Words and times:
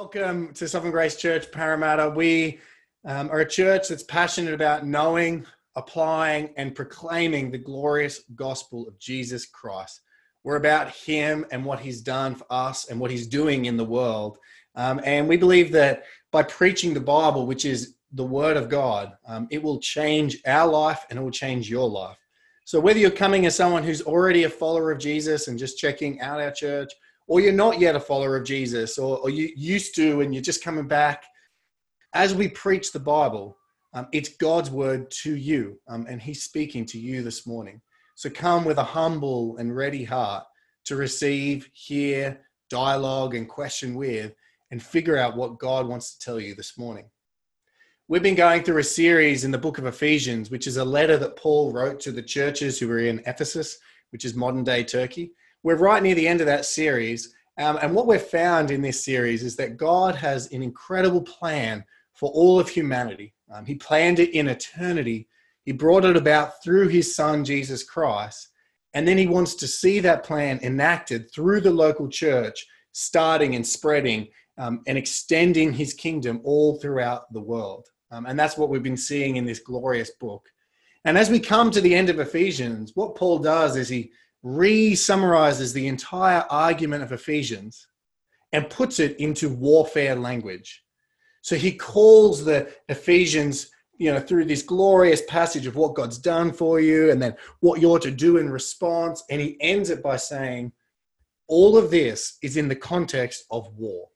Welcome 0.00 0.52
to 0.54 0.68
Sovereign 0.68 0.92
Grace 0.92 1.16
Church 1.16 1.50
Parramatta. 1.50 2.10
We 2.10 2.60
um, 3.04 3.28
are 3.30 3.40
a 3.40 3.48
church 3.48 3.88
that's 3.88 4.04
passionate 4.04 4.54
about 4.54 4.86
knowing, 4.86 5.44
applying, 5.74 6.50
and 6.56 6.72
proclaiming 6.72 7.50
the 7.50 7.58
glorious 7.58 8.20
gospel 8.36 8.86
of 8.86 8.96
Jesus 9.00 9.44
Christ. 9.44 10.02
We're 10.44 10.54
about 10.54 10.90
Him 10.90 11.44
and 11.50 11.64
what 11.64 11.80
He's 11.80 12.00
done 12.00 12.36
for 12.36 12.46
us 12.48 12.88
and 12.88 13.00
what 13.00 13.10
He's 13.10 13.26
doing 13.26 13.64
in 13.64 13.76
the 13.76 13.84
world. 13.84 14.38
Um, 14.76 15.00
and 15.02 15.26
we 15.26 15.36
believe 15.36 15.72
that 15.72 16.04
by 16.30 16.44
preaching 16.44 16.94
the 16.94 17.00
Bible, 17.00 17.44
which 17.44 17.64
is 17.64 17.96
the 18.12 18.24
Word 18.24 18.56
of 18.56 18.68
God, 18.68 19.14
um, 19.26 19.48
it 19.50 19.60
will 19.60 19.80
change 19.80 20.38
our 20.46 20.68
life 20.68 21.06
and 21.10 21.18
it 21.18 21.22
will 21.22 21.32
change 21.32 21.68
your 21.68 21.90
life. 21.90 22.24
So, 22.64 22.78
whether 22.78 23.00
you're 23.00 23.10
coming 23.10 23.46
as 23.46 23.56
someone 23.56 23.82
who's 23.82 24.02
already 24.02 24.44
a 24.44 24.48
follower 24.48 24.92
of 24.92 25.00
Jesus 25.00 25.48
and 25.48 25.58
just 25.58 25.76
checking 25.76 26.20
out 26.20 26.40
our 26.40 26.52
church, 26.52 26.92
or 27.28 27.40
you're 27.40 27.52
not 27.52 27.78
yet 27.78 27.94
a 27.94 28.00
follower 28.00 28.36
of 28.36 28.44
Jesus, 28.44 28.98
or, 28.98 29.18
or 29.18 29.30
you 29.30 29.50
used 29.54 29.94
to 29.94 30.22
and 30.22 30.34
you're 30.34 30.42
just 30.42 30.64
coming 30.64 30.88
back, 30.88 31.24
as 32.14 32.34
we 32.34 32.48
preach 32.48 32.90
the 32.90 32.98
Bible, 32.98 33.58
um, 33.92 34.08
it's 34.12 34.30
God's 34.30 34.70
word 34.70 35.10
to 35.22 35.36
you, 35.36 35.78
um, 35.88 36.06
and 36.08 36.20
He's 36.20 36.42
speaking 36.42 36.86
to 36.86 36.98
you 36.98 37.22
this 37.22 37.46
morning. 37.46 37.80
So 38.16 38.30
come 38.30 38.64
with 38.64 38.78
a 38.78 38.84
humble 38.84 39.58
and 39.58 39.76
ready 39.76 40.04
heart 40.04 40.44
to 40.86 40.96
receive, 40.96 41.68
hear, 41.74 42.40
dialogue, 42.70 43.34
and 43.34 43.46
question 43.46 43.94
with, 43.94 44.34
and 44.70 44.82
figure 44.82 45.18
out 45.18 45.36
what 45.36 45.58
God 45.58 45.86
wants 45.86 46.14
to 46.14 46.24
tell 46.24 46.40
you 46.40 46.54
this 46.54 46.78
morning. 46.78 47.10
We've 48.08 48.22
been 48.22 48.34
going 48.34 48.62
through 48.62 48.78
a 48.78 48.84
series 48.84 49.44
in 49.44 49.50
the 49.50 49.58
book 49.58 49.76
of 49.76 49.84
Ephesians, 49.84 50.50
which 50.50 50.66
is 50.66 50.78
a 50.78 50.84
letter 50.84 51.18
that 51.18 51.36
Paul 51.36 51.72
wrote 51.72 52.00
to 52.00 52.10
the 52.10 52.22
churches 52.22 52.78
who 52.78 52.88
were 52.88 53.00
in 53.00 53.22
Ephesus, 53.26 53.78
which 54.12 54.24
is 54.24 54.34
modern 54.34 54.64
day 54.64 54.82
Turkey 54.82 55.32
we're 55.62 55.76
right 55.76 56.02
near 56.02 56.14
the 56.14 56.28
end 56.28 56.40
of 56.40 56.46
that 56.46 56.64
series. 56.64 57.34
Um, 57.58 57.78
and 57.82 57.94
what 57.94 58.06
we've 58.06 58.22
found 58.22 58.70
in 58.70 58.82
this 58.82 59.04
series 59.04 59.42
is 59.42 59.56
that 59.56 59.76
God 59.76 60.14
has 60.14 60.50
an 60.52 60.62
incredible 60.62 61.22
plan 61.22 61.84
for 62.14 62.30
all 62.30 62.60
of 62.60 62.68
humanity. 62.68 63.34
Um, 63.52 63.64
he 63.64 63.74
planned 63.74 64.18
it 64.18 64.30
in 64.30 64.48
eternity. 64.48 65.28
He 65.64 65.72
brought 65.72 66.04
it 66.04 66.16
about 66.16 66.62
through 66.62 66.88
his 66.88 67.14
son, 67.14 67.44
Jesus 67.44 67.82
Christ. 67.82 68.50
And 68.94 69.06
then 69.06 69.18
he 69.18 69.26
wants 69.26 69.54
to 69.56 69.68
see 69.68 70.00
that 70.00 70.24
plan 70.24 70.60
enacted 70.62 71.30
through 71.32 71.60
the 71.60 71.70
local 71.70 72.08
church, 72.08 72.66
starting 72.92 73.54
and 73.54 73.66
spreading 73.66 74.28
um, 74.56 74.82
and 74.86 74.96
extending 74.96 75.72
his 75.72 75.94
kingdom 75.94 76.40
all 76.44 76.78
throughout 76.78 77.32
the 77.32 77.40
world. 77.40 77.86
Um, 78.10 78.26
and 78.26 78.38
that's 78.38 78.56
what 78.56 78.70
we've 78.70 78.82
been 78.82 78.96
seeing 78.96 79.36
in 79.36 79.44
this 79.44 79.60
glorious 79.60 80.10
book. 80.12 80.48
And 81.04 81.16
as 81.16 81.30
we 81.30 81.38
come 81.38 81.70
to 81.70 81.80
the 81.80 81.94
end 81.94 82.10
of 82.10 82.18
Ephesians, 82.18 82.92
what 82.94 83.14
Paul 83.14 83.38
does 83.38 83.76
is 83.76 83.88
he 83.88 84.10
re 84.42 84.94
summarizes 84.94 85.72
the 85.72 85.86
entire 85.86 86.44
argument 86.50 87.02
of 87.02 87.12
Ephesians 87.12 87.88
and 88.52 88.70
puts 88.70 88.98
it 88.98 89.16
into 89.18 89.48
warfare 89.48 90.14
language. 90.14 90.82
So 91.42 91.56
he 91.56 91.72
calls 91.72 92.44
the 92.44 92.72
Ephesians, 92.88 93.70
you 93.98 94.12
know, 94.12 94.20
through 94.20 94.46
this 94.46 94.62
glorious 94.62 95.22
passage 95.28 95.66
of 95.66 95.76
what 95.76 95.94
God's 95.94 96.18
done 96.18 96.52
for 96.52 96.80
you 96.80 97.10
and 97.10 97.20
then 97.20 97.34
what 97.60 97.80
you're 97.80 97.98
to 97.98 98.10
do 98.10 98.38
in 98.38 98.50
response. 98.50 99.22
And 99.30 99.40
he 99.40 99.56
ends 99.60 99.90
it 99.90 100.02
by 100.02 100.16
saying, 100.16 100.72
all 101.48 101.76
of 101.76 101.90
this 101.90 102.36
is 102.42 102.56
in 102.56 102.68
the 102.68 102.76
context 102.76 103.44
of 103.50 103.74
war. 103.76 104.08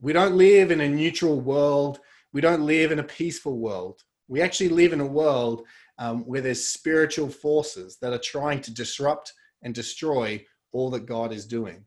We 0.00 0.12
don't 0.12 0.36
live 0.36 0.70
in 0.70 0.80
a 0.80 0.88
neutral 0.88 1.40
world. 1.40 1.98
We 2.32 2.40
don't 2.40 2.64
live 2.64 2.92
in 2.92 3.00
a 3.00 3.04
peaceful 3.04 3.58
world. 3.58 4.02
We 4.28 4.40
actually 4.40 4.68
live 4.68 4.92
in 4.92 5.00
a 5.00 5.06
world 5.06 5.64
um, 5.98 6.24
where 6.24 6.40
there's 6.40 6.64
spiritual 6.64 7.28
forces 7.28 7.98
that 8.00 8.12
are 8.12 8.20
trying 8.20 8.60
to 8.62 8.72
disrupt 8.72 9.32
and 9.62 9.74
destroy 9.74 10.44
all 10.72 10.90
that 10.90 11.06
God 11.06 11.32
is 11.32 11.46
doing. 11.46 11.84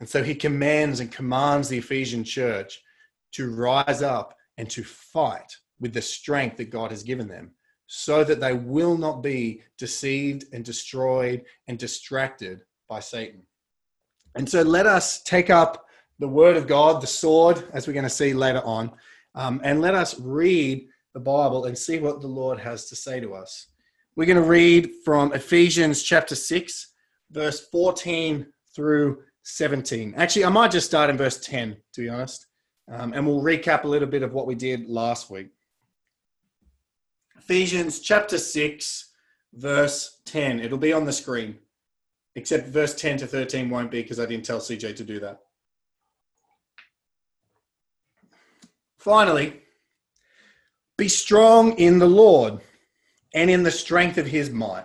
And 0.00 0.08
so 0.08 0.22
he 0.22 0.34
commands 0.34 1.00
and 1.00 1.12
commands 1.12 1.68
the 1.68 1.78
Ephesian 1.78 2.24
church 2.24 2.80
to 3.32 3.54
rise 3.54 4.02
up 4.02 4.34
and 4.56 4.68
to 4.70 4.82
fight 4.82 5.56
with 5.78 5.92
the 5.92 6.02
strength 6.02 6.56
that 6.56 6.70
God 6.70 6.90
has 6.90 7.02
given 7.02 7.28
them 7.28 7.52
so 7.86 8.22
that 8.22 8.40
they 8.40 8.52
will 8.52 8.96
not 8.96 9.22
be 9.22 9.62
deceived 9.76 10.44
and 10.52 10.64
destroyed 10.64 11.44
and 11.66 11.78
distracted 11.78 12.62
by 12.88 13.00
Satan. 13.00 13.42
And 14.36 14.48
so 14.48 14.62
let 14.62 14.86
us 14.86 15.22
take 15.22 15.50
up 15.50 15.86
the 16.20 16.28
word 16.28 16.56
of 16.56 16.68
God, 16.68 17.02
the 17.02 17.06
sword, 17.06 17.64
as 17.72 17.86
we're 17.86 17.94
going 17.94 18.04
to 18.04 18.10
see 18.10 18.32
later 18.32 18.62
on, 18.64 18.92
um, 19.34 19.60
and 19.64 19.80
let 19.80 19.94
us 19.94 20.20
read 20.20 20.86
the 21.14 21.20
Bible 21.20 21.64
and 21.64 21.76
see 21.76 21.98
what 21.98 22.20
the 22.20 22.28
Lord 22.28 22.60
has 22.60 22.88
to 22.90 22.96
say 22.96 23.18
to 23.20 23.34
us. 23.34 23.66
We're 24.14 24.26
going 24.26 24.36
to 24.36 24.42
read 24.42 24.92
from 25.04 25.32
Ephesians 25.32 26.02
chapter 26.02 26.34
6, 26.34 26.89
verse 27.30 27.68
14 27.68 28.46
through 28.74 29.22
17. 29.42 30.14
Actually, 30.16 30.44
I 30.44 30.48
might 30.50 30.70
just 30.70 30.86
start 30.86 31.10
in 31.10 31.16
verse 31.16 31.38
10, 31.40 31.76
to 31.94 32.00
be 32.00 32.08
honest, 32.08 32.46
um, 32.88 33.12
and 33.12 33.26
we'll 33.26 33.42
recap 33.42 33.84
a 33.84 33.88
little 33.88 34.08
bit 34.08 34.22
of 34.22 34.32
what 34.32 34.46
we 34.46 34.54
did 34.54 34.88
last 34.88 35.30
week. 35.30 35.48
Ephesians 37.38 38.00
chapter 38.00 38.38
6, 38.38 39.10
verse 39.54 40.20
10. 40.26 40.60
It'll 40.60 40.78
be 40.78 40.92
on 40.92 41.04
the 41.04 41.12
screen, 41.12 41.58
except 42.34 42.68
verse 42.68 42.94
10 42.94 43.18
to 43.18 43.26
13 43.26 43.70
won't 43.70 43.90
be 43.90 44.02
because 44.02 44.20
I 44.20 44.26
didn't 44.26 44.44
tell 44.44 44.60
CJ 44.60 44.96
to 44.96 45.04
do 45.04 45.20
that. 45.20 45.40
Finally, 48.98 49.62
be 50.98 51.08
strong 51.08 51.72
in 51.78 51.98
the 51.98 52.06
Lord 52.06 52.60
and 53.32 53.48
in 53.48 53.62
the 53.62 53.70
strength 53.70 54.18
of 54.18 54.26
his 54.26 54.50
might 54.50 54.84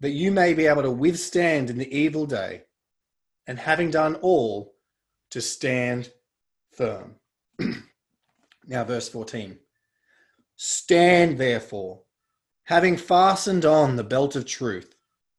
that 0.00 0.10
you 0.10 0.30
may 0.30 0.52
be 0.52 0.66
able 0.66 0.82
to 0.82 0.90
withstand 0.90 1.70
in 1.70 1.78
the 1.78 1.96
evil 1.96 2.26
day, 2.26 2.62
and 3.46 3.58
having 3.58 3.90
done 3.90 4.16
all, 4.16 4.74
to 5.30 5.40
stand 5.40 6.10
firm. 6.70 7.16
now, 8.66 8.84
verse 8.84 9.08
14. 9.08 9.58
Stand 10.56 11.38
therefore, 11.38 12.02
having 12.64 12.96
fastened 12.96 13.64
on 13.64 13.96
the 13.96 14.04
belt 14.04 14.36
of 14.36 14.44
truth, 14.44 14.94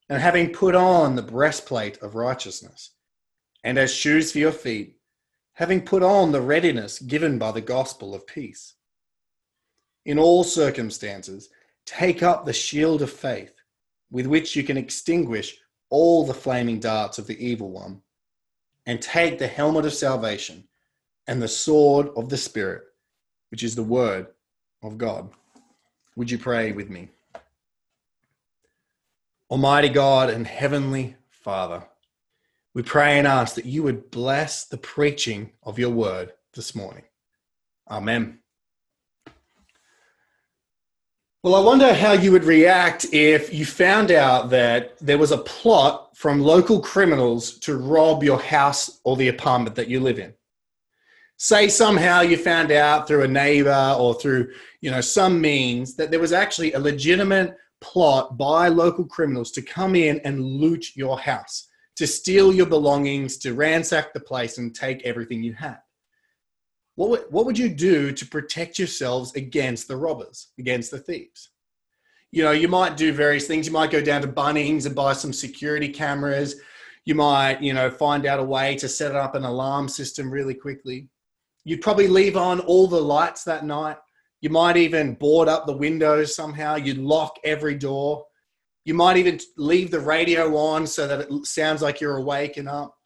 and 0.10 0.22
having 0.22 0.54
put 0.54 0.76
on 0.76 1.16
the 1.16 1.22
breastplate 1.22 1.98
of 2.00 2.16
righteousness, 2.16 2.92
and 3.64 3.78
as 3.78 3.94
shoes 3.94 4.32
for 4.32 4.40
your 4.40 4.52
feet, 4.52 4.98
having 5.54 5.82
put 5.82 6.04
on 6.04 6.32
the 6.32 6.42
readiness 6.42 7.00
given 7.00 7.38
by 7.38 7.52
the 7.52 7.62
gospel 7.62 8.14
of 8.14 8.28
peace. 8.28 8.76
In 10.06 10.18
all 10.18 10.44
circumstances, 10.44 11.50
take 11.86 12.24
up 12.24 12.46
the 12.46 12.54
shield 12.54 13.02
of 13.02 13.12
faith 13.12 13.57
with 14.12 14.26
which 14.26 14.56
you 14.56 14.64
can 14.64 14.78
extinguish 14.78 15.58
all 15.90 16.26
the 16.26 16.34
flaming 16.34 16.80
darts 16.80 17.18
of 17.18 17.28
the 17.28 17.46
evil 17.46 17.72
one, 17.72 18.02
and 18.86 19.02
take 19.02 19.38
the 19.38 19.48
helmet 19.48 19.86
of 19.86 19.94
salvation 19.94 20.68
and 21.28 21.42
the 21.42 21.48
sword 21.48 22.10
of 22.16 22.30
the 22.30 22.38
Spirit, 22.38 22.84
which 23.52 23.64
is 23.64 23.76
the 23.76 23.84
word 23.84 24.28
of 24.82 24.98
God. 24.98 25.30
Would 26.16 26.32
you 26.32 26.38
pray 26.38 26.72
with 26.72 26.90
me? 26.90 27.10
Almighty 29.50 29.90
God 29.90 30.30
and 30.30 30.46
Heavenly 30.46 31.16
Father, 31.30 31.84
we 32.74 32.84
pray 32.84 33.18
and 33.18 33.28
ask 33.28 33.56
that 33.56 33.66
you 33.66 33.84
would 33.84 34.12
bless 34.12 34.66
the 34.66 34.78
preaching 34.78 35.52
of 35.64 35.80
your 35.80 35.90
word 35.90 36.34
this 36.54 36.76
morning. 36.76 37.04
Amen. 37.90 38.40
Well, 41.44 41.54
I 41.54 41.60
wonder 41.60 41.94
how 41.94 42.14
you 42.14 42.32
would 42.32 42.46
react 42.46 43.06
if 43.14 43.54
you 43.54 43.64
found 43.64 44.10
out 44.10 44.50
that 44.50 44.98
there 44.98 45.20
was 45.20 45.32
a 45.32 45.38
plot 45.38 46.18
from 46.18 46.42
local 46.42 46.80
criminals 46.80 47.60
to 47.60 47.78
rob 47.78 48.24
your 48.24 48.40
house 48.40 49.00
or 49.04 49.16
the 49.16 49.28
apartment 49.28 49.76
that 49.76 49.88
you 49.88 50.00
live 50.00 50.18
in. 50.18 50.34
Say 51.38 51.68
somehow 51.68 52.22
you 52.22 52.38
found 52.38 52.72
out 52.72 53.08
through 53.08 53.22
a 53.22 53.28
neighbor 53.28 53.96
or 54.00 54.16
through, 54.16 54.52
you 54.82 54.90
know, 54.90 55.00
some 55.00 55.40
means 55.40 55.96
that 55.98 56.10
there 56.10 56.20
was 56.20 56.34
actually 56.34 56.74
a 56.74 56.80
legitimate 56.80 57.56
plot 57.82 58.36
by 58.36 58.68
local 58.70 59.06
criminals 59.06 59.52
to 59.52 59.62
come 59.62 59.96
in 59.96 60.20
and 60.22 60.44
loot 60.44 60.96
your 60.96 61.20
house, 61.20 61.68
to 61.98 62.08
steal 62.08 62.52
your 62.52 62.66
belongings, 62.66 63.38
to 63.38 63.54
ransack 63.54 64.12
the 64.12 64.20
place 64.20 64.58
and 64.58 64.74
take 64.74 65.04
everything 65.04 65.44
you 65.44 65.54
had 65.54 65.78
what 66.98 67.10
would, 67.12 67.24
what 67.30 67.46
would 67.46 67.60
you 67.60 67.70
do 67.70 68.12
to 68.12 68.26
protect 68.26 68.80
yourselves 68.80 69.34
against 69.36 69.88
the 69.88 69.96
robbers, 69.96 70.48
against 70.58 70.90
the 70.90 70.98
thieves? 70.98 71.52
You 72.32 72.44
know, 72.44 72.52
you 72.52 72.68
might 72.68 72.98
do 72.98 73.14
various 73.14 73.46
things. 73.46 73.68
You 73.68 73.72
might 73.72 73.92
go 73.92 74.02
down 74.02 74.24
to 74.24 74.28
Bunnings 74.28 74.88
and 74.88 74.96
buy 74.96 75.14
some 75.14 75.32
security 75.32 75.90
cameras. 75.90 76.56
You 77.06 77.14
might, 77.14 77.62
you 77.62 77.76
know, 77.76 77.92
find 77.92 78.26
out 78.26 78.40
a 78.40 78.44
way 78.44 78.76
to 78.78 78.90
set 78.90 79.16
up 79.16 79.36
an 79.36 79.44
alarm 79.44 79.88
system 79.88 80.32
really 80.32 80.56
quickly. 80.56 81.08
You'd 81.66 81.82
probably 81.82 82.08
leave 82.08 82.36
on 82.36 82.62
all 82.62 82.88
the 82.88 83.00
lights 83.00 83.44
that 83.44 83.64
night. 83.64 83.98
You 84.42 84.50
might 84.50 84.76
even 84.76 85.14
board 85.14 85.48
up 85.48 85.68
the 85.68 85.78
windows 85.78 86.36
somehow. 86.36 86.78
You'd 86.78 86.98
lock 86.98 87.36
every 87.44 87.76
door. 87.76 88.26
You 88.86 88.96
might 88.96 89.18
even 89.18 89.40
leave 89.56 89.92
the 89.92 90.00
radio 90.00 90.58
on 90.58 90.88
so 90.88 91.08
that 91.08 91.30
it 91.30 91.46
sounds 91.46 91.84
like 91.84 92.02
you're 92.02 92.18
awake 92.18 92.58
and 92.58 92.68
up. 92.68 92.97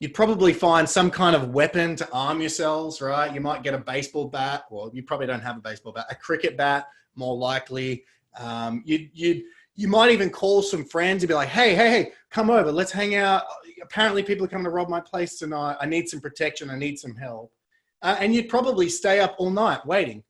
You'd 0.00 0.14
probably 0.14 0.54
find 0.54 0.88
some 0.88 1.10
kind 1.10 1.36
of 1.36 1.50
weapon 1.50 1.94
to 1.96 2.10
arm 2.10 2.40
yourselves, 2.40 3.02
right? 3.02 3.32
You 3.32 3.42
might 3.42 3.62
get 3.62 3.74
a 3.74 3.78
baseball 3.78 4.28
bat. 4.28 4.64
Well, 4.70 4.90
you 4.94 5.02
probably 5.02 5.26
don't 5.26 5.42
have 5.42 5.58
a 5.58 5.60
baseball 5.60 5.92
bat. 5.92 6.06
A 6.10 6.14
cricket 6.14 6.56
bat, 6.56 6.88
more 7.16 7.36
likely. 7.36 8.04
Um, 8.38 8.82
you'd, 8.86 9.10
you'd, 9.12 9.42
you 9.74 9.88
might 9.88 10.10
even 10.10 10.30
call 10.30 10.62
some 10.62 10.84
friends 10.86 11.22
and 11.22 11.28
be 11.28 11.34
like, 11.34 11.48
hey, 11.48 11.74
hey, 11.74 11.90
hey, 11.90 12.12
come 12.30 12.48
over. 12.48 12.72
Let's 12.72 12.90
hang 12.90 13.14
out. 13.14 13.42
Apparently, 13.82 14.22
people 14.22 14.46
are 14.46 14.48
coming 14.48 14.64
to 14.64 14.70
rob 14.70 14.88
my 14.88 15.00
place 15.00 15.38
tonight. 15.38 15.76
I 15.80 15.86
need 15.86 16.08
some 16.08 16.20
protection. 16.20 16.70
I 16.70 16.78
need 16.78 16.98
some 16.98 17.14
help. 17.14 17.52
Uh, 18.00 18.16
and 18.18 18.34
you'd 18.34 18.48
probably 18.48 18.88
stay 18.88 19.20
up 19.20 19.34
all 19.38 19.50
night 19.50 19.84
waiting, 19.84 20.24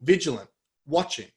vigilant, 0.00 0.48
watching. 0.84 1.28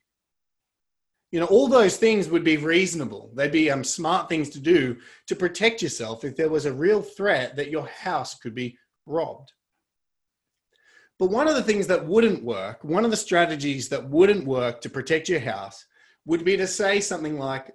You 1.35 1.41
know, 1.41 1.47
all 1.47 1.67
those 1.67 1.97
things 1.97 2.29
would 2.29 2.45
be 2.45 2.55
reasonable. 2.55 3.29
They'd 3.35 3.51
be 3.51 3.69
um, 3.69 3.83
smart 3.83 4.29
things 4.29 4.49
to 4.51 4.59
do 4.61 4.95
to 5.27 5.35
protect 5.35 5.81
yourself 5.81 6.23
if 6.23 6.37
there 6.37 6.47
was 6.47 6.65
a 6.65 6.71
real 6.71 7.01
threat 7.01 7.57
that 7.57 7.69
your 7.69 7.85
house 7.87 8.35
could 8.35 8.55
be 8.55 8.77
robbed. 9.05 9.51
But 11.19 11.31
one 11.31 11.49
of 11.49 11.55
the 11.55 11.61
things 11.61 11.87
that 11.87 12.07
wouldn't 12.07 12.41
work, 12.41 12.85
one 12.85 13.03
of 13.03 13.11
the 13.11 13.17
strategies 13.17 13.89
that 13.89 14.09
wouldn't 14.09 14.47
work 14.47 14.79
to 14.79 14.89
protect 14.89 15.27
your 15.27 15.41
house 15.41 15.85
would 16.25 16.45
be 16.45 16.55
to 16.55 16.67
say 16.67 17.01
something 17.01 17.37
like, 17.37 17.69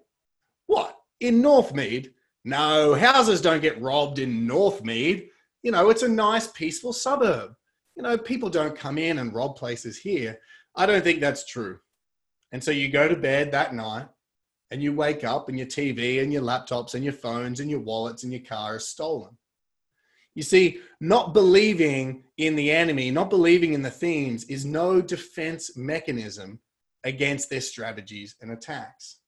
What? 0.67 0.97
In 1.21 1.43
Northmead? 1.43 2.15
No, 2.47 2.95
houses 2.95 3.43
don't 3.43 3.61
get 3.61 3.79
robbed 3.83 4.21
in 4.21 4.49
Northmead. 4.49 5.29
You 5.63 5.73
know, 5.73 5.91
it's 5.91 6.03
a 6.03 6.09
nice, 6.09 6.47
peaceful 6.47 6.95
suburb 6.95 7.51
you 8.01 8.03
know, 8.03 8.17
people 8.17 8.49
don't 8.49 8.79
come 8.79 8.97
in 8.97 9.19
and 9.19 9.35
rob 9.35 9.57
places 9.57 9.99
here. 9.99 10.39
I 10.75 10.87
don't 10.87 11.05
think 11.05 11.21
that's 11.21 11.45
true. 11.45 11.79
And 12.53 12.63
so 12.63 12.71
you 12.71 12.89
go 12.89 13.09
to 13.09 13.17
bed 13.17 13.53
that 13.53 13.75
night 13.75 14.09
and 14.71 14.83
you 14.83 14.93
wake 14.93 15.25
up 15.25 15.49
and 15.49 15.59
your 15.59 15.67
TV 15.67 16.23
and 16.23 16.33
your 16.33 16.43
laptops 16.43 16.95
and 16.95 17.05
your 17.05 17.13
phones 17.13 17.61
and 17.61 17.71
your 17.71 17.81
wallets 17.81 18.23
and 18.23 18.33
your 18.33 18.43
car 18.43 18.77
is 18.77 18.87
stolen. 18.87 19.37
You 20.35 20.43
see, 20.43 20.81
not 21.01 21.35
believing 21.35 22.25
in 22.37 22.55
the 22.55 22.71
enemy, 22.71 23.11
not 23.11 23.31
believing 23.31 23.73
in 23.73 23.83
the 23.83 23.91
themes 23.91 24.45
is 24.45 24.65
no 24.65 25.01
defense 25.01 25.77
mechanism 25.77 26.61
against 27.05 27.51
their 27.51 27.61
strategies 27.61 28.37
and 28.41 28.53
attacks. 28.53 29.19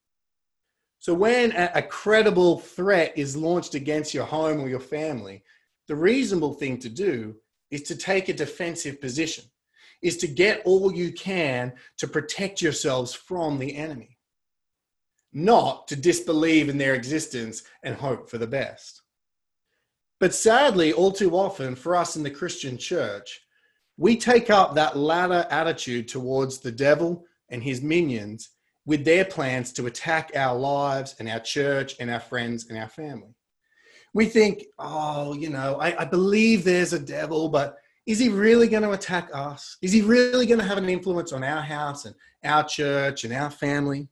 So 1.01 1.13
when 1.15 1.51
a, 1.53 1.83
credible 1.83 2.61
threat 2.61 3.13
is 3.17 3.37
launched 3.37 3.75
against 3.75 4.15
your 4.15 4.25
home 4.25 4.61
or 4.61 4.69
your 4.69 4.79
family, 4.79 5.43
the 5.89 5.97
reasonable 5.97 6.55
thing 6.55 6.79
to 6.79 6.89
do 6.89 7.35
is 7.73 7.83
to 7.83 7.97
take 7.97 8.29
a 8.29 8.33
defensive 8.33 9.01
position, 9.01 9.45
is 10.03 10.17
to 10.19 10.27
get 10.27 10.63
all 10.65 10.93
you 10.93 11.13
can 11.13 11.73
to 11.99 12.09
protect 12.09 12.61
yourselves 12.61 13.15
from 13.15 13.59
the 13.59 13.75
enemy, 13.77 14.19
not 15.33 15.89
to 15.89 15.97
disbelieve 15.97 16.69
in 16.69 16.79
their 16.79 16.95
existence 16.95 17.63
and 17.83 17.95
hope 17.95 18.29
for 18.29 18.39
the 18.39 18.47
best. 18.47 19.03
But 20.21 20.35
sadly, 20.35 20.93
all 20.93 21.13
too 21.13 21.37
often 21.37 21.75
for 21.75 21.97
us 21.97 22.17
in 22.17 22.23
the 22.23 22.31
Christian 22.31 22.79
church, 22.79 23.41
we 23.97 24.17
take 24.17 24.51
up 24.51 24.75
that 24.75 24.97
latter 24.97 25.47
attitude 25.51 26.09
towards 26.09 26.59
the 26.59 26.73
devil 26.73 27.25
and 27.49 27.63
his 27.63 27.83
minions 27.83 28.51
with 28.85 29.05
their 29.05 29.25
plans 29.25 29.73
to 29.73 29.87
attack 29.87 30.33
our 30.35 30.59
lives 30.59 31.15
and 31.19 31.29
our 31.29 31.41
church 31.41 31.95
and 32.01 32.11
our 32.11 32.21
friends 32.21 32.69
and 32.69 32.79
our 32.79 32.89
family 32.89 33.35
we 34.15 34.27
think, 34.27 34.65
oh, 34.79 35.35
you 35.35 35.49
know, 35.49 35.77
I, 35.81 36.03
I 36.03 36.05
believe 36.05 36.65
there's 36.65 36.93
a 36.93 36.99
devil, 36.99 37.49
but 37.49 37.77
is 38.07 38.19
he 38.19 38.29
really 38.29 38.69
going 38.69 38.83
to 38.83 38.93
attack 38.93 39.31
us? 39.33 39.77
Is 39.81 39.93
he 39.93 40.03
really 40.03 40.47
going 40.47 40.59
to 40.59 40.67
have 40.67 40.79
an 40.79 40.89
influence 40.89 41.33
on 41.33 41.45
our 41.45 41.63
house 41.63 42.05
and 42.05 42.15
our 42.45 42.65
church 42.65 43.25
and 43.25 43.33
our 43.33 43.51
family? 43.51 44.09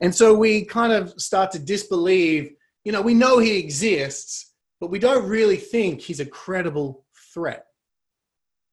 And 0.00 0.14
so 0.14 0.32
we 0.32 0.64
kind 0.64 0.92
of 0.92 1.10
start 1.20 1.50
to 1.52 1.58
disbelieve, 1.58 2.52
you 2.84 2.92
know, 2.92 3.02
we 3.02 3.12
know 3.12 3.38
he 3.38 3.58
exists, 3.58 4.54
but 4.80 4.90
we 4.90 4.98
don't 4.98 5.28
really 5.28 5.56
think 5.56 6.00
he's 6.00 6.20
a 6.20 6.26
credible 6.26 7.04
threat. 7.34 7.66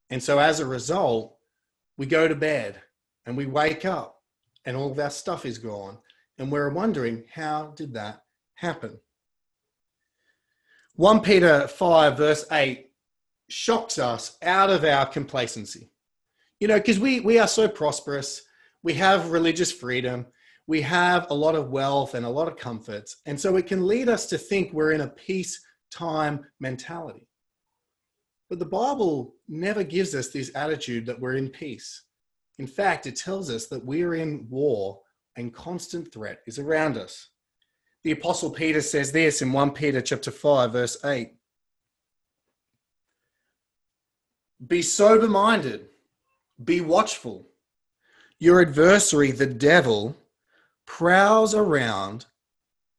And 0.10 0.24
so 0.24 0.40
as 0.40 0.62
a 0.62 0.66
result, 0.66 1.38
we 1.98 2.06
go 2.06 2.30
to 2.30 2.36
bed 2.36 2.82
and 3.26 3.36
we 3.36 3.46
wake 3.46 3.84
up 3.84 4.22
and 4.66 4.78
all 4.78 4.92
of 4.92 5.00
our 5.00 5.10
stuff 5.10 5.46
is 5.46 5.58
gone. 5.58 5.98
And 6.38 6.52
we're 6.52 6.70
wondering, 6.70 7.26
how 7.34 7.74
did 7.76 7.94
that 7.96 8.22
happen? 8.56 9.00
1 10.96 11.22
Peter 11.22 11.68
5, 11.68 12.18
verse 12.18 12.46
8, 12.52 12.87
shocks 13.50 13.98
us 13.98 14.38
out 14.42 14.70
of 14.70 14.84
our 14.84 15.06
complacency. 15.06 15.92
You 16.60 16.68
know, 16.68 16.78
because 16.78 17.00
we, 17.00 17.20
we 17.20 17.40
are 17.40 17.48
so 17.48 17.68
prosperous, 17.68 18.42
we 18.84 18.94
have 18.96 19.32
religious 19.32 19.72
freedom, 19.72 20.26
we 20.66 20.82
have 20.82 21.28
a 21.30 21.34
lot 21.34 21.56
of 21.56 21.70
wealth 21.70 22.14
and 22.14 22.26
a 22.26 22.30
lot 22.30 22.48
of 22.48 22.58
comforts. 22.58 23.18
And 23.26 23.40
so 23.40 23.56
it 23.56 23.68
can 23.68 23.88
lead 23.88 24.10
us 24.10 24.26
to 24.28 24.38
think 24.38 24.74
we're 24.74 24.92
in 24.92 25.02
a 25.02 25.08
peacetime 25.08 26.46
mentality. 26.60 27.28
But 28.50 28.60
the 28.60 28.66
Bible 28.66 29.36
never 29.48 29.84
gives 29.84 30.16
us 30.16 30.30
this 30.30 30.52
attitude 30.56 31.06
that 31.06 31.20
we're 31.20 31.36
in 31.36 31.50
peace. 31.50 32.04
In 32.60 32.68
fact, 32.68 33.06
it 33.06 33.16
tells 33.16 33.52
us 33.52 33.68
that 33.68 33.86
we're 33.86 34.16
in 34.16 34.48
war 34.50 35.00
and 35.36 35.54
constant 35.54 36.12
threat 36.12 36.40
is 36.48 36.58
around 36.58 36.98
us 36.98 37.30
the 38.08 38.14
apostle 38.14 38.50
Peter 38.50 38.80
says 38.80 39.12
this 39.12 39.42
in 39.42 39.52
1 39.52 39.72
Peter 39.72 40.00
chapter 40.00 40.32
5 40.32 40.72
verse 40.72 40.98
8. 41.04 41.34
Be 44.66 44.82
sober 44.82 45.28
minded, 45.28 45.88
be 46.64 46.82
watchful. 46.82 47.46
Your 48.40 48.62
adversary, 48.62 49.32
the 49.32 49.46
devil, 49.46 50.16
prowls 50.86 51.54
around 51.54 52.26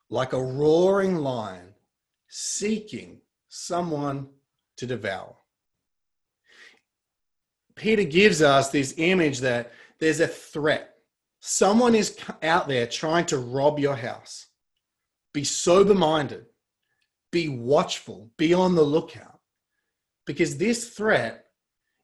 like 0.08 0.32
a 0.32 0.42
roaring 0.42 1.16
lion, 1.16 1.74
seeking 2.28 3.20
someone 3.48 4.28
to 4.76 4.86
devour. 4.86 5.34
Peter 7.74 8.04
gives 8.04 8.42
us 8.42 8.70
this 8.70 8.94
image 8.96 9.40
that 9.40 9.72
there's 9.98 10.20
a 10.20 10.28
threat. 10.28 10.94
Someone 11.40 11.94
is 11.94 12.16
out 12.42 12.68
there 12.68 12.86
trying 12.86 13.26
to 13.26 13.38
rob 13.38 13.78
your 13.78 13.96
house. 13.96 14.46
Be 15.32 15.44
sober 15.44 15.94
minded, 15.94 16.46
be 17.30 17.48
watchful, 17.48 18.30
be 18.36 18.54
on 18.54 18.74
the 18.74 18.82
lookout, 18.82 19.40
because 20.24 20.56
this 20.56 20.90
threat 20.90 21.47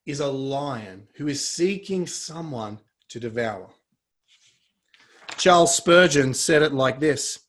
is 0.06 0.21
a 0.21 0.27
lion 0.27 1.09
who 1.15 1.29
is 1.29 1.47
seeking 1.47 2.06
someone 2.06 2.79
to 3.08 3.19
devour. 3.19 3.70
Charles 5.37 5.75
Spurgeon 5.75 6.34
said 6.34 6.63
it 6.63 6.73
like 6.73 7.01
this. 7.01 7.41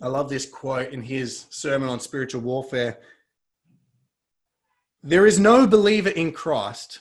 I 0.00 0.08
love 0.08 0.28
this 0.28 0.46
quote 0.46 0.92
in 0.92 1.02
his 1.02 1.46
sermon 1.50 1.88
on 1.88 2.00
spiritual 2.00 2.42
warfare. 2.42 2.98
There 5.02 5.26
is 5.26 5.38
no 5.38 5.66
believer 5.66 6.08
in 6.10 6.32
Christ, 6.32 7.00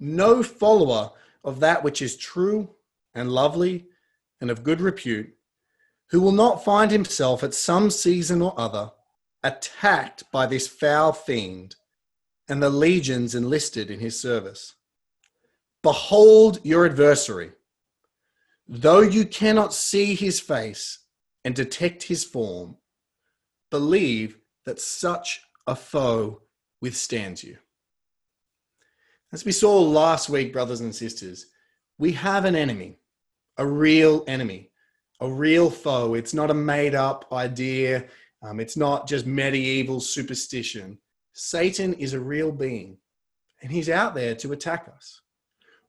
no 0.00 0.42
follower 0.42 1.10
of 1.44 1.60
that 1.60 1.82
which 1.82 2.00
is 2.00 2.16
true 2.16 2.70
and 3.14 3.30
lovely 3.30 3.86
and 4.40 4.50
of 4.50 4.62
good 4.64 4.80
repute, 4.80 5.34
who 6.10 6.20
will 6.20 6.32
not 6.32 6.64
find 6.64 6.90
himself 6.90 7.42
at 7.42 7.54
some 7.54 7.90
season 7.90 8.40
or 8.40 8.54
other 8.58 8.92
attacked 9.42 10.24
by 10.32 10.46
this 10.46 10.66
foul 10.66 11.12
fiend 11.12 11.76
and 12.48 12.62
the 12.62 12.70
legions 12.70 13.34
enlisted 13.34 13.90
in 13.90 14.00
his 14.00 14.18
service. 14.18 14.74
Behold 15.82 16.60
your 16.64 16.86
adversary. 16.86 17.52
Though 18.66 19.00
you 19.00 19.24
cannot 19.24 19.72
see 19.72 20.14
his 20.14 20.40
face 20.40 21.00
and 21.44 21.54
detect 21.54 22.04
his 22.04 22.24
form, 22.24 22.76
believe 23.70 24.38
that 24.64 24.80
such 24.80 25.42
a 25.66 25.74
foe 25.74 26.42
withstands 26.80 27.44
you. 27.44 27.58
As 29.32 29.44
we 29.44 29.52
saw 29.52 29.80
last 29.80 30.28
week, 30.28 30.52
brothers 30.52 30.80
and 30.80 30.94
sisters, 30.94 31.46
we 31.98 32.12
have 32.12 32.44
an 32.44 32.56
enemy, 32.56 32.98
a 33.56 33.66
real 33.66 34.24
enemy 34.26 34.70
a 35.20 35.30
real 35.30 35.70
foe. 35.70 36.14
It's 36.14 36.34
not 36.34 36.50
a 36.50 36.54
made 36.54 36.94
up 36.94 37.26
idea. 37.32 38.04
Um, 38.42 38.60
it's 38.60 38.76
not 38.76 39.08
just 39.08 39.26
medieval 39.26 40.00
superstition. 40.00 40.98
Satan 41.40 41.94
is 41.94 42.14
a 42.14 42.20
real 42.20 42.50
being, 42.50 42.98
and 43.62 43.70
he's 43.70 43.88
out 43.88 44.16
there 44.16 44.34
to 44.34 44.52
attack 44.52 44.90
us. 44.92 45.20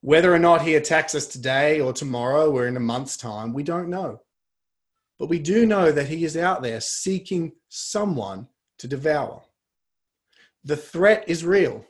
Whether 0.02 0.32
or 0.32 0.38
not 0.38 0.62
he 0.62 0.76
attacks 0.76 1.16
us 1.16 1.26
today 1.26 1.82
or 1.82 1.92
tomorrow 1.92 2.52
or 2.52 2.68
in 2.68 2.78
a 2.78 2.80
month's 2.80 3.18
time, 3.18 3.52
we 3.52 3.64
don't 3.64 3.90
know. 3.90 4.22
But 5.18 5.28
we 5.28 5.40
do 5.40 5.66
know 5.66 5.92
that 5.92 6.08
he 6.08 6.24
is 6.24 6.38
out 6.38 6.62
there 6.62 6.80
seeking 6.80 7.54
someone 7.68 8.48
to 8.78 8.88
devour. 8.88 9.42
The 10.66 10.78
threat 10.78 11.24
is 11.26 11.44
real. 11.44 11.84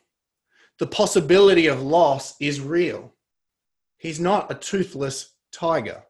The 0.77 0.87
possibility 0.87 1.67
of 1.67 1.81
loss 1.81 2.35
is 2.39 2.61
real. 2.61 3.13
He's 3.97 4.21
not 4.21 4.49
a 4.49 4.55
toothless 4.55 5.33
tiger. 5.51 6.03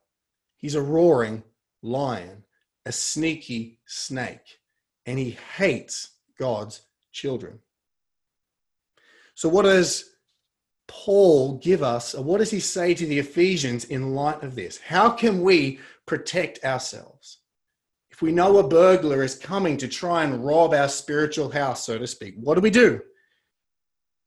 He's 0.58 0.76
a 0.76 0.84
roaring 0.84 1.42
lion, 1.82 2.44
a 2.86 2.92
sneaky 2.92 3.80
snake, 3.88 4.60
and 5.08 5.18
he 5.18 5.32
hates 5.58 6.12
God's 6.38 6.82
children. 7.12 7.60
So, 9.36 9.50
what 9.50 9.64
does 9.64 10.16
Paul 10.88 11.58
give 11.60 11.84
us, 11.84 12.16
or 12.16 12.24
what 12.24 12.40
does 12.40 12.52
he 12.52 12.60
say 12.60 12.94
to 12.94 13.06
the 13.06 13.20
Ephesians 13.20 13.86
in 13.86 14.16
light 14.16 14.44
of 14.44 14.56
this? 14.56 14.80
How 14.80 15.10
can 15.10 15.42
we 15.42 15.80
protect 16.06 16.64
ourselves? 16.66 17.40
If 18.10 18.22
we 18.22 18.32
know 18.32 18.58
a 18.58 18.68
burglar 18.68 19.24
is 19.24 19.36
coming 19.36 19.78
to 19.78 19.88
try 19.88 20.24
and 20.24 20.46
rob 20.46 20.74
our 20.74 20.90
spiritual 20.90 21.50
house, 21.50 21.86
so 21.86 21.98
to 21.98 22.08
speak, 22.08 22.36
what 22.38 22.56
do 22.56 22.62
we 22.62 22.70
do? 22.70 23.02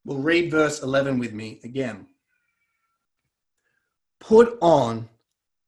We'll 0.05 0.17
read 0.17 0.49
verse 0.51 0.81
11 0.81 1.19
with 1.19 1.33
me 1.33 1.59
again. 1.63 2.07
Put 4.19 4.57
on 4.61 5.09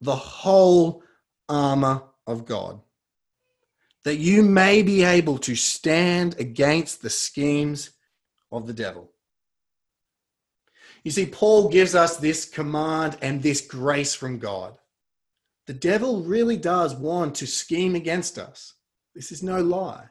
the 0.02 0.16
whole 0.16 1.04
armor 1.48 2.04
of 2.26 2.46
God, 2.46 2.80
that 4.06 4.18
you 4.18 4.44
may 4.44 4.84
be 4.84 5.04
able 5.04 5.40
to 5.40 5.56
stand 5.56 6.40
against 6.40 7.02
the 7.02 7.10
schemes 7.10 7.90
of 8.52 8.68
the 8.68 8.74
devil. 8.74 9.12
You 11.04 11.12
see, 11.12 11.26
Paul 11.26 11.70
gives 11.70 11.96
us 11.96 12.18
this 12.18 12.46
command 12.46 13.18
and 13.22 13.42
this 13.42 13.62
grace 13.62 14.14
from 14.14 14.38
God. 14.38 14.78
The 15.66 15.74
devil 15.74 16.22
really 16.22 16.56
does 16.56 16.96
want 16.96 17.36
to 17.36 17.48
scheme 17.48 17.96
against 17.96 18.38
us. 18.38 18.76
This 19.16 19.32
is 19.32 19.42
no 19.42 19.62
lie. 19.62 20.06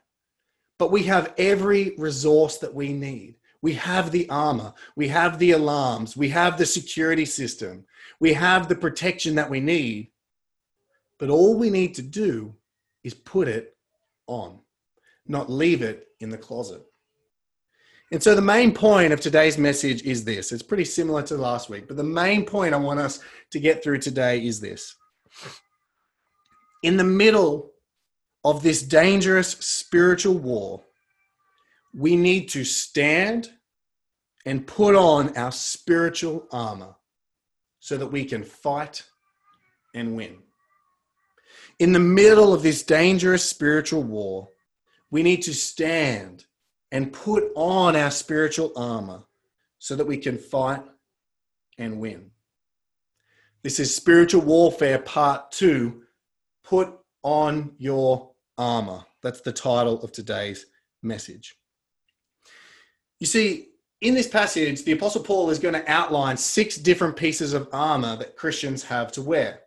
But 0.78 0.90
we 0.90 1.04
have 1.04 1.32
every 1.38 1.94
resource 1.96 2.58
that 2.58 2.74
we 2.74 2.92
need. 2.92 3.36
We 3.62 3.74
have 3.74 4.10
the 4.10 4.28
armor, 4.28 4.74
we 4.94 5.08
have 5.08 5.38
the 5.38 5.52
alarms, 5.52 6.18
we 6.18 6.28
have 6.28 6.58
the 6.58 6.66
security 6.66 7.24
system, 7.24 7.86
we 8.20 8.34
have 8.34 8.68
the 8.68 8.74
protection 8.74 9.36
that 9.36 9.48
we 9.48 9.60
need. 9.60 10.10
But 11.18 11.30
all 11.30 11.56
we 11.56 11.70
need 11.70 11.94
to 11.94 12.02
do 12.02 12.56
is 13.02 13.14
put 13.14 13.48
it 13.48 13.73
on, 14.26 14.60
not 15.26 15.50
leave 15.50 15.82
it 15.82 16.08
in 16.20 16.30
the 16.30 16.38
closet. 16.38 16.82
And 18.12 18.22
so 18.22 18.34
the 18.34 18.42
main 18.42 18.72
point 18.72 19.12
of 19.12 19.20
today's 19.20 19.58
message 19.58 20.02
is 20.02 20.24
this. 20.24 20.52
It's 20.52 20.62
pretty 20.62 20.84
similar 20.84 21.22
to 21.22 21.36
last 21.36 21.68
week, 21.68 21.88
but 21.88 21.96
the 21.96 22.04
main 22.04 22.44
point 22.44 22.74
I 22.74 22.78
want 22.78 23.00
us 23.00 23.20
to 23.50 23.58
get 23.58 23.82
through 23.82 23.98
today 23.98 24.44
is 24.44 24.60
this. 24.60 24.94
In 26.82 26.96
the 26.96 27.04
middle 27.04 27.72
of 28.44 28.62
this 28.62 28.82
dangerous 28.82 29.52
spiritual 29.52 30.38
war, 30.38 30.82
we 31.94 32.14
need 32.14 32.48
to 32.50 32.64
stand 32.64 33.50
and 34.46 34.66
put 34.66 34.94
on 34.94 35.36
our 35.36 35.52
spiritual 35.52 36.46
armor 36.52 36.94
so 37.80 37.96
that 37.96 38.06
we 38.06 38.24
can 38.24 38.44
fight 38.44 39.02
and 39.94 40.14
win. 40.14 40.36
In 41.78 41.92
the 41.92 41.98
middle 41.98 42.54
of 42.54 42.62
this 42.62 42.82
dangerous 42.82 43.48
spiritual 43.48 44.02
war, 44.02 44.48
we 45.10 45.22
need 45.22 45.42
to 45.42 45.54
stand 45.54 46.46
and 46.92 47.12
put 47.12 47.44
on 47.56 47.96
our 47.96 48.10
spiritual 48.10 48.72
armor 48.76 49.24
so 49.78 49.96
that 49.96 50.06
we 50.06 50.16
can 50.16 50.38
fight 50.38 50.82
and 51.78 51.98
win. 51.98 52.30
This 53.62 53.80
is 53.80 53.94
spiritual 53.94 54.42
warfare 54.42 54.98
part 54.98 55.50
two. 55.50 56.02
Put 56.62 56.92
on 57.22 57.74
your 57.78 58.30
armor. 58.56 59.04
That's 59.22 59.40
the 59.40 59.52
title 59.52 60.02
of 60.02 60.12
today's 60.12 60.66
message. 61.02 61.56
You 63.18 63.26
see, 63.26 63.68
in 64.00 64.14
this 64.14 64.28
passage, 64.28 64.84
the 64.84 64.92
Apostle 64.92 65.22
Paul 65.22 65.50
is 65.50 65.58
going 65.58 65.74
to 65.74 65.90
outline 65.90 66.36
six 66.36 66.76
different 66.76 67.16
pieces 67.16 67.54
of 67.54 67.68
armor 67.72 68.16
that 68.16 68.36
Christians 68.36 68.84
have 68.84 69.10
to 69.12 69.22
wear. 69.22 69.60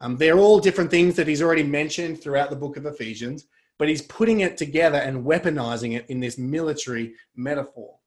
Um, 0.00 0.16
they're 0.16 0.38
all 0.38 0.58
different 0.58 0.90
things 0.90 1.16
that 1.16 1.26
he's 1.26 1.42
already 1.42 1.62
mentioned 1.62 2.22
throughout 2.22 2.50
the 2.50 2.56
book 2.56 2.76
of 2.76 2.86
Ephesians, 2.86 3.46
but 3.78 3.88
he's 3.88 4.02
putting 4.02 4.40
it 4.40 4.56
together 4.56 4.98
and 4.98 5.24
weaponizing 5.24 5.96
it 5.96 6.06
in 6.08 6.20
this 6.20 6.38
military 6.38 7.14
metaphor. 7.34 7.98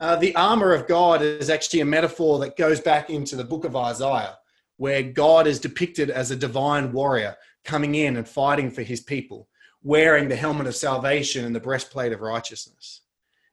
Uh, 0.00 0.16
the 0.16 0.34
armor 0.36 0.72
of 0.72 0.86
God 0.86 1.22
is 1.22 1.50
actually 1.50 1.80
a 1.80 1.84
metaphor 1.84 2.38
that 2.38 2.56
goes 2.56 2.80
back 2.80 3.10
into 3.10 3.36
the 3.36 3.44
book 3.44 3.64
of 3.64 3.74
Isaiah, 3.74 4.38
where 4.76 5.02
God 5.02 5.46
is 5.46 5.58
depicted 5.58 6.08
as 6.08 6.30
a 6.30 6.36
divine 6.36 6.92
warrior 6.92 7.36
coming 7.64 7.96
in 7.96 8.16
and 8.16 8.28
fighting 8.28 8.70
for 8.70 8.82
his 8.82 9.00
people, 9.00 9.48
wearing 9.82 10.28
the 10.28 10.36
helmet 10.36 10.68
of 10.68 10.76
salvation 10.76 11.44
and 11.44 11.54
the 11.54 11.60
breastplate 11.60 12.12
of 12.12 12.20
righteousness. 12.20 13.02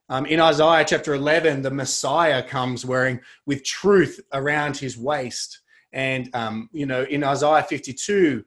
Um, 0.08 0.24
in 0.26 0.38
Isaiah 0.38 0.84
chapter 0.86 1.14
11, 1.14 1.62
the 1.62 1.70
Messiah 1.70 2.42
comes 2.42 2.86
wearing 2.86 3.20
with 3.44 3.64
truth 3.64 4.20
around 4.32 4.76
his 4.76 4.96
waist. 4.96 5.60
And, 5.96 6.28
um, 6.34 6.68
you 6.72 6.84
know, 6.84 7.04
in 7.04 7.24
Isaiah 7.24 7.62
52, 7.62 8.44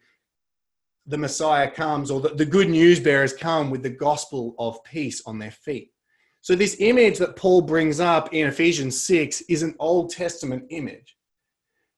the 1.07 1.17
Messiah 1.17 1.69
comes, 1.69 2.11
or 2.11 2.21
the, 2.21 2.29
the 2.29 2.45
good 2.45 2.69
news 2.69 2.99
bearers 2.99 3.33
come 3.33 3.71
with 3.71 3.81
the 3.81 3.89
gospel 3.89 4.53
of 4.59 4.81
peace 4.83 5.23
on 5.25 5.39
their 5.39 5.49
feet. 5.49 5.91
So, 6.41 6.55
this 6.55 6.77
image 6.79 7.17
that 7.17 7.35
Paul 7.35 7.61
brings 7.63 7.99
up 7.99 8.33
in 8.35 8.47
Ephesians 8.47 9.01
6 9.01 9.41
is 9.49 9.63
an 9.63 9.75
Old 9.79 10.11
Testament 10.11 10.65
image. 10.69 11.17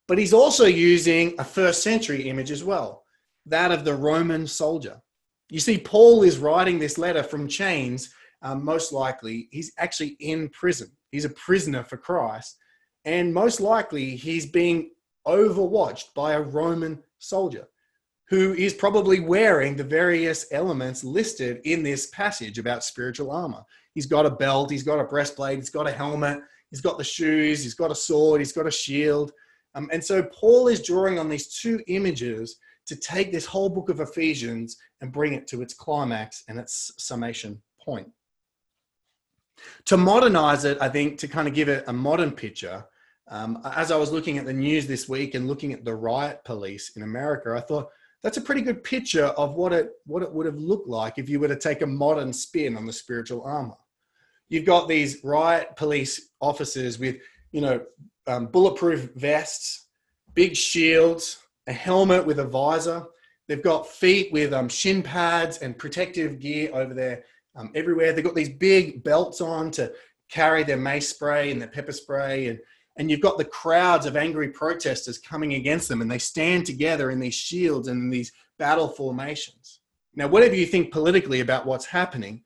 But 0.07 0.17
he's 0.17 0.33
also 0.33 0.65
using 0.65 1.35
a 1.37 1.43
first 1.43 1.83
century 1.83 2.29
image 2.29 2.49
as 2.49 2.63
well, 2.63 3.03
that 3.45 3.73
of 3.73 3.83
the 3.83 3.93
Roman 3.93 4.47
soldier. 4.47 5.01
You 5.49 5.59
see, 5.59 5.77
Paul 5.77 6.23
is 6.23 6.37
writing 6.37 6.79
this 6.79 6.97
letter 6.97 7.23
from 7.23 7.49
chains, 7.49 8.09
um, 8.41 8.63
most 8.63 8.93
likely. 8.93 9.49
He's 9.51 9.73
actually 9.77 10.15
in 10.21 10.47
prison. 10.49 10.91
He's 11.11 11.25
a 11.25 11.29
prisoner 11.29 11.83
for 11.83 11.97
Christ. 11.97 12.57
And 13.03 13.33
most 13.33 13.59
likely, 13.59 14.15
he's 14.15 14.45
being 14.45 14.91
overwatched 15.27 16.13
by 16.13 16.33
a 16.33 16.41
Roman 16.41 17.01
soldier 17.19 17.67
who 18.29 18.53
is 18.53 18.73
probably 18.73 19.19
wearing 19.19 19.75
the 19.75 19.83
various 19.83 20.45
elements 20.51 21.03
listed 21.03 21.59
in 21.65 21.83
this 21.83 22.07
passage 22.07 22.57
about 22.57 22.83
spiritual 22.83 23.29
armor. 23.29 23.61
He's 23.93 24.05
got 24.05 24.25
a 24.25 24.29
belt, 24.29 24.71
he's 24.71 24.83
got 24.83 25.01
a 25.01 25.03
breastplate, 25.03 25.57
he's 25.57 25.69
got 25.69 25.87
a 25.87 25.91
helmet, 25.91 26.39
he's 26.69 26.79
got 26.79 26.97
the 26.97 27.03
shoes, 27.03 27.61
he's 27.61 27.73
got 27.73 27.91
a 27.91 27.95
sword, 27.95 28.39
he's 28.39 28.53
got 28.53 28.67
a 28.67 28.71
shield. 28.71 29.33
Um, 29.75 29.89
and 29.91 30.01
so 30.01 30.23
Paul 30.23 30.69
is 30.69 30.81
drawing 30.81 31.19
on 31.19 31.27
these 31.27 31.59
two 31.59 31.81
images 31.87 32.55
to 32.87 32.95
take 32.95 33.33
this 33.33 33.45
whole 33.45 33.69
book 33.69 33.89
of 33.89 33.99
Ephesians 33.99 34.77
and 35.01 35.11
bring 35.11 35.33
it 35.33 35.45
to 35.47 35.61
its 35.61 35.73
climax 35.73 36.43
and 36.47 36.57
its 36.57 36.91
summation 36.97 37.61
point. 37.81 38.07
To 39.85 39.97
modernize 39.97 40.65
it, 40.65 40.77
I 40.81 40.89
think, 40.89 41.19
to 41.19 41.27
kind 41.27 41.47
of 41.47 41.53
give 41.53 41.69
it 41.69 41.83
a 41.87 41.93
modern 41.93 42.31
picture, 42.31 42.85
um, 43.31 43.61
as 43.63 43.91
I 43.91 43.97
was 43.97 44.11
looking 44.11 44.37
at 44.37 44.45
the 44.45 44.53
news 44.53 44.85
this 44.85 45.07
week 45.07 45.35
and 45.35 45.47
looking 45.47 45.71
at 45.71 45.85
the 45.85 45.95
riot 45.95 46.43
police 46.43 46.91
in 46.97 47.01
America, 47.03 47.53
I 47.55 47.61
thought, 47.61 47.89
that's 48.21 48.37
a 48.37 48.41
pretty 48.41 48.61
good 48.61 48.83
picture 48.83 49.25
of 49.25 49.55
what 49.55 49.73
it 49.73 49.93
what 50.05 50.21
it 50.21 50.31
would 50.31 50.45
have 50.45 50.59
looked 50.59 50.87
like 50.87 51.17
if 51.17 51.27
you 51.27 51.39
were 51.39 51.47
to 51.47 51.55
take 51.55 51.81
a 51.81 51.87
modern 51.87 52.31
spin 52.33 52.77
on 52.77 52.85
the 52.85 52.93
spiritual 52.93 53.41
armor. 53.43 53.77
You've 54.49 54.65
got 54.65 54.87
these 54.87 55.23
riot 55.23 55.75
police 55.75 56.29
officers 56.39 56.99
with 56.99 57.17
you 57.51 57.61
know 57.61 57.83
um, 58.27 58.47
bulletproof 58.47 59.11
vests, 59.15 59.87
big 60.35 60.55
shields, 60.55 61.39
a 61.67 61.73
helmet 61.73 62.25
with 62.25 62.39
a 62.39 62.45
visor. 62.45 63.05
They've 63.47 63.63
got 63.63 63.87
feet 63.87 64.31
with 64.31 64.53
um, 64.53 64.69
shin 64.69 65.01
pads 65.01 65.57
and 65.57 65.77
protective 65.77 66.39
gear 66.39 66.69
over 66.73 66.93
there 66.93 67.23
um, 67.55 67.71
everywhere. 67.73 68.13
They've 68.13 68.23
got 68.23 68.35
these 68.35 68.49
big 68.49 69.03
belts 69.03 69.41
on 69.41 69.71
to 69.71 69.93
carry 70.29 70.63
their 70.63 70.77
mace 70.77 71.09
spray 71.09 71.49
and 71.51 71.59
their 71.59 71.69
pepper 71.69 71.91
spray 71.91 72.47
and 72.47 72.59
and 72.97 73.09
you've 73.09 73.21
got 73.21 73.37
the 73.37 73.45
crowds 73.45 74.05
of 74.05 74.17
angry 74.17 74.49
protesters 74.49 75.17
coming 75.17 75.53
against 75.53 75.87
them, 75.87 76.01
and 76.01 76.11
they 76.11 76.17
stand 76.17 76.65
together 76.65 77.11
in 77.11 77.19
these 77.19 77.33
shields 77.33 77.87
and 77.87 78.01
in 78.01 78.09
these 78.09 78.31
battle 78.59 78.87
formations. 78.87 79.79
Now, 80.15 80.27
whatever 80.27 80.55
you 80.55 80.65
think 80.65 80.91
politically 80.91 81.39
about 81.39 81.65
what's 81.65 81.85
happening, 81.85 82.43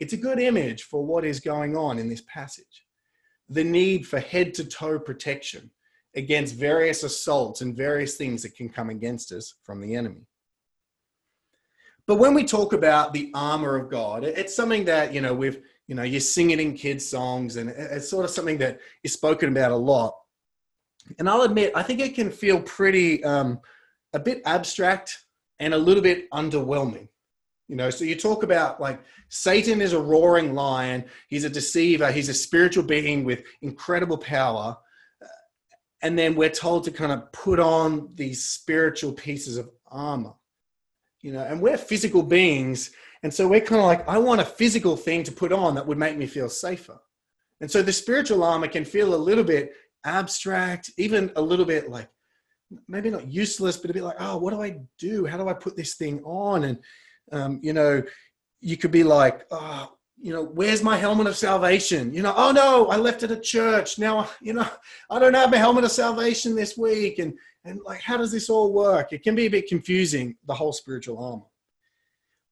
it's 0.00 0.14
a 0.14 0.18
good 0.18 0.40
image 0.40 0.84
for 0.84 1.04
what 1.04 1.24
is 1.24 1.40
going 1.40 1.76
on 1.76 1.98
in 1.98 2.08
this 2.08 2.22
passage. 2.22 2.86
The 3.48 3.64
need 3.64 4.06
for 4.06 4.18
head 4.18 4.54
to 4.54 4.64
toe 4.64 4.98
protection 4.98 5.70
against 6.16 6.56
various 6.56 7.02
assaults 7.02 7.60
and 7.60 7.76
various 7.76 8.16
things 8.16 8.42
that 8.42 8.56
can 8.56 8.68
come 8.68 8.90
against 8.90 9.30
us 9.32 9.54
from 9.62 9.80
the 9.80 9.94
enemy. 9.94 10.26
But 12.06 12.16
when 12.16 12.34
we 12.34 12.44
talk 12.44 12.72
about 12.72 13.12
the 13.12 13.30
armor 13.34 13.76
of 13.76 13.90
God, 13.90 14.24
it's 14.24 14.54
something 14.54 14.84
that, 14.86 15.14
you 15.14 15.20
know, 15.20 15.32
we've 15.32 15.62
you 15.86 15.94
know 15.94 16.02
you 16.02 16.20
sing 16.20 16.50
it 16.50 16.60
in 16.60 16.74
kids 16.74 17.08
songs 17.08 17.56
and 17.56 17.70
it's 17.70 18.08
sort 18.08 18.24
of 18.24 18.30
something 18.30 18.58
that 18.58 18.80
is 19.02 19.12
spoken 19.12 19.50
about 19.50 19.72
a 19.72 19.76
lot. 19.76 20.14
And 21.18 21.28
i'll 21.28 21.42
admit 21.42 21.72
i 21.74 21.82
think 21.82 22.00
it 22.00 22.14
can 22.14 22.30
feel 22.30 22.60
pretty 22.62 23.22
um, 23.24 23.60
a 24.12 24.20
bit 24.20 24.42
abstract 24.46 25.24
and 25.58 25.74
a 25.74 25.78
little 25.78 26.02
bit 26.02 26.30
underwhelming. 26.30 27.08
You 27.68 27.76
know 27.76 27.90
so 27.90 28.04
you 28.04 28.16
talk 28.16 28.42
about 28.42 28.80
like 28.80 29.00
satan 29.28 29.80
is 29.80 29.92
a 29.92 30.00
roaring 30.00 30.54
lion 30.54 31.04
he's 31.28 31.44
a 31.44 31.50
deceiver 31.50 32.12
he's 32.12 32.28
a 32.28 32.34
spiritual 32.34 32.84
being 32.84 33.24
with 33.24 33.42
incredible 33.62 34.18
power 34.18 34.76
and 36.02 36.18
then 36.18 36.34
we're 36.34 36.50
told 36.50 36.84
to 36.84 36.90
kind 36.90 37.12
of 37.12 37.30
put 37.32 37.60
on 37.60 38.10
these 38.14 38.44
spiritual 38.44 39.12
pieces 39.12 39.56
of 39.56 39.70
armor. 39.86 40.34
You 41.22 41.32
know 41.32 41.42
and 41.42 41.62
we're 41.62 41.78
physical 41.78 42.22
beings 42.22 42.90
and 43.22 43.32
so 43.32 43.46
we're 43.46 43.60
kind 43.60 43.80
of 43.80 43.86
like, 43.86 44.08
I 44.08 44.18
want 44.18 44.40
a 44.40 44.44
physical 44.44 44.96
thing 44.96 45.22
to 45.24 45.32
put 45.32 45.52
on 45.52 45.74
that 45.76 45.86
would 45.86 45.98
make 45.98 46.16
me 46.16 46.26
feel 46.26 46.48
safer. 46.48 46.98
And 47.60 47.70
so 47.70 47.80
the 47.82 47.92
spiritual 47.92 48.42
armor 48.42 48.66
can 48.66 48.84
feel 48.84 49.14
a 49.14 49.16
little 49.16 49.44
bit 49.44 49.72
abstract, 50.04 50.90
even 50.98 51.30
a 51.36 51.42
little 51.42 51.64
bit 51.64 51.88
like 51.88 52.08
maybe 52.88 53.10
not 53.10 53.28
useless, 53.28 53.76
but 53.76 53.90
a 53.90 53.94
bit 53.94 54.02
like, 54.02 54.16
oh, 54.18 54.38
what 54.38 54.52
do 54.52 54.62
I 54.62 54.80
do? 54.98 55.24
How 55.24 55.36
do 55.36 55.48
I 55.48 55.52
put 55.52 55.76
this 55.76 55.94
thing 55.94 56.20
on? 56.24 56.64
And, 56.64 56.78
um, 57.30 57.60
you 57.62 57.72
know, 57.72 58.02
you 58.60 58.76
could 58.76 58.90
be 58.90 59.04
like, 59.04 59.46
oh, 59.52 59.92
you 60.20 60.32
know, 60.32 60.44
where's 60.44 60.82
my 60.82 60.96
helmet 60.96 61.26
of 61.26 61.36
salvation? 61.36 62.14
You 62.14 62.22
know, 62.22 62.34
oh 62.36 62.52
no, 62.52 62.88
I 62.88 62.96
left 62.96 63.22
it 63.22 63.30
at 63.30 63.42
church. 63.42 63.98
Now, 63.98 64.28
you 64.42 64.52
know, 64.52 64.66
I 65.10 65.18
don't 65.18 65.34
have 65.34 65.50
my 65.50 65.56
helmet 65.56 65.84
of 65.84 65.92
salvation 65.92 66.54
this 66.54 66.76
week. 66.76 67.18
And 67.18 67.34
and 67.64 67.80
like, 67.84 68.00
how 68.00 68.16
does 68.16 68.32
this 68.32 68.50
all 68.50 68.72
work? 68.72 69.12
It 69.12 69.22
can 69.22 69.36
be 69.36 69.46
a 69.46 69.50
bit 69.50 69.68
confusing, 69.68 70.36
the 70.46 70.54
whole 70.54 70.72
spiritual 70.72 71.18
armor. 71.22 71.44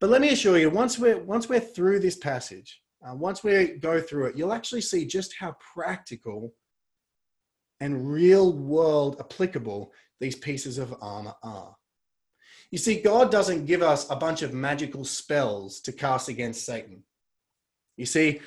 But 0.00 0.11
let 0.11 0.23
me 0.23 0.30
assure 0.30 0.59
you, 0.59 0.71
once 0.71 0.99
we're 0.99 1.19
once 1.19 1.49
we're 1.49 1.61
through 1.61 2.00
this 2.00 2.16
passage, 2.16 2.80
uh, 3.07 3.14
once 3.14 3.45
we 3.45 3.78
go 3.80 4.00
through 4.00 4.26
it, 4.26 4.37
you'll 4.37 4.52
actually 4.52 4.80
see 4.80 5.04
just 5.07 5.35
how 5.38 5.57
practical 5.75 6.54
and 7.80 8.11
real 8.11 8.52
world 8.52 9.16
applicable 9.21 9.92
these 10.21 10.37
pieces 10.37 10.78
of 10.78 10.95
armor 11.00 11.35
are. 11.42 11.76
You 12.71 12.78
see, 12.78 13.00
God 13.00 13.30
doesn't 13.30 13.66
give 13.66 13.83
us 13.83 14.09
a 14.11 14.16
bunch 14.16 14.42
of 14.42 14.54
magical 14.54 15.04
spells 15.04 15.80
to 15.80 15.92
cast 15.92 16.28
against 16.28 16.64
Satan. 16.64 17.02
You 17.97 18.07
see, 18.07 18.40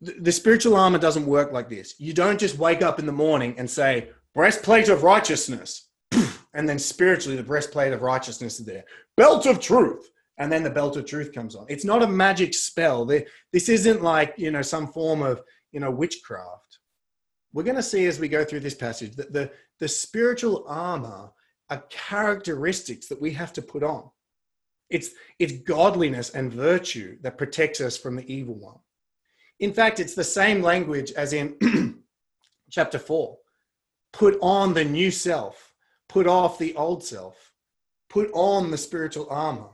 the 0.00 0.32
spiritual 0.32 0.76
armor 0.76 0.98
doesn't 0.98 1.26
work 1.26 1.52
like 1.52 1.68
this. 1.68 1.94
You 1.98 2.12
don't 2.12 2.40
just 2.40 2.58
wake 2.58 2.82
up 2.82 2.98
in 2.98 3.06
the 3.06 3.12
morning 3.12 3.54
and 3.58 3.68
say, 3.68 4.10
breastplate 4.34 4.88
of 4.88 5.02
righteousness, 5.02 5.88
and 6.54 6.68
then 6.68 6.78
spiritually 6.78 7.36
the 7.36 7.42
breastplate 7.42 7.92
of 7.92 8.02
righteousness 8.02 8.58
is 8.58 8.66
there. 8.66 8.84
Belt 9.16 9.44
of 9.46 9.60
truth, 9.60 10.08
and 10.38 10.50
then 10.50 10.62
the 10.62 10.70
belt 10.70 10.96
of 10.96 11.04
truth 11.04 11.32
comes 11.32 11.54
on. 11.54 11.66
It's 11.68 11.84
not 11.84 12.02
a 12.02 12.06
magic 12.06 12.54
spell. 12.54 13.04
This 13.04 13.68
isn't 13.68 14.02
like, 14.02 14.34
you 14.36 14.50
know, 14.50 14.62
some 14.62 14.86
form 14.86 15.22
of, 15.22 15.42
you 15.72 15.80
know, 15.80 15.90
witchcraft. 15.90 16.78
We're 17.52 17.64
going 17.64 17.76
to 17.76 17.82
see 17.82 18.06
as 18.06 18.20
we 18.20 18.28
go 18.28 18.44
through 18.44 18.60
this 18.60 18.74
passage 18.74 19.16
that 19.16 19.32
the, 19.32 19.50
the 19.80 19.88
spiritual 19.88 20.64
armor 20.68 21.30
are 21.70 21.84
characteristics 21.90 23.08
that 23.08 23.20
we 23.20 23.32
have 23.32 23.52
to 23.54 23.62
put 23.62 23.82
on. 23.82 24.08
It's, 24.90 25.10
it's 25.38 25.52
godliness 25.52 26.30
and 26.30 26.52
virtue 26.52 27.18
that 27.22 27.36
protects 27.36 27.80
us 27.80 27.96
from 27.96 28.16
the 28.16 28.32
evil 28.32 28.54
one. 28.54 28.78
In 29.60 29.72
fact, 29.72 29.98
it's 29.98 30.14
the 30.14 30.24
same 30.24 30.62
language 30.62 31.12
as 31.12 31.32
in 31.32 32.02
chapter 32.70 32.98
4. 32.98 33.36
Put 34.12 34.38
on 34.40 34.72
the 34.72 34.84
new 34.84 35.10
self, 35.10 35.74
put 36.08 36.26
off 36.26 36.58
the 36.58 36.74
old 36.76 37.04
self, 37.04 37.52
put 38.08 38.30
on 38.32 38.70
the 38.70 38.78
spiritual 38.78 39.26
armor. 39.28 39.68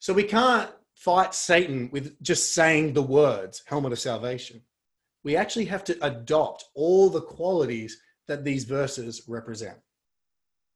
So 0.00 0.14
we 0.14 0.24
can't 0.24 0.70
fight 0.94 1.34
Satan 1.34 1.90
with 1.92 2.20
just 2.22 2.54
saying 2.54 2.94
the 2.94 3.02
words, 3.02 3.62
helmet 3.66 3.92
of 3.92 3.98
salvation. 3.98 4.62
We 5.24 5.36
actually 5.36 5.66
have 5.66 5.84
to 5.84 6.04
adopt 6.04 6.64
all 6.74 7.10
the 7.10 7.20
qualities 7.20 8.00
that 8.26 8.42
these 8.42 8.64
verses 8.64 9.22
represent. 9.28 9.76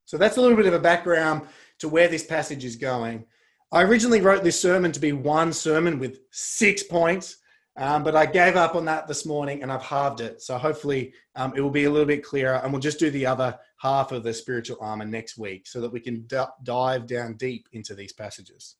So 0.04 0.18
that's 0.18 0.36
a 0.36 0.40
little 0.42 0.56
bit 0.56 0.66
of 0.66 0.74
a 0.74 0.78
background 0.78 1.42
to 1.78 1.88
where 1.88 2.08
this 2.08 2.26
passage 2.26 2.66
is 2.66 2.76
going. 2.76 3.24
I 3.72 3.82
originally 3.82 4.20
wrote 4.20 4.44
this 4.44 4.60
sermon 4.60 4.92
to 4.92 5.00
be 5.00 5.12
one 5.12 5.54
sermon 5.54 5.98
with 5.98 6.18
six 6.30 6.82
points, 6.82 7.38
um, 7.76 8.04
but 8.04 8.14
I 8.14 8.26
gave 8.26 8.56
up 8.56 8.74
on 8.74 8.84
that 8.84 9.08
this 9.08 9.24
morning 9.24 9.62
and 9.62 9.72
I've 9.72 9.82
halved 9.82 10.20
it. 10.20 10.42
So 10.42 10.58
hopefully 10.58 11.14
um, 11.34 11.54
it 11.56 11.62
will 11.62 11.70
be 11.70 11.84
a 11.84 11.90
little 11.90 12.06
bit 12.06 12.22
clearer 12.22 12.56
and 12.56 12.72
we'll 12.72 12.82
just 12.82 12.98
do 12.98 13.10
the 13.10 13.24
other 13.24 13.58
half 13.78 14.12
of 14.12 14.22
the 14.22 14.34
spiritual 14.34 14.76
armor 14.82 15.06
next 15.06 15.38
week 15.38 15.66
so 15.66 15.80
that 15.80 15.92
we 15.92 16.00
can 16.00 16.26
d- 16.26 16.44
dive 16.62 17.06
down 17.06 17.34
deep 17.34 17.68
into 17.72 17.94
these 17.94 18.12
passages. 18.12 18.76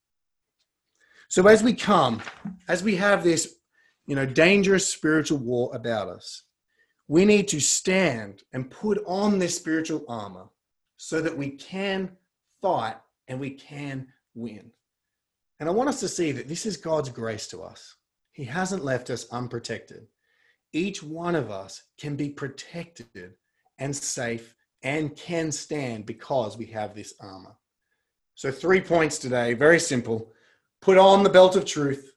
So 1.34 1.48
as 1.48 1.64
we 1.64 1.74
come, 1.74 2.22
as 2.68 2.84
we 2.84 2.94
have 2.94 3.24
this, 3.24 3.56
you 4.06 4.14
know, 4.14 4.24
dangerous 4.24 4.86
spiritual 4.86 5.38
war 5.38 5.68
about 5.74 6.06
us, 6.06 6.44
we 7.08 7.24
need 7.24 7.48
to 7.48 7.58
stand 7.58 8.44
and 8.52 8.70
put 8.70 9.02
on 9.04 9.40
this 9.40 9.56
spiritual 9.56 10.04
armor 10.06 10.44
so 10.96 11.20
that 11.20 11.36
we 11.36 11.50
can 11.50 12.12
fight 12.62 12.98
and 13.26 13.40
we 13.40 13.50
can 13.50 14.06
win. 14.36 14.70
And 15.58 15.68
I 15.68 15.72
want 15.72 15.88
us 15.88 15.98
to 16.00 16.08
see 16.08 16.30
that 16.30 16.46
this 16.46 16.66
is 16.66 16.76
God's 16.76 17.08
grace 17.08 17.48
to 17.48 17.64
us. 17.64 17.96
He 18.30 18.44
hasn't 18.44 18.84
left 18.84 19.10
us 19.10 19.26
unprotected. 19.32 20.06
Each 20.72 21.02
one 21.02 21.34
of 21.34 21.50
us 21.50 21.82
can 21.98 22.14
be 22.14 22.28
protected 22.28 23.34
and 23.80 23.96
safe 23.96 24.54
and 24.84 25.16
can 25.16 25.50
stand 25.50 26.06
because 26.06 26.56
we 26.56 26.66
have 26.66 26.94
this 26.94 27.14
armor. 27.20 27.56
So, 28.36 28.52
three 28.52 28.80
points 28.80 29.18
today, 29.18 29.54
very 29.54 29.80
simple. 29.80 30.30
Put 30.84 30.98
on 30.98 31.22
the 31.22 31.30
belt 31.30 31.56
of 31.56 31.64
truth, 31.64 32.12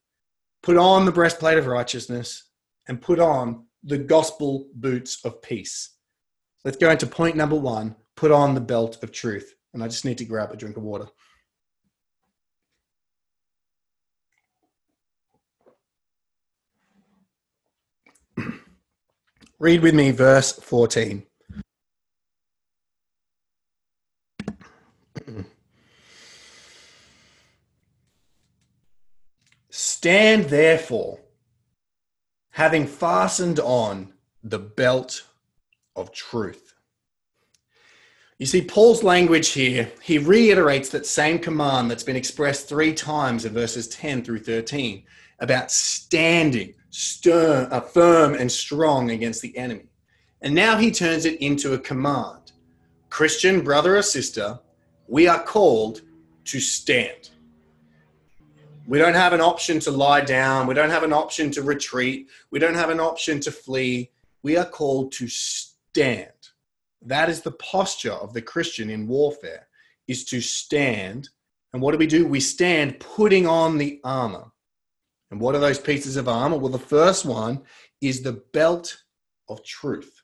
put 0.62 0.75
on 0.75 1.06
the 1.06 1.12
breastplate 1.12 1.58
of 1.58 1.67
righteousness, 1.67 2.49
and 2.89 3.01
put 3.01 3.17
on 3.17 3.65
the 3.82 3.97
gospel 3.97 4.67
boots 4.75 5.23
of 5.23 5.41
peace. 5.41 5.95
Let's 6.65 6.75
go 6.75 6.91
into 6.91 7.08
point 7.08 7.38
number 7.38 7.56
one 7.56 7.95
put 8.17 8.32
on 8.32 8.56
the 8.56 8.60
belt 8.60 9.01
of 9.03 9.12
truth. 9.13 9.53
And 9.73 9.82
I 9.84 9.88
just 9.88 10.03
need 10.03 10.17
to 10.17 10.25
grab 10.25 10.51
a 10.51 10.58
drink 10.58 10.75
of 10.75 10.84
water. 10.84 11.06
Read 19.60 19.82
with 19.82 19.93
me 19.93 20.12
verse 20.12 20.51
14. 20.51 21.27
Stand 29.80 30.46
therefore, 30.46 31.20
having 32.52 32.88
fastened 32.88 33.60
on 33.60 34.13
the 34.44 34.60
belt 34.60 35.28
of 35.96 36.12
truth 36.12 36.68
you 38.40 38.46
see, 38.46 38.62
Paul's 38.62 39.02
language 39.02 39.50
here, 39.50 39.92
he 40.00 40.20
reiterates 40.20 40.90
that 40.90 41.08
same 41.08 41.40
command 41.40 41.90
that's 41.90 42.04
been 42.04 42.16
expressed 42.16 42.70
three 42.70 42.94
times 42.94 43.46
in 43.46 43.54
verses 43.54 43.88
10 43.88 44.24
through 44.24 44.40
13 44.40 45.04
about 45.40 45.72
standing 45.72 46.76
stern, 46.92 47.68
uh, 47.72 47.82
firm 47.82 48.36
and 48.36 48.52
strong 48.52 49.10
against 49.10 49.42
the 49.42 49.58
enemy. 49.58 49.90
And 50.44 50.54
now 50.54 50.78
he 50.78 50.92
turns 50.92 51.26
it 51.26 51.42
into 51.42 51.74
a 51.74 51.80
command. 51.80 52.52
Christian 53.10 53.62
brother 53.62 53.98
or 53.98 54.04
sister, 54.04 54.60
we 55.08 55.28
are 55.28 55.42
called 55.42 56.02
to 56.46 56.60
stand. 56.60 57.32
We 58.88 59.00
don't 59.00 59.15
have 59.15 59.34
an 59.34 59.41
option 59.41 59.82
to 59.82 59.91
lie 59.91 60.21
down. 60.21 60.65
We 60.65 60.73
don't 60.73 60.89
have 60.89 61.04
an 61.04 61.12
option 61.12 61.52
to 61.52 61.62
retreat. 61.62 62.30
We 62.52 62.58
don't 62.58 62.73
have 62.73 62.89
an 62.89 63.02
option 63.02 63.41
to 63.41 63.52
flee. 63.52 64.12
We 64.43 64.56
are 64.56 64.65
called 64.65 65.12
to 65.13 65.28
stand. 65.28 66.32
That 67.02 67.28
is 67.28 67.41
the 67.41 67.52
posture 67.52 68.13
of 68.13 68.34
the 68.34 68.41
Christian 68.41 68.89
in 68.89 69.06
warfare, 69.06 69.67
is 70.08 70.23
to 70.26 70.39
stand. 70.39 71.28
And 71.73 71.82
what 71.82 71.91
do 71.91 71.97
we 71.97 72.08
do? 72.08 72.26
We 72.26 72.39
stand 72.39 73.02
putting 73.02 73.45
on 73.45 73.78
the 73.78 74.00
armor. 74.06 74.52
And 75.32 75.41
what 75.41 75.54
are 75.54 75.60
those 75.60 75.80
pieces 75.80 76.15
of 76.15 76.30
armor? 76.30 76.58
Well, 76.58 76.71
the 76.71 76.80
first 76.80 77.26
one 77.26 77.63
is 78.00 78.21
the 78.21 78.41
belt 78.54 79.04
of 79.50 79.65
truth. 79.65 80.21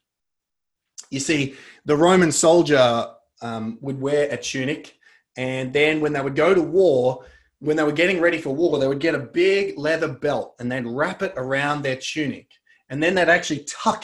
You 1.10 1.20
see, 1.20 1.56
the 1.84 1.98
Roman 1.98 2.32
soldier 2.32 3.08
um, 3.42 3.78
would 3.82 4.00
wear 4.00 4.30
a 4.32 4.38
tunic, 4.38 4.98
and 5.36 5.74
then 5.74 6.00
when 6.00 6.14
they 6.14 6.22
would 6.22 6.36
go 6.36 6.54
to 6.54 6.62
war, 6.62 7.26
when 7.64 7.78
they 7.78 7.84
were 7.84 7.94
getting 7.94 8.20
ready 8.20 8.40
for 8.40 8.54
war, 8.54 8.78
they 8.78 8.90
would 8.90 9.00
get 9.00 9.16
a 9.16 9.20
big 9.20 9.78
leather 9.78 10.10
belt 10.10 10.56
and 10.60 10.70
they'd 10.70 10.86
wrap 10.86 11.22
it 11.22 11.34
around 11.38 11.82
their 11.82 11.96
tunic. 11.96 12.52
And 12.90 13.02
then 13.02 13.16
they'd 13.16 13.30
actually 13.30 13.64
tuck 13.64 14.04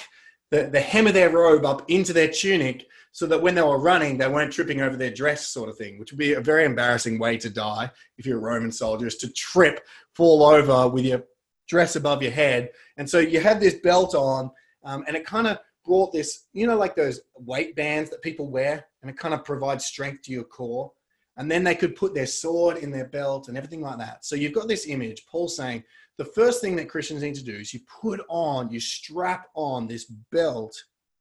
the, 0.50 0.70
the 0.72 0.80
hem 0.80 1.08
of 1.08 1.14
their 1.14 1.30
robe 1.30 1.66
up 1.66 1.90
into 1.92 2.14
their 2.14 2.30
tunic 2.30 2.88
so 3.12 3.26
that 3.26 3.42
when 3.42 3.56
they 3.56 3.62
were 3.62 3.78
running, 3.78 4.18
they 4.18 4.30
weren't 4.30 4.54
tripping 4.54 4.80
over 4.80 4.96
their 4.96 5.12
dress, 5.12 5.48
sort 5.48 5.68
of 5.68 5.78
thing, 5.78 6.00
which 6.00 6.14
would 6.14 6.18
be 6.18 6.34
a 6.34 6.40
very 6.40 6.64
embarrassing 6.64 7.20
way 7.20 7.36
to 7.36 7.50
die 7.50 7.92
if 8.18 8.26
you're 8.26 8.38
a 8.38 8.42
Roman 8.42 8.72
soldier, 8.72 9.08
is 9.08 9.18
to 9.18 9.32
trip, 9.34 9.86
fall 10.16 10.44
over 10.44 10.88
with 10.88 11.04
your 11.04 11.26
dress 11.68 11.98
above 11.98 12.24
your 12.24 12.32
head. 12.32 12.70
And 12.96 13.10
so 13.10 13.20
you 13.20 13.42
had 13.42 13.60
this 13.60 13.76
belt 13.76 14.16
on, 14.16 14.52
um, 14.86 15.04
and 15.06 15.18
it 15.18 15.26
kind 15.26 15.48
of 15.48 15.58
brought 15.84 16.14
this, 16.14 16.46
you 16.54 16.66
know, 16.66 16.78
like 16.78 16.96
those 16.96 17.20
weight 17.36 17.76
bands 17.76 18.10
that 18.12 18.22
people 18.22 18.50
wear, 18.50 18.86
and 19.02 19.12
it 19.12 19.18
kind 19.18 19.34
of 19.34 19.44
provides 19.44 19.84
strength 19.84 20.22
to 20.24 20.32
your 20.32 20.46
core. 20.46 20.94
And 21.40 21.50
then 21.50 21.64
they 21.64 21.74
could 21.74 21.96
put 21.96 22.14
their 22.14 22.26
sword 22.28 22.78
in 22.78 22.92
their 22.92 23.08
belt 23.08 23.48
and 23.48 23.58
everything 23.58 23.82
like 23.82 23.98
that. 23.98 24.26
So 24.26 24.36
you've 24.36 24.54
got 24.54 24.68
this 24.68 24.88
image, 24.88 25.26
Paul 25.26 25.48
saying, 25.48 25.86
the 26.18 26.26
first 26.26 26.60
thing 26.60 26.76
that 26.76 26.90
Christians 26.90 27.24
need 27.24 27.36
to 27.36 27.44
do 27.44 27.56
is 27.56 27.74
you 27.74 27.80
put 28.02 28.20
on, 28.28 28.70
you 28.70 28.82
strap 28.82 29.48
on 29.56 29.88
this 29.88 30.04
belt 30.04 30.76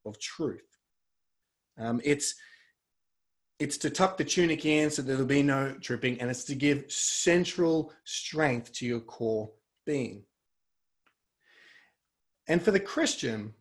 of 0.05 0.19
truth. 0.19 0.61
Um, 1.79 2.01
it's 2.03 2.35
it's 3.59 3.77
to 3.77 3.89
tuck 3.89 4.17
the 4.17 4.23
tunic 4.23 4.65
in 4.65 4.89
so 4.89 5.01
there'll 5.01 5.25
be 5.25 5.43
no 5.43 5.73
tripping, 5.81 6.19
and 6.19 6.29
it's 6.29 6.45
to 6.45 6.55
give 6.55 6.89
central 6.91 7.93
strength 8.03 8.71
to 8.73 8.85
your 8.85 9.01
core 9.01 9.49
being. 9.85 10.23
And 12.47 12.61
for 12.61 12.71
the 12.71 12.79
Christian, 12.79 13.53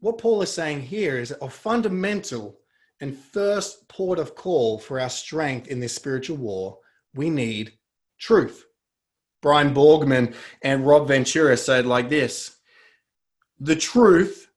what 0.00 0.18
Paul 0.18 0.42
is 0.42 0.52
saying 0.52 0.82
here 0.82 1.18
is 1.18 1.34
a 1.42 1.48
fundamental 1.48 2.58
and 3.00 3.16
first 3.16 3.88
port 3.88 4.18
of 4.18 4.34
call 4.34 4.78
for 4.78 5.00
our 5.00 5.10
strength 5.10 5.68
in 5.68 5.80
this 5.80 5.94
spiritual 5.94 6.36
war. 6.36 6.78
We 7.14 7.30
need 7.30 7.72
truth. 8.18 8.64
Brian 9.42 9.74
Borgman 9.74 10.34
and 10.62 10.86
Rob 10.86 11.08
Ventura 11.08 11.56
said 11.56 11.86
like 11.86 12.08
this 12.08 12.56
The 13.60 13.76
truth 13.76 14.50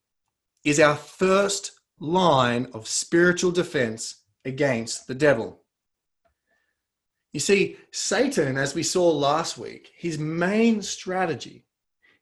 is 0.64 0.80
our 0.80 0.96
first 0.96 1.72
line 2.00 2.68
of 2.74 2.88
spiritual 2.88 3.52
defense 3.52 4.24
against 4.46 5.08
the 5.08 5.16
devil. 5.16 5.62
You 7.34 7.40
see, 7.40 7.78
Satan, 7.92 8.58
as 8.58 8.74
we 8.74 8.84
saw 8.84 9.10
last 9.12 9.58
week, 9.58 9.92
his 9.96 10.18
main 10.18 10.82
strategy, 10.82 11.66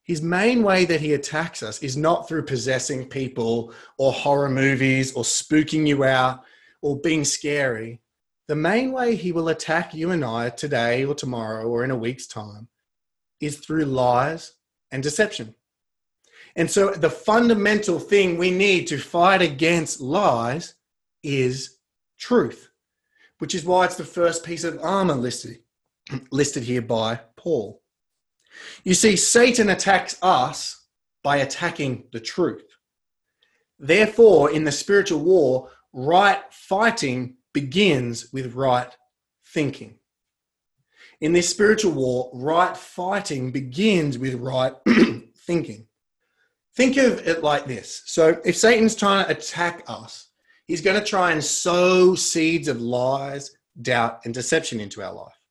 his 0.08 0.22
main 0.22 0.64
way 0.64 0.86
that 0.86 1.02
he 1.02 1.14
attacks 1.14 1.62
us 1.62 1.84
is 1.84 1.98
not 1.98 2.28
through 2.28 2.44
possessing 2.44 3.10
people 3.10 3.74
or 3.98 4.14
horror 4.14 4.50
movies 4.50 5.12
or 5.14 5.24
spooking 5.24 5.86
you 5.86 6.06
out 6.06 6.46
or 6.82 6.98
being 7.02 7.26
scary. 7.26 8.00
The 8.48 8.56
main 8.56 8.94
way 8.94 9.16
he 9.16 9.34
will 9.34 9.50
attack 9.50 9.94
you 9.94 10.12
and 10.12 10.24
I 10.24 10.50
today 10.50 11.04
or 11.04 11.14
tomorrow 11.14 11.68
or 11.68 11.84
in 11.84 11.92
a 11.92 11.98
week's 11.98 12.26
time 12.26 12.70
is 13.42 13.58
through 13.58 13.84
lies 13.84 14.54
and 14.92 15.04
deception. 15.04 15.54
And 16.56 16.72
so, 16.72 16.92
the 16.92 17.10
fundamental 17.10 18.00
thing 18.00 18.38
we 18.38 18.50
need 18.50 18.88
to 18.88 18.98
fight 18.98 19.42
against 19.42 20.02
lies 20.02 20.76
is 21.22 21.78
truth, 22.18 22.72
which 23.40 23.54
is 23.54 23.66
why 23.66 23.86
it's 23.86 23.98
the 23.98 24.06
first 24.06 24.44
piece 24.44 24.64
of 24.64 24.80
armor 24.82 25.14
listed, 25.14 25.60
listed 26.32 26.64
here 26.64 26.82
by 26.82 27.20
Paul. 27.36 27.82
You 28.84 28.94
see, 28.94 29.16
Satan 29.16 29.70
attacks 29.70 30.18
us 30.22 30.86
by 31.24 31.38
attacking 31.38 32.06
the 32.12 32.20
truth. 32.20 32.64
Therefore, 33.80 34.52
in 34.52 34.64
the 34.64 34.72
spiritual 34.72 35.20
war, 35.20 35.70
right 35.94 36.42
fighting 36.52 37.38
begins 37.54 38.32
with 38.32 38.54
right 38.54 38.96
thinking. 39.46 39.96
In 41.20 41.34
this 41.34 41.50
spiritual 41.50 41.92
war, 41.92 42.30
right 42.34 42.78
fighting 42.78 43.52
begins 43.52 44.18
with 44.18 44.36
right 44.36 44.74
thinking. 45.38 45.88
Think 46.76 46.98
of 46.98 47.28
it 47.28 47.44
like 47.44 47.66
this. 47.66 48.04
So, 48.06 48.40
if 48.46 48.56
Satan's 48.56 48.96
trying 48.96 49.26
to 49.26 49.32
attack 49.32 49.84
us, 49.88 50.30
he's 50.68 50.82
going 50.82 51.00
to 51.00 51.06
try 51.06 51.32
and 51.32 51.44
sow 51.44 52.14
seeds 52.14 52.68
of 52.68 52.80
lies, 52.82 53.52
doubt, 53.82 54.22
and 54.26 54.34
deception 54.34 54.80
into 54.80 55.02
our 55.02 55.14
life. 55.14 55.42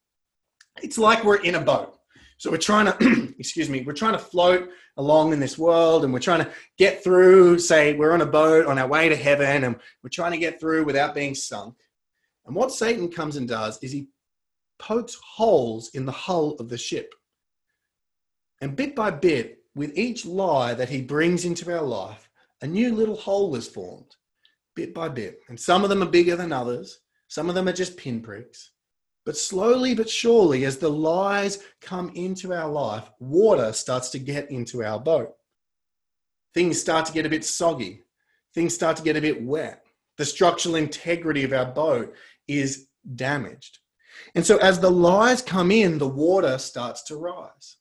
It's 0.83 0.99
like 0.99 1.25
we're 1.25 1.43
in 1.43 1.57
a 1.57 1.61
boat 1.61 1.96
so 2.39 2.51
we're 2.51 2.59
trying 2.59 2.87
to, 2.87 3.35
excuse 3.39 3.71
me, 3.71 3.83
we're 3.83 3.93
trying 3.93 4.13
to 4.13 4.19
float 4.19 4.69
along 4.97 5.33
in 5.33 5.41
this 5.41 5.57
world 5.57 6.05
and 6.05 6.13
we're 6.13 6.19
trying 6.19 6.45
to 6.45 6.51
get 6.79 7.03
through, 7.03 7.59
say, 7.59 7.95
we're 7.95 8.13
on 8.13 8.21
a 8.21 8.27
boat 8.27 8.67
on 8.67 8.79
our 8.79 8.87
way 8.89 9.09
to 9.09 9.17
heaven 9.17 9.65
and 9.65 9.77
we're 10.03 10.11
trying 10.11 10.33
to 10.33 10.39
get 10.39 10.61
through 10.61 10.85
without 10.85 11.15
being 11.15 11.35
sunk. 11.35 11.75
And 12.47 12.55
what 12.55 12.73
Satan 12.73 13.11
comes 13.11 13.37
and 13.37 13.49
does 13.49 13.79
is 13.83 13.91
he 13.91 14.09
pokes 14.79 15.15
holes 15.15 15.91
in 15.95 16.05
the 16.05 16.13
hull 16.13 16.57
of 16.61 16.69
the 16.69 16.79
ship. 16.79 17.15
And 18.61 18.77
bit 18.77 18.95
by 18.95 19.11
bit, 19.11 19.59
with 19.75 19.97
each 19.97 20.25
lie 20.25 20.73
that 20.75 20.89
he 20.89 21.03
brings 21.03 21.45
into 21.45 21.71
our 21.75 21.83
life, 21.83 22.31
a 22.63 22.67
new 22.67 22.95
little 22.95 23.17
hole 23.17 23.55
is 23.57 23.69
formed, 23.69 24.17
bit 24.75 24.95
by 24.95 25.09
bit. 25.09 25.41
And 25.49 25.61
some 25.61 25.85
of 25.85 25.91
them 25.91 26.03
are 26.03 26.11
bigger 26.11 26.37
than 26.37 26.53
others, 26.53 27.01
some 27.29 27.49
of 27.49 27.55
them 27.55 27.69
are 27.69 27.73
just 27.73 27.97
pinpricks. 27.97 28.71
But 29.27 29.37
slowly 29.37 29.93
but 29.93 30.09
surely, 30.09 30.65
as 30.65 30.79
the 30.79 30.89
lies 30.89 31.59
come 31.81 32.13
into 32.15 32.55
our 32.55 32.71
life, 32.71 33.11
water 33.19 33.73
starts 33.73 34.09
to 34.11 34.21
get 34.21 34.53
into 34.53 34.85
our 34.85 35.01
boat. 35.01 35.35
Things 36.55 36.81
start 36.81 37.07
to 37.07 37.13
get 37.13 37.27
a 37.27 37.29
bit 37.29 37.45
soggy. 37.45 38.05
Things 38.55 38.73
start 38.73 38.97
to 38.99 39.03
get 39.03 39.17
a 39.17 39.21
bit 39.21 39.43
wet. 39.43 39.85
The 40.17 40.25
structural 40.25 40.77
integrity 40.77 41.43
of 41.43 41.53
our 41.53 41.67
boat 41.67 42.15
is 42.47 42.87
damaged. 43.17 43.81
And 44.37 44.47
so, 44.47 44.59
as 44.59 44.79
the 44.79 44.91
lies 44.91 45.43
come 45.43 45.73
in, 45.73 45.99
the 45.99 46.09
water 46.09 46.57
starts 46.57 47.03
to 47.05 47.17
rise. 47.17 47.79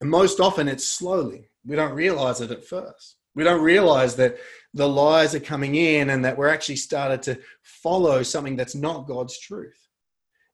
And 0.00 0.08
most 0.08 0.38
often, 0.38 0.68
it's 0.68 0.86
slowly. 0.86 1.50
We 1.66 1.74
don't 1.74 1.92
realize 1.92 2.40
it 2.40 2.52
at 2.52 2.64
first. 2.64 3.16
We 3.34 3.42
don't 3.42 3.62
realize 3.62 4.14
that 4.16 4.38
the 4.74 4.88
lies 4.88 5.34
are 5.34 5.40
coming 5.40 5.74
in 5.74 6.10
and 6.10 6.24
that 6.24 6.38
we're 6.38 6.48
actually 6.48 6.76
started 6.76 7.20
to 7.22 7.40
follow 7.62 8.22
something 8.22 8.56
that's 8.56 8.76
not 8.76 9.08
God's 9.08 9.38
truth 9.38 9.89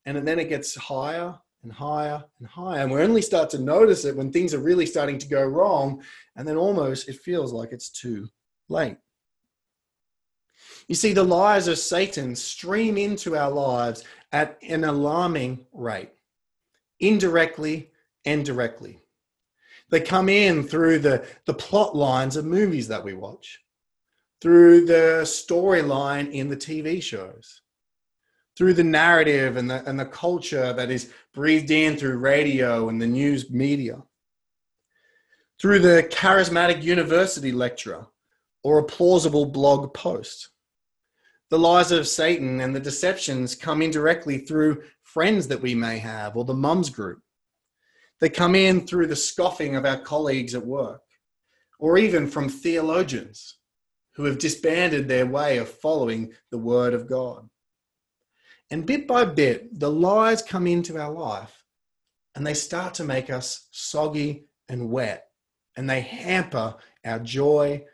and 0.06 0.26
then 0.26 0.38
it 0.38 0.48
gets 0.48 0.74
higher 0.76 1.34
and 1.64 1.72
higher 1.72 2.24
and 2.38 2.46
higher. 2.46 2.82
And 2.82 2.92
we 2.92 3.02
only 3.02 3.20
start 3.20 3.50
to 3.50 3.58
notice 3.58 4.04
it 4.04 4.16
when 4.16 4.32
things 4.32 4.54
are 4.54 4.60
really 4.60 4.86
starting 4.86 5.18
to 5.18 5.28
go 5.28 5.44
wrong. 5.44 6.00
And 6.36 6.46
then 6.46 6.56
almost 6.56 7.08
it 7.08 7.20
feels 7.20 7.52
like 7.52 7.72
it's 7.72 7.90
too 7.90 8.28
late. 8.68 8.98
You 10.86 10.94
see 10.94 11.12
the 11.12 11.24
lies 11.24 11.66
of 11.66 11.78
satan 11.78 12.36
stream 12.36 12.96
into 12.96 13.36
our 13.36 13.50
lives 13.50 14.04
at 14.30 14.58
an 14.62 14.84
alarming 14.84 15.66
rate 15.72 16.12
indirectly 17.00 17.90
and 18.24 18.44
directly. 18.44 19.00
They 19.90 20.00
come 20.00 20.28
in 20.28 20.62
through 20.62 21.00
the, 21.00 21.26
the 21.44 21.54
plot 21.54 21.96
lines 21.96 22.36
of 22.36 22.44
movies 22.44 22.88
that 22.88 23.04
we 23.04 23.14
watch 23.14 23.60
through 24.40 24.86
the 24.86 25.22
storyline 25.24 26.30
in 26.30 26.48
the 26.48 26.56
tv 26.56 27.02
shows 27.02 27.62
through 28.56 28.74
the 28.74 28.84
narrative 28.84 29.56
and 29.56 29.70
the, 29.70 29.88
and 29.88 30.00
the 30.00 30.06
culture 30.06 30.72
that 30.72 30.90
is 30.90 31.12
breathed 31.34 31.70
in 31.70 31.96
through 31.96 32.16
radio 32.16 32.88
and 32.88 33.00
the 33.00 33.06
news 33.06 33.50
media, 33.50 34.02
through 35.60 35.78
the 35.78 36.08
charismatic 36.10 36.82
university 36.82 37.52
lecturer 37.52 38.06
or 38.62 38.78
a 38.78 38.84
plausible 38.84 39.46
blog 39.46 39.92
post. 39.94 40.48
The 41.50 41.58
lies 41.58 41.92
of 41.92 42.08
Satan 42.08 42.60
and 42.60 42.74
the 42.74 42.80
deceptions 42.80 43.54
come 43.54 43.82
indirectly 43.82 44.38
through 44.38 44.82
friends 45.02 45.46
that 45.48 45.60
we 45.60 45.74
may 45.74 45.98
have 45.98 46.36
or 46.36 46.44
the 46.44 46.54
mums 46.54 46.90
group. 46.90 47.20
They 48.20 48.28
come 48.28 48.54
in 48.54 48.86
through 48.86 49.06
the 49.06 49.16
scoffing 49.16 49.76
of 49.76 49.84
our 49.84 49.98
colleagues 49.98 50.54
at 50.54 50.66
work 50.66 51.02
or 51.78 51.98
even 51.98 52.26
from 52.26 52.48
theologians 52.48 53.58
who 54.14 54.24
have 54.24 54.38
disbanded 54.38 55.06
their 55.06 55.26
way 55.26 55.58
of 55.58 55.68
following 55.68 56.32
the 56.50 56.58
word 56.58 56.94
of 56.94 57.06
God. 57.06 57.48
And 58.70 58.87
bit 58.87 59.07
by 59.07 59.24
bit, 59.24 59.79
the 59.79 59.90
lies 59.90 60.42
come 60.42 60.66
into 60.66 60.98
our 60.98 61.12
life 61.12 61.64
and 62.35 62.46
they 62.46 62.55
start 62.55 62.94
to 62.94 63.05
make 63.05 63.31
us 63.31 63.68
soggy 63.70 64.46
and 64.68 64.90
wet. 64.90 65.29
And 65.76 65.88
they 65.88 66.00
hamper 66.00 66.76
our 67.05 67.18
joy, 67.18 67.85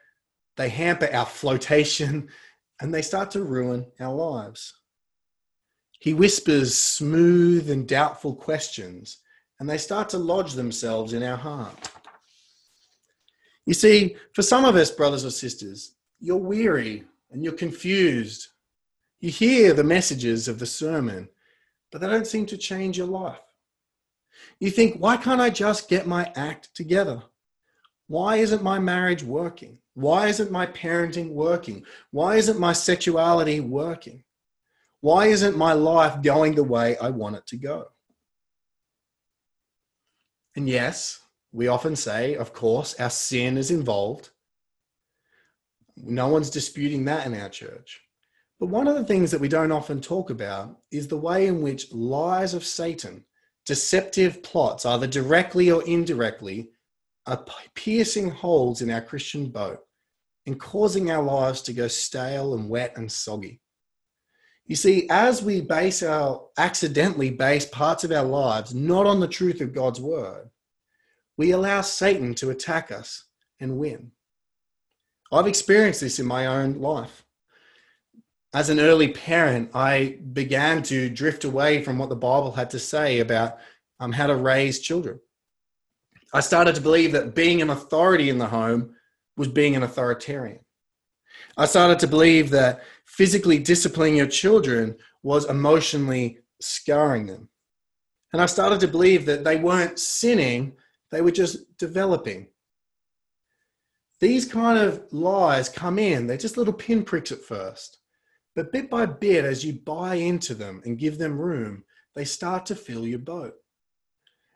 they 0.56 0.68
hamper 0.68 1.08
our 1.12 1.26
flotation, 1.26 2.28
and 2.80 2.92
they 2.92 3.02
start 3.02 3.30
to 3.32 3.42
ruin 3.42 3.86
our 4.00 4.14
lives. 4.14 4.74
He 6.00 6.14
whispers 6.14 6.76
smooth 6.76 7.70
and 7.70 7.86
doubtful 7.86 8.34
questions, 8.34 9.18
and 9.60 9.70
they 9.70 9.78
start 9.78 10.08
to 10.10 10.18
lodge 10.18 10.54
themselves 10.54 11.12
in 11.12 11.22
our 11.22 11.36
heart. 11.36 11.90
You 13.66 13.74
see, 13.74 14.16
for 14.32 14.42
some 14.42 14.64
of 14.64 14.74
us, 14.74 14.90
brothers 14.90 15.24
or 15.24 15.30
sisters, 15.30 15.94
you're 16.18 16.36
weary 16.36 17.04
and 17.30 17.44
you're 17.44 17.52
confused 17.52 18.48
you 19.22 19.30
hear 19.30 19.72
the 19.72 19.84
messages 19.84 20.48
of 20.48 20.58
the 20.58 20.66
sermon, 20.66 21.28
but 21.92 22.00
they 22.00 22.08
don't 22.08 22.26
seem 22.26 22.44
to 22.46 22.58
change 22.58 22.98
your 22.98 23.06
life. 23.06 23.38
You 24.58 24.70
think, 24.70 24.96
why 24.96 25.16
can't 25.16 25.40
I 25.40 25.48
just 25.48 25.88
get 25.88 26.08
my 26.08 26.32
act 26.34 26.74
together? 26.74 27.22
Why 28.08 28.36
isn't 28.36 28.64
my 28.64 28.80
marriage 28.80 29.22
working? 29.22 29.78
Why 29.94 30.26
isn't 30.26 30.50
my 30.50 30.66
parenting 30.66 31.30
working? 31.30 31.84
Why 32.10 32.36
isn't 32.36 32.58
my 32.58 32.72
sexuality 32.72 33.60
working? 33.60 34.24
Why 35.00 35.26
isn't 35.26 35.56
my 35.56 35.72
life 35.72 36.20
going 36.20 36.56
the 36.56 36.64
way 36.64 36.96
I 36.96 37.10
want 37.10 37.36
it 37.36 37.46
to 37.46 37.56
go? 37.56 37.86
And 40.56 40.68
yes, 40.68 41.20
we 41.52 41.68
often 41.68 41.94
say, 41.94 42.34
of 42.34 42.52
course, 42.52 42.94
our 42.98 43.10
sin 43.10 43.56
is 43.56 43.70
involved. 43.70 44.30
No 45.96 46.28
one's 46.28 46.50
disputing 46.50 47.04
that 47.04 47.26
in 47.26 47.34
our 47.34 47.48
church. 47.48 48.01
But 48.62 48.68
one 48.68 48.86
of 48.86 48.94
the 48.94 49.02
things 49.02 49.32
that 49.32 49.40
we 49.40 49.48
don't 49.48 49.72
often 49.72 50.00
talk 50.00 50.30
about 50.30 50.78
is 50.92 51.08
the 51.08 51.16
way 51.16 51.48
in 51.48 51.62
which 51.62 51.92
lies 51.92 52.54
of 52.54 52.64
Satan, 52.64 53.24
deceptive 53.66 54.40
plots, 54.44 54.86
either 54.86 55.08
directly 55.08 55.72
or 55.72 55.82
indirectly, 55.82 56.70
are 57.26 57.44
piercing 57.74 58.30
holes 58.30 58.80
in 58.80 58.88
our 58.88 59.00
Christian 59.00 59.50
boat 59.50 59.80
and 60.46 60.60
causing 60.60 61.10
our 61.10 61.24
lives 61.24 61.60
to 61.62 61.72
go 61.72 61.88
stale 61.88 62.54
and 62.54 62.70
wet 62.70 62.92
and 62.94 63.10
soggy. 63.10 63.60
You 64.66 64.76
see, 64.76 65.08
as 65.10 65.42
we 65.42 65.60
base 65.60 66.04
our 66.04 66.46
accidentally 66.56 67.30
base 67.30 67.66
parts 67.66 68.04
of 68.04 68.12
our 68.12 68.22
lives 68.22 68.72
not 68.72 69.08
on 69.08 69.18
the 69.18 69.26
truth 69.26 69.60
of 69.60 69.74
God's 69.74 70.00
word, 70.00 70.48
we 71.36 71.50
allow 71.50 71.80
Satan 71.80 72.32
to 72.36 72.50
attack 72.50 72.92
us 72.92 73.24
and 73.58 73.76
win. 73.76 74.12
I've 75.32 75.48
experienced 75.48 76.00
this 76.02 76.20
in 76.20 76.26
my 76.26 76.46
own 76.46 76.74
life 76.74 77.21
as 78.54 78.68
an 78.68 78.80
early 78.80 79.08
parent, 79.08 79.70
I 79.74 80.18
began 80.32 80.82
to 80.84 81.08
drift 81.08 81.44
away 81.44 81.82
from 81.82 81.98
what 81.98 82.10
the 82.10 82.16
Bible 82.16 82.52
had 82.52 82.70
to 82.70 82.78
say 82.78 83.20
about 83.20 83.58
um, 83.98 84.12
how 84.12 84.26
to 84.26 84.36
raise 84.36 84.80
children. 84.80 85.20
I 86.34 86.40
started 86.40 86.74
to 86.74 86.80
believe 86.80 87.12
that 87.12 87.34
being 87.34 87.62
an 87.62 87.70
authority 87.70 88.28
in 88.28 88.38
the 88.38 88.46
home 88.46 88.94
was 89.36 89.48
being 89.48 89.74
an 89.74 89.82
authoritarian. 89.82 90.60
I 91.56 91.66
started 91.66 91.98
to 92.00 92.06
believe 92.06 92.50
that 92.50 92.82
physically 93.06 93.58
disciplining 93.58 94.16
your 94.16 94.26
children 94.26 94.96
was 95.22 95.48
emotionally 95.48 96.38
scarring 96.60 97.26
them. 97.26 97.48
And 98.32 98.40
I 98.40 98.46
started 98.46 98.80
to 98.80 98.88
believe 98.88 99.26
that 99.26 99.44
they 99.44 99.56
weren't 99.56 99.98
sinning, 99.98 100.74
they 101.10 101.20
were 101.20 101.30
just 101.30 101.76
developing. 101.76 102.48
These 104.20 104.46
kind 104.46 104.78
of 104.78 105.04
lies 105.12 105.68
come 105.68 105.98
in, 105.98 106.26
they're 106.26 106.36
just 106.36 106.56
little 106.56 106.72
pinpricks 106.72 107.32
at 107.32 107.42
first. 107.42 107.98
But 108.54 108.72
bit 108.72 108.90
by 108.90 109.06
bit, 109.06 109.44
as 109.44 109.64
you 109.64 109.72
buy 109.72 110.16
into 110.16 110.54
them 110.54 110.82
and 110.84 110.98
give 110.98 111.18
them 111.18 111.38
room, 111.38 111.84
they 112.14 112.24
start 112.24 112.66
to 112.66 112.74
fill 112.74 113.06
your 113.06 113.18
boat. 113.18 113.54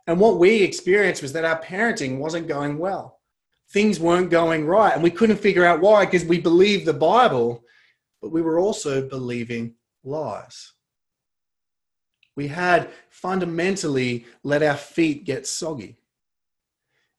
And 0.07 0.21
what 0.21 0.39
we 0.39 0.63
experienced 0.63 1.23
was 1.23 1.33
that 1.33 1.45
our 1.45 1.61
parenting 1.63 2.19
wasn't 2.19 2.47
going 2.47 2.79
well. 2.79 3.21
Things 3.71 3.99
weren't 3.99 4.31
going 4.31 4.67
right. 4.67 4.93
And 4.93 5.03
we 5.03 5.11
couldn't 5.11 5.39
figure 5.39 5.65
out 5.65 5.81
why 5.81 6.05
because 6.05 6.25
we 6.25 6.41
believed 6.41 6.87
the 6.87 6.93
Bible, 6.93 7.65
but 8.23 8.31
we 8.31 8.43
were 8.43 8.59
also 8.59 9.09
believing 9.09 9.75
lies. 10.05 10.73
We 12.37 12.49
had 12.49 12.91
fundamentally 13.09 14.27
let 14.45 14.63
our 14.63 14.77
feet 14.77 15.25
get 15.25 15.47
soggy. 15.47 15.97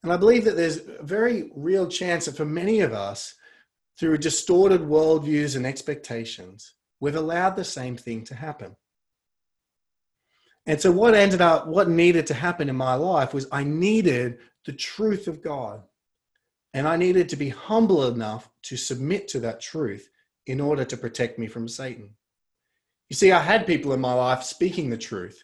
And 0.03 0.13
I 0.13 0.17
believe 0.17 0.45
that 0.45 0.55
there's 0.55 0.77
a 0.77 1.03
very 1.03 1.51
real 1.55 1.87
chance 1.87 2.25
that 2.25 2.37
for 2.37 2.45
many 2.45 2.79
of 2.81 2.93
us, 2.93 3.33
through 3.99 4.17
distorted 4.17 4.81
worldviews 4.81 5.55
and 5.55 5.65
expectations, 5.65 6.73
we've 6.99 7.15
allowed 7.15 7.55
the 7.55 7.63
same 7.63 7.97
thing 7.97 8.23
to 8.25 8.35
happen. 8.35 8.75
And 10.65 10.79
so, 10.81 10.91
what 10.91 11.15
ended 11.15 11.41
up, 11.41 11.67
what 11.67 11.89
needed 11.89 12.27
to 12.27 12.33
happen 12.33 12.69
in 12.69 12.75
my 12.75 12.95
life 12.95 13.33
was 13.33 13.47
I 13.51 13.63
needed 13.63 14.39
the 14.65 14.73
truth 14.73 15.27
of 15.27 15.41
God. 15.41 15.81
And 16.73 16.87
I 16.87 16.97
needed 16.97 17.29
to 17.29 17.35
be 17.35 17.49
humble 17.49 18.05
enough 18.05 18.49
to 18.63 18.77
submit 18.77 19.27
to 19.29 19.39
that 19.39 19.61
truth 19.61 20.09
in 20.45 20.61
order 20.61 20.85
to 20.85 20.97
protect 20.97 21.39
me 21.39 21.47
from 21.47 21.67
Satan. 21.67 22.09
You 23.09 23.15
see, 23.15 23.31
I 23.31 23.39
had 23.39 23.65
people 23.65 23.93
in 23.93 24.01
my 24.01 24.13
life 24.13 24.43
speaking 24.43 24.89
the 24.89 24.97
truth, 24.97 25.43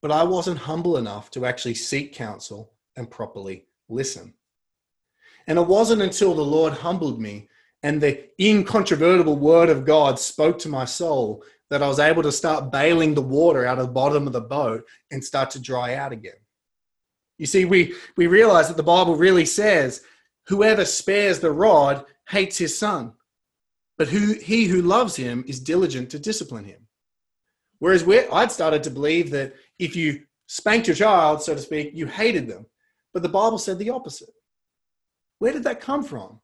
but 0.00 0.10
I 0.10 0.24
wasn't 0.24 0.58
humble 0.58 0.96
enough 0.96 1.30
to 1.32 1.44
actually 1.44 1.74
seek 1.74 2.14
counsel 2.14 2.72
and 2.96 3.10
properly 3.10 3.66
listen. 3.88 4.34
And 5.46 5.58
it 5.58 5.66
wasn't 5.66 6.02
until 6.02 6.34
the 6.34 6.42
Lord 6.42 6.72
humbled 6.72 7.20
me 7.20 7.48
and 7.84 8.00
the 8.00 8.24
incontrovertible 8.40 9.36
word 9.36 9.68
of 9.68 9.84
God 9.84 10.18
spoke 10.18 10.58
to 10.60 10.70
my 10.70 10.86
soul 10.86 11.44
that 11.68 11.82
I 11.82 11.86
was 11.86 11.98
able 11.98 12.22
to 12.22 12.32
start 12.32 12.72
bailing 12.72 13.12
the 13.12 13.20
water 13.20 13.66
out 13.66 13.78
of 13.78 13.86
the 13.86 13.92
bottom 13.92 14.26
of 14.26 14.32
the 14.32 14.40
boat 14.40 14.84
and 15.10 15.22
start 15.22 15.50
to 15.50 15.60
dry 15.60 15.94
out 15.94 16.10
again. 16.10 16.32
You 17.36 17.44
see, 17.44 17.66
we, 17.66 17.94
we 18.16 18.26
realize 18.26 18.68
that 18.68 18.78
the 18.78 18.82
Bible 18.82 19.16
really 19.16 19.44
says, 19.44 20.00
whoever 20.46 20.86
spares 20.86 21.40
the 21.40 21.52
rod 21.52 22.06
hates 22.30 22.56
his 22.56 22.76
son, 22.76 23.12
but 23.98 24.08
who, 24.08 24.32
he 24.32 24.64
who 24.64 24.80
loves 24.80 25.14
him 25.14 25.44
is 25.46 25.60
diligent 25.60 26.08
to 26.10 26.18
discipline 26.18 26.64
him. 26.64 26.86
Whereas 27.80 28.08
I'd 28.32 28.50
started 28.50 28.82
to 28.84 28.90
believe 28.90 29.30
that 29.32 29.52
if 29.78 29.94
you 29.94 30.22
spanked 30.46 30.86
your 30.86 30.96
child, 30.96 31.42
so 31.42 31.54
to 31.54 31.60
speak, 31.60 31.90
you 31.92 32.06
hated 32.06 32.48
them. 32.48 32.64
But 33.12 33.22
the 33.22 33.28
Bible 33.28 33.58
said 33.58 33.78
the 33.78 33.90
opposite. 33.90 34.32
Where 35.38 35.52
did 35.52 35.64
that 35.64 35.82
come 35.82 36.02
from? 36.02 36.40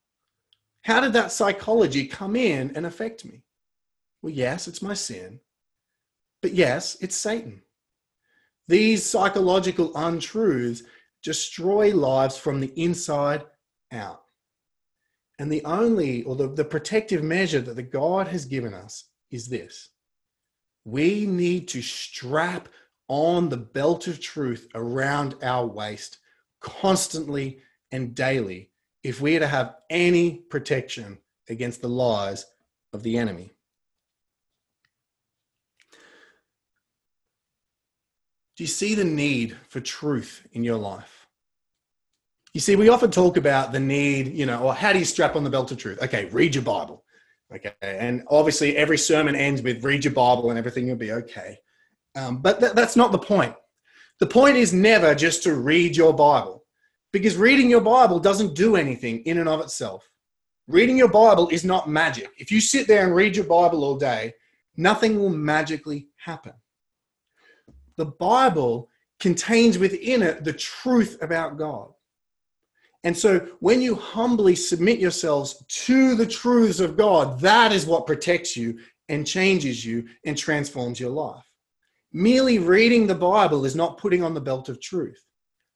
How 0.82 1.00
did 1.00 1.12
that 1.12 1.32
psychology 1.32 2.06
come 2.06 2.36
in 2.36 2.72
and 2.74 2.86
affect 2.86 3.24
me? 3.24 3.42
Well, 4.22 4.32
yes, 4.32 4.68
it's 4.68 4.82
my 4.82 4.94
sin. 4.94 5.40
But 6.42 6.54
yes, 6.54 6.96
it's 7.00 7.16
Satan. 7.16 7.62
These 8.68 9.04
psychological 9.04 9.92
untruths 9.94 10.82
destroy 11.22 11.94
lives 11.94 12.36
from 12.36 12.60
the 12.60 12.72
inside 12.76 13.44
out. 13.92 14.22
And 15.38 15.50
the 15.50 15.64
only, 15.64 16.22
or 16.22 16.36
the, 16.36 16.48
the 16.48 16.64
protective 16.64 17.22
measure 17.22 17.60
that 17.60 17.76
the 17.76 17.82
God 17.82 18.28
has 18.28 18.44
given 18.44 18.74
us 18.74 19.04
is 19.30 19.48
this 19.48 19.90
we 20.84 21.26
need 21.26 21.68
to 21.68 21.82
strap 21.82 22.68
on 23.08 23.48
the 23.48 23.56
belt 23.56 24.06
of 24.06 24.20
truth 24.20 24.68
around 24.74 25.34
our 25.42 25.66
waist 25.66 26.18
constantly 26.60 27.58
and 27.92 28.14
daily 28.14 28.69
if 29.02 29.20
we 29.20 29.36
are 29.36 29.40
to 29.40 29.46
have 29.46 29.76
any 29.88 30.34
protection 30.34 31.18
against 31.48 31.80
the 31.80 31.88
lies 31.88 32.46
of 32.92 33.02
the 33.02 33.18
enemy. 33.18 33.50
Do 38.56 38.64
you 38.64 38.68
see 38.68 38.94
the 38.94 39.04
need 39.04 39.56
for 39.68 39.80
truth 39.80 40.46
in 40.52 40.64
your 40.64 40.76
life? 40.76 41.26
You 42.52 42.60
see, 42.60 42.76
we 42.76 42.88
often 42.88 43.10
talk 43.10 43.36
about 43.36 43.72
the 43.72 43.80
need, 43.80 44.34
you 44.34 44.44
know, 44.44 44.60
or 44.64 44.74
how 44.74 44.92
do 44.92 44.98
you 44.98 45.04
strap 45.04 45.36
on 45.36 45.44
the 45.44 45.50
belt 45.50 45.70
of 45.70 45.78
truth? 45.78 46.02
Okay, 46.02 46.26
read 46.26 46.54
your 46.54 46.64
Bible. 46.64 47.04
Okay. 47.54 47.72
And 47.80 48.22
obviously, 48.28 48.76
every 48.76 48.98
sermon 48.98 49.34
ends 49.34 49.62
with 49.62 49.84
read 49.84 50.04
your 50.04 50.12
Bible 50.12 50.50
and 50.50 50.58
everything 50.58 50.88
will 50.88 50.96
be 50.96 51.12
okay. 51.12 51.58
Um, 52.16 52.42
but 52.42 52.60
th- 52.60 52.72
that's 52.72 52.96
not 52.96 53.12
the 53.12 53.18
point. 53.18 53.54
The 54.18 54.26
point 54.26 54.56
is 54.56 54.72
never 54.72 55.14
just 55.14 55.42
to 55.44 55.54
read 55.54 55.96
your 55.96 56.12
Bible 56.12 56.59
because 57.12 57.36
reading 57.36 57.68
your 57.68 57.80
Bible 57.80 58.18
doesn't 58.18 58.54
do 58.54 58.76
anything 58.76 59.20
in 59.24 59.38
and 59.38 59.48
of 59.48 59.60
itself. 59.60 60.08
Reading 60.68 60.96
your 60.96 61.08
Bible 61.08 61.48
is 61.48 61.64
not 61.64 61.88
magic. 61.88 62.30
If 62.38 62.52
you 62.52 62.60
sit 62.60 62.86
there 62.86 63.04
and 63.04 63.14
read 63.14 63.34
your 63.34 63.46
Bible 63.46 63.82
all 63.82 63.96
day, 63.96 64.34
nothing 64.76 65.18
will 65.18 65.30
magically 65.30 66.08
happen. 66.16 66.52
The 67.96 68.06
Bible 68.06 68.88
contains 69.18 69.78
within 69.78 70.22
it 70.22 70.44
the 70.44 70.52
truth 70.52 71.18
about 71.20 71.58
God. 71.58 71.90
And 73.02 73.16
so 73.16 73.48
when 73.60 73.80
you 73.80 73.94
humbly 73.94 74.54
submit 74.54 74.98
yourselves 74.98 75.64
to 75.86 76.14
the 76.14 76.26
truths 76.26 76.80
of 76.80 76.96
God, 76.96 77.40
that 77.40 77.72
is 77.72 77.86
what 77.86 78.06
protects 78.06 78.56
you 78.56 78.78
and 79.08 79.26
changes 79.26 79.84
you 79.84 80.06
and 80.24 80.36
transforms 80.36 81.00
your 81.00 81.10
life. 81.10 81.44
Merely 82.12 82.58
reading 82.58 83.06
the 83.06 83.14
Bible 83.14 83.64
is 83.64 83.74
not 83.74 83.98
putting 83.98 84.22
on 84.22 84.34
the 84.34 84.40
belt 84.40 84.68
of 84.68 84.80
truth. 84.80 85.20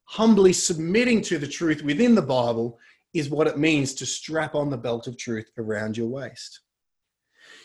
Humbly 0.07 0.53
submitting 0.53 1.23
to 1.23 1.39
the 1.39 1.47
truth 1.47 1.83
within 1.83 2.15
the 2.15 2.23
Bible 2.23 2.79
is 3.15 3.31
what 3.31 3.47
it 3.47 3.59
means 3.59 3.95
to 3.95 4.07
strap 4.07 4.55
on 4.55 4.71
the 4.71 4.77
belt 4.77 5.07
of 5.07 5.17
truth 5.17 5.51
around 5.57 5.97
your 5.97 6.09
waist. 6.09 6.61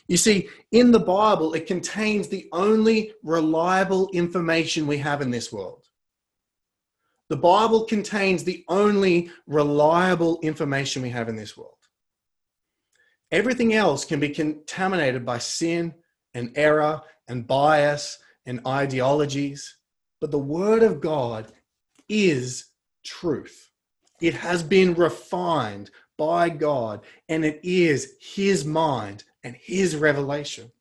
You 0.07 0.17
see, 0.17 0.49
in 0.71 0.91
the 0.91 0.99
Bible, 0.99 1.53
it 1.53 1.67
contains 1.67 2.27
the 2.27 2.47
only 2.51 3.13
reliable 3.23 4.09
information 4.13 4.87
we 4.87 4.97
have 4.97 5.21
in 5.21 5.31
this 5.31 5.51
world. 5.51 5.85
The 7.29 7.37
Bible 7.37 7.85
contains 7.85 8.43
the 8.43 8.65
only 8.67 9.29
reliable 9.45 10.39
information 10.41 11.03
we 11.03 11.09
have 11.09 11.29
in 11.29 11.35
this 11.35 11.55
world. 11.55 11.75
Everything 13.31 13.75
else 13.75 14.03
can 14.03 14.19
be 14.19 14.29
contaminated 14.29 15.25
by 15.25 15.37
sin 15.37 15.93
and 16.33 16.51
error 16.55 17.01
and 17.27 17.45
bias 17.45 18.17
and 18.47 18.59
ideologies, 18.65 19.77
but 20.19 20.31
the 20.31 20.39
Word 20.39 20.81
of 20.81 21.01
God 21.01 21.51
is 22.09 22.65
truth. 23.03 23.69
It 24.21 24.33
has 24.33 24.63
been 24.63 24.95
refined 24.95 25.91
by 26.17 26.49
God 26.49 27.01
and 27.29 27.45
it 27.45 27.59
is 27.63 28.15
His 28.19 28.65
mind 28.65 29.23
and 29.43 29.55
His 29.55 29.95
revelation. 29.95 30.71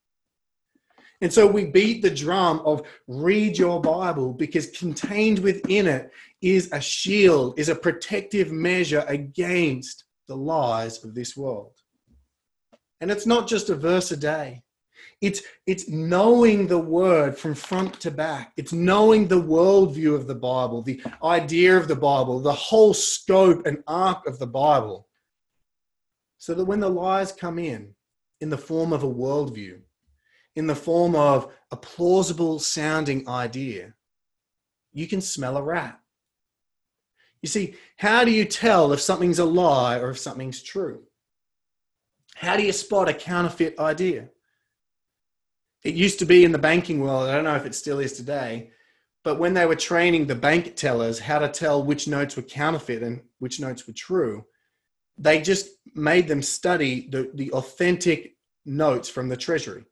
And 1.20 1.32
so 1.32 1.46
we 1.46 1.64
beat 1.64 2.02
the 2.02 2.10
drum 2.10 2.60
of 2.64 2.82
read 3.08 3.58
your 3.58 3.80
Bible 3.80 4.32
because 4.32 4.70
contained 4.70 5.40
within 5.40 5.86
it 5.86 6.12
is 6.40 6.70
a 6.72 6.80
shield, 6.80 7.58
is 7.58 7.68
a 7.68 7.74
protective 7.74 8.52
measure 8.52 9.04
against 9.08 10.04
the 10.28 10.36
lies 10.36 11.02
of 11.02 11.14
this 11.14 11.36
world. 11.36 11.72
And 13.00 13.10
it's 13.10 13.26
not 13.26 13.48
just 13.48 13.70
a 13.70 13.74
verse 13.74 14.12
a 14.12 14.16
day. 14.16 14.62
It's, 15.20 15.42
it's 15.66 15.88
knowing 15.88 16.68
the 16.68 16.78
word 16.78 17.36
from 17.36 17.54
front 17.54 17.98
to 18.00 18.10
back. 18.10 18.52
It's 18.56 18.72
knowing 18.72 19.26
the 19.26 19.42
worldview 19.42 20.14
of 20.14 20.28
the 20.28 20.34
Bible, 20.34 20.82
the 20.82 21.02
idea 21.24 21.76
of 21.76 21.88
the 21.88 21.96
Bible, 21.96 22.40
the 22.40 22.52
whole 22.52 22.94
scope 22.94 23.66
and 23.66 23.82
arc 23.88 24.26
of 24.26 24.38
the 24.38 24.46
Bible. 24.46 25.08
So 26.38 26.54
that 26.54 26.64
when 26.64 26.78
the 26.78 26.88
lies 26.88 27.32
come 27.32 27.58
in, 27.58 27.94
in 28.40 28.48
the 28.48 28.58
form 28.58 28.92
of 28.92 29.02
a 29.02 29.08
worldview, 29.08 29.80
in 30.54 30.68
the 30.68 30.76
form 30.76 31.16
of 31.16 31.52
a 31.72 31.76
plausible 31.76 32.60
sounding 32.60 33.28
idea, 33.28 33.94
you 34.92 35.08
can 35.08 35.20
smell 35.20 35.56
a 35.56 35.62
rat. 35.62 35.98
You 37.42 37.48
see, 37.48 37.74
how 37.96 38.24
do 38.24 38.30
you 38.30 38.44
tell 38.44 38.92
if 38.92 39.00
something's 39.00 39.38
a 39.38 39.44
lie 39.44 39.98
or 39.98 40.10
if 40.10 40.18
something's 40.18 40.62
true? 40.62 41.04
How 42.36 42.56
do 42.56 42.62
you 42.62 42.72
spot 42.72 43.08
a 43.08 43.14
counterfeit 43.14 43.78
idea? 43.78 44.30
It 45.84 45.94
used 45.94 46.18
to 46.18 46.26
be 46.26 46.44
in 46.44 46.52
the 46.52 46.58
banking 46.58 47.00
world, 47.00 47.28
I 47.28 47.34
don't 47.34 47.44
know 47.44 47.54
if 47.54 47.66
it 47.66 47.74
still 47.74 48.00
is 48.00 48.14
today, 48.14 48.70
but 49.24 49.38
when 49.38 49.54
they 49.54 49.66
were 49.66 49.76
training 49.76 50.26
the 50.26 50.34
bank 50.34 50.74
tellers 50.76 51.18
how 51.20 51.38
to 51.38 51.48
tell 51.48 51.82
which 51.82 52.08
notes 52.08 52.36
were 52.36 52.42
counterfeit 52.42 53.02
and 53.02 53.22
which 53.38 53.60
notes 53.60 53.86
were 53.86 53.92
true, 53.92 54.44
they 55.16 55.40
just 55.40 55.68
made 55.94 56.28
them 56.28 56.42
study 56.42 57.08
the, 57.10 57.30
the 57.34 57.50
authentic 57.52 58.36
notes 58.64 59.08
from 59.08 59.28
the 59.28 59.36
treasury. 59.36 59.84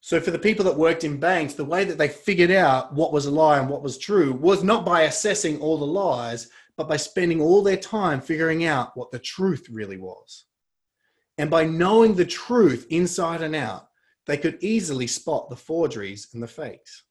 So 0.00 0.20
for 0.20 0.32
the 0.32 0.38
people 0.38 0.64
that 0.64 0.76
worked 0.76 1.04
in 1.04 1.20
banks, 1.20 1.54
the 1.54 1.64
way 1.64 1.84
that 1.84 1.96
they 1.96 2.08
figured 2.08 2.50
out 2.50 2.92
what 2.92 3.12
was 3.12 3.26
a 3.26 3.30
lie 3.30 3.58
and 3.58 3.68
what 3.68 3.82
was 3.82 3.98
true 3.98 4.32
was 4.32 4.64
not 4.64 4.84
by 4.84 5.02
assessing 5.02 5.60
all 5.60 5.78
the 5.78 5.86
lies, 5.86 6.50
but 6.76 6.88
by 6.88 6.96
spending 6.96 7.40
all 7.40 7.62
their 7.62 7.76
time 7.76 8.20
figuring 8.20 8.64
out 8.64 8.96
what 8.96 9.12
the 9.12 9.18
truth 9.20 9.68
really 9.70 9.98
was. 9.98 10.46
And 11.38 11.48
by 11.48 11.64
knowing 11.64 12.14
the 12.14 12.24
truth 12.24 12.86
inside 12.90 13.42
and 13.42 13.54
out, 13.54 13.88
they 14.26 14.36
could 14.36 14.58
easily 14.60 15.06
spot 15.06 15.48
the 15.48 15.56
forgeries 15.56 16.28
and 16.32 16.42
the 16.42 16.48
fakes. 16.48 17.04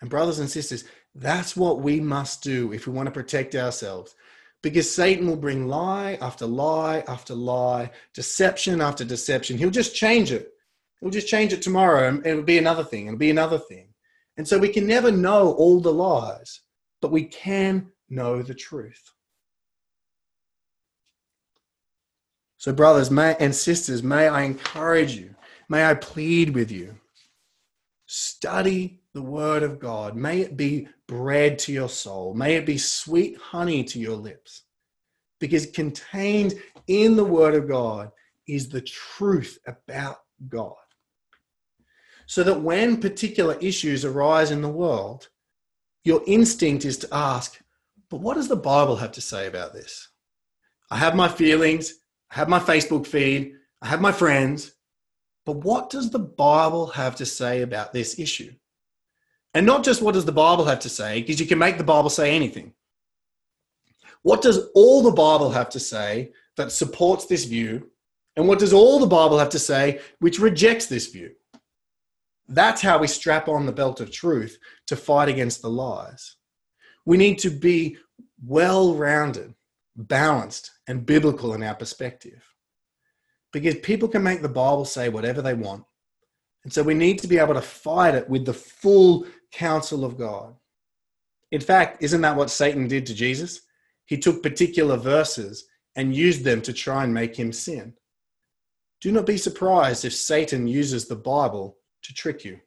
And 0.00 0.10
brothers 0.10 0.38
and 0.38 0.50
sisters, 0.50 0.84
that's 1.14 1.56
what 1.56 1.80
we 1.80 2.00
must 2.00 2.42
do 2.42 2.72
if 2.72 2.86
we 2.86 2.92
want 2.92 3.06
to 3.06 3.12
protect 3.12 3.54
ourselves. 3.54 4.14
Because 4.62 4.92
Satan 4.92 5.26
will 5.26 5.36
bring 5.36 5.68
lie 5.68 6.18
after 6.20 6.46
lie 6.46 7.04
after 7.08 7.34
lie, 7.34 7.90
deception 8.14 8.80
after 8.80 9.04
deception. 9.04 9.56
He'll 9.56 9.70
just 9.70 9.94
change 9.94 10.32
it 10.32 10.52
He'll 11.00 11.10
just 11.10 11.28
change 11.28 11.52
it 11.52 11.62
tomorrow 11.62 12.08
and 12.08 12.26
it'll 12.26 12.42
be 12.42 12.58
another 12.58 12.84
thing. 12.84 13.06
It'll 13.06 13.18
be 13.18 13.30
another 13.30 13.58
thing. 13.58 13.88
And 14.36 14.46
so 14.46 14.58
we 14.58 14.68
can 14.68 14.86
never 14.86 15.10
know 15.10 15.52
all 15.52 15.80
the 15.80 15.92
lies, 15.92 16.60
but 17.00 17.12
we 17.12 17.24
can 17.24 17.90
know 18.08 18.42
the 18.42 18.54
truth. 18.54 19.12
So, 22.56 22.72
brothers 22.72 23.10
may, 23.10 23.36
and 23.38 23.54
sisters, 23.54 24.02
may 24.02 24.26
I 24.26 24.42
encourage 24.42 25.14
you, 25.14 25.34
may 25.68 25.84
I 25.84 25.94
plead 25.94 26.54
with 26.54 26.70
you 26.70 26.98
study 28.08 29.02
the 29.12 29.22
word 29.22 29.62
of 29.62 29.78
God. 29.78 30.16
May 30.16 30.40
it 30.40 30.56
be 30.56 30.88
bread 31.06 31.58
to 31.60 31.72
your 31.72 31.88
soul, 31.88 32.34
may 32.34 32.56
it 32.56 32.66
be 32.66 32.78
sweet 32.78 33.36
honey 33.36 33.84
to 33.84 34.00
your 34.00 34.16
lips, 34.16 34.64
because 35.38 35.66
contained 35.66 36.54
in 36.86 37.16
the 37.16 37.24
word 37.24 37.54
of 37.54 37.68
God 37.68 38.10
is 38.48 38.68
the 38.68 38.80
truth 38.80 39.58
about 39.66 40.20
God. 40.48 40.74
So 42.26 42.42
that 42.42 42.60
when 42.60 43.00
particular 43.00 43.56
issues 43.60 44.04
arise 44.04 44.50
in 44.50 44.62
the 44.62 44.68
world, 44.68 45.28
your 46.04 46.22
instinct 46.26 46.84
is 46.84 46.98
to 46.98 47.08
ask, 47.12 47.60
but 48.10 48.20
what 48.20 48.34
does 48.34 48.48
the 48.48 48.56
Bible 48.56 48.96
have 48.96 49.12
to 49.12 49.20
say 49.20 49.46
about 49.46 49.74
this? 49.74 50.08
I 50.90 50.96
have 50.96 51.14
my 51.14 51.28
feelings, 51.28 51.92
I 52.30 52.36
have 52.36 52.48
my 52.48 52.58
Facebook 52.58 53.06
feed, 53.06 53.52
I 53.82 53.88
have 53.88 54.00
my 54.00 54.12
friends, 54.12 54.72
but 55.48 55.64
what 55.64 55.88
does 55.88 56.10
the 56.10 56.18
Bible 56.18 56.88
have 56.88 57.16
to 57.16 57.24
say 57.24 57.62
about 57.62 57.94
this 57.94 58.18
issue? 58.18 58.52
And 59.54 59.64
not 59.64 59.82
just 59.82 60.02
what 60.02 60.12
does 60.12 60.26
the 60.26 60.30
Bible 60.30 60.66
have 60.66 60.80
to 60.80 60.90
say, 60.90 61.22
because 61.22 61.40
you 61.40 61.46
can 61.46 61.58
make 61.58 61.78
the 61.78 61.84
Bible 61.84 62.10
say 62.10 62.36
anything. 62.36 62.74
What 64.20 64.42
does 64.42 64.68
all 64.74 65.02
the 65.02 65.10
Bible 65.10 65.48
have 65.48 65.70
to 65.70 65.80
say 65.80 66.32
that 66.58 66.70
supports 66.70 67.24
this 67.24 67.46
view? 67.46 67.90
And 68.36 68.46
what 68.46 68.58
does 68.58 68.74
all 68.74 68.98
the 68.98 69.06
Bible 69.06 69.38
have 69.38 69.48
to 69.48 69.58
say 69.58 70.02
which 70.18 70.38
rejects 70.38 70.84
this 70.84 71.06
view? 71.06 71.30
That's 72.48 72.82
how 72.82 72.98
we 72.98 73.06
strap 73.06 73.48
on 73.48 73.64
the 73.64 73.72
belt 73.72 74.02
of 74.02 74.12
truth 74.12 74.58
to 74.88 74.96
fight 74.96 75.30
against 75.30 75.62
the 75.62 75.70
lies. 75.70 76.36
We 77.06 77.16
need 77.16 77.38
to 77.38 77.48
be 77.48 77.96
well 78.44 78.92
rounded, 78.92 79.54
balanced, 79.96 80.72
and 80.86 81.06
biblical 81.06 81.54
in 81.54 81.62
our 81.62 81.74
perspective. 81.74 82.47
Because 83.52 83.76
people 83.76 84.08
can 84.08 84.22
make 84.22 84.42
the 84.42 84.48
Bible 84.48 84.84
say 84.84 85.08
whatever 85.08 85.40
they 85.40 85.54
want. 85.54 85.84
And 86.64 86.72
so 86.72 86.82
we 86.82 86.94
need 86.94 87.18
to 87.20 87.28
be 87.28 87.38
able 87.38 87.54
to 87.54 87.62
fight 87.62 88.14
it 88.14 88.28
with 88.28 88.44
the 88.44 88.52
full 88.52 89.26
counsel 89.52 90.04
of 90.04 90.18
God. 90.18 90.54
In 91.50 91.60
fact, 91.60 92.02
isn't 92.02 92.20
that 92.20 92.36
what 92.36 92.50
Satan 92.50 92.88
did 92.88 93.06
to 93.06 93.14
Jesus? 93.14 93.62
He 94.04 94.18
took 94.18 94.42
particular 94.42 94.96
verses 94.96 95.64
and 95.96 96.14
used 96.14 96.44
them 96.44 96.60
to 96.62 96.72
try 96.72 97.04
and 97.04 97.14
make 97.14 97.36
him 97.36 97.52
sin. 97.52 97.94
Do 99.00 99.12
not 99.12 99.26
be 99.26 99.38
surprised 99.38 100.04
if 100.04 100.12
Satan 100.12 100.66
uses 100.66 101.06
the 101.06 101.16
Bible 101.16 101.78
to 102.02 102.14
trick 102.14 102.44
you. 102.44 102.60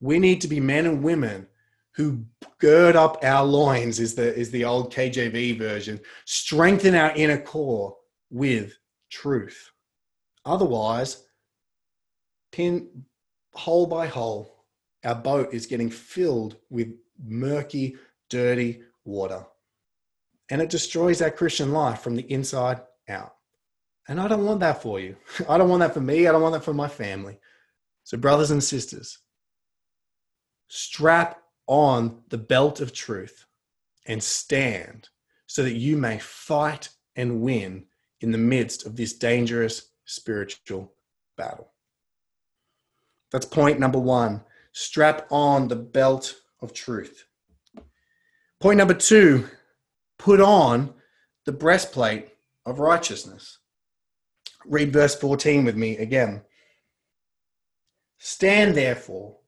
We 0.00 0.18
need 0.18 0.40
to 0.40 0.48
be 0.48 0.60
men 0.60 0.86
and 0.86 1.02
women 1.02 1.46
who 1.94 2.24
gird 2.58 2.96
up 2.96 3.18
our 3.22 3.44
loins, 3.44 4.00
is 4.00 4.14
the, 4.14 4.34
is 4.34 4.50
the 4.50 4.64
old 4.64 4.92
KJV 4.92 5.58
version, 5.58 6.00
strengthen 6.24 6.94
our 6.94 7.12
inner 7.14 7.40
core 7.40 7.96
with 8.30 8.78
truth. 9.10 9.70
Otherwise, 10.44 11.24
pin 12.52 13.04
hole 13.52 13.86
by 13.86 14.06
hole, 14.06 14.64
our 15.04 15.14
boat 15.14 15.52
is 15.52 15.66
getting 15.66 15.90
filled 15.90 16.56
with 16.68 16.88
murky, 17.22 17.96
dirty 18.28 18.82
water. 19.04 19.44
And 20.48 20.60
it 20.60 20.70
destroys 20.70 21.22
our 21.22 21.30
Christian 21.30 21.72
life 21.72 22.00
from 22.00 22.16
the 22.16 22.30
inside 22.32 22.80
out. 23.08 23.34
And 24.08 24.20
I 24.20 24.28
don't 24.28 24.44
want 24.44 24.60
that 24.60 24.82
for 24.82 24.98
you. 24.98 25.16
I 25.48 25.58
don't 25.58 25.68
want 25.68 25.80
that 25.80 25.94
for 25.94 26.00
me. 26.00 26.26
I 26.26 26.32
don't 26.32 26.42
want 26.42 26.54
that 26.54 26.64
for 26.64 26.74
my 26.74 26.88
family. 26.88 27.38
So, 28.04 28.16
brothers 28.16 28.50
and 28.50 28.62
sisters, 28.62 29.18
strap 30.68 31.40
on 31.66 32.22
the 32.28 32.38
belt 32.38 32.80
of 32.80 32.92
truth 32.92 33.46
and 34.06 34.22
stand 34.22 35.08
so 35.46 35.62
that 35.62 35.74
you 35.74 35.96
may 35.96 36.18
fight 36.18 36.88
and 37.14 37.42
win 37.42 37.86
in 38.20 38.32
the 38.32 38.38
midst 38.38 38.86
of 38.86 38.96
this 38.96 39.12
dangerous 39.12 39.90
spiritual 40.04 40.92
battle. 41.36 41.72
That's 43.30 43.46
point 43.46 43.78
number 43.78 43.98
one. 43.98 44.42
Strap 44.72 45.26
on 45.30 45.68
the 45.68 45.76
belt 45.76 46.36
of 46.60 46.72
truth. 46.72 47.26
Point 48.60 48.78
number 48.78 48.94
two, 48.94 49.48
put 50.18 50.40
on 50.40 50.92
the 51.46 51.52
breastplate 51.52 52.28
of 52.66 52.78
righteousness. 52.78 53.58
Read 54.66 54.92
verse 54.92 55.14
14 55.14 55.64
with 55.64 55.76
me 55.76 55.96
again. 55.96 56.42
Stand 58.18 58.74
therefore, 58.74 59.38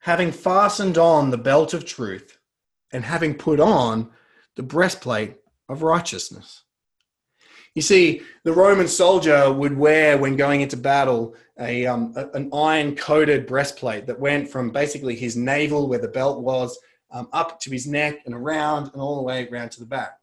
having 0.00 0.32
fastened 0.32 0.98
on 0.98 1.30
the 1.30 1.38
belt 1.38 1.72
of 1.72 1.84
truth, 1.84 2.38
and 2.92 3.04
having 3.04 3.34
put 3.34 3.60
on 3.60 4.10
the 4.56 4.62
breastplate 4.62 5.36
of 5.68 5.82
righteousness. 5.82 6.64
You 7.76 7.82
see, 7.82 8.22
the 8.42 8.54
Roman 8.54 8.88
soldier 8.88 9.52
would 9.52 9.76
wear, 9.76 10.16
when 10.16 10.34
going 10.34 10.62
into 10.62 10.78
battle, 10.78 11.34
a, 11.60 11.84
um, 11.84 12.14
a 12.16 12.30
an 12.30 12.48
iron 12.54 12.96
coated 12.96 13.46
breastplate 13.46 14.06
that 14.06 14.18
went 14.18 14.48
from 14.48 14.70
basically 14.70 15.14
his 15.14 15.36
navel, 15.36 15.86
where 15.86 15.98
the 15.98 16.08
belt 16.08 16.40
was, 16.40 16.78
um, 17.10 17.28
up 17.34 17.60
to 17.60 17.70
his 17.70 17.86
neck 17.86 18.20
and 18.24 18.34
around 18.34 18.84
and 18.84 19.02
all 19.02 19.16
the 19.16 19.22
way 19.22 19.46
around 19.48 19.72
to 19.72 19.80
the 19.80 19.86
back. 19.86 20.18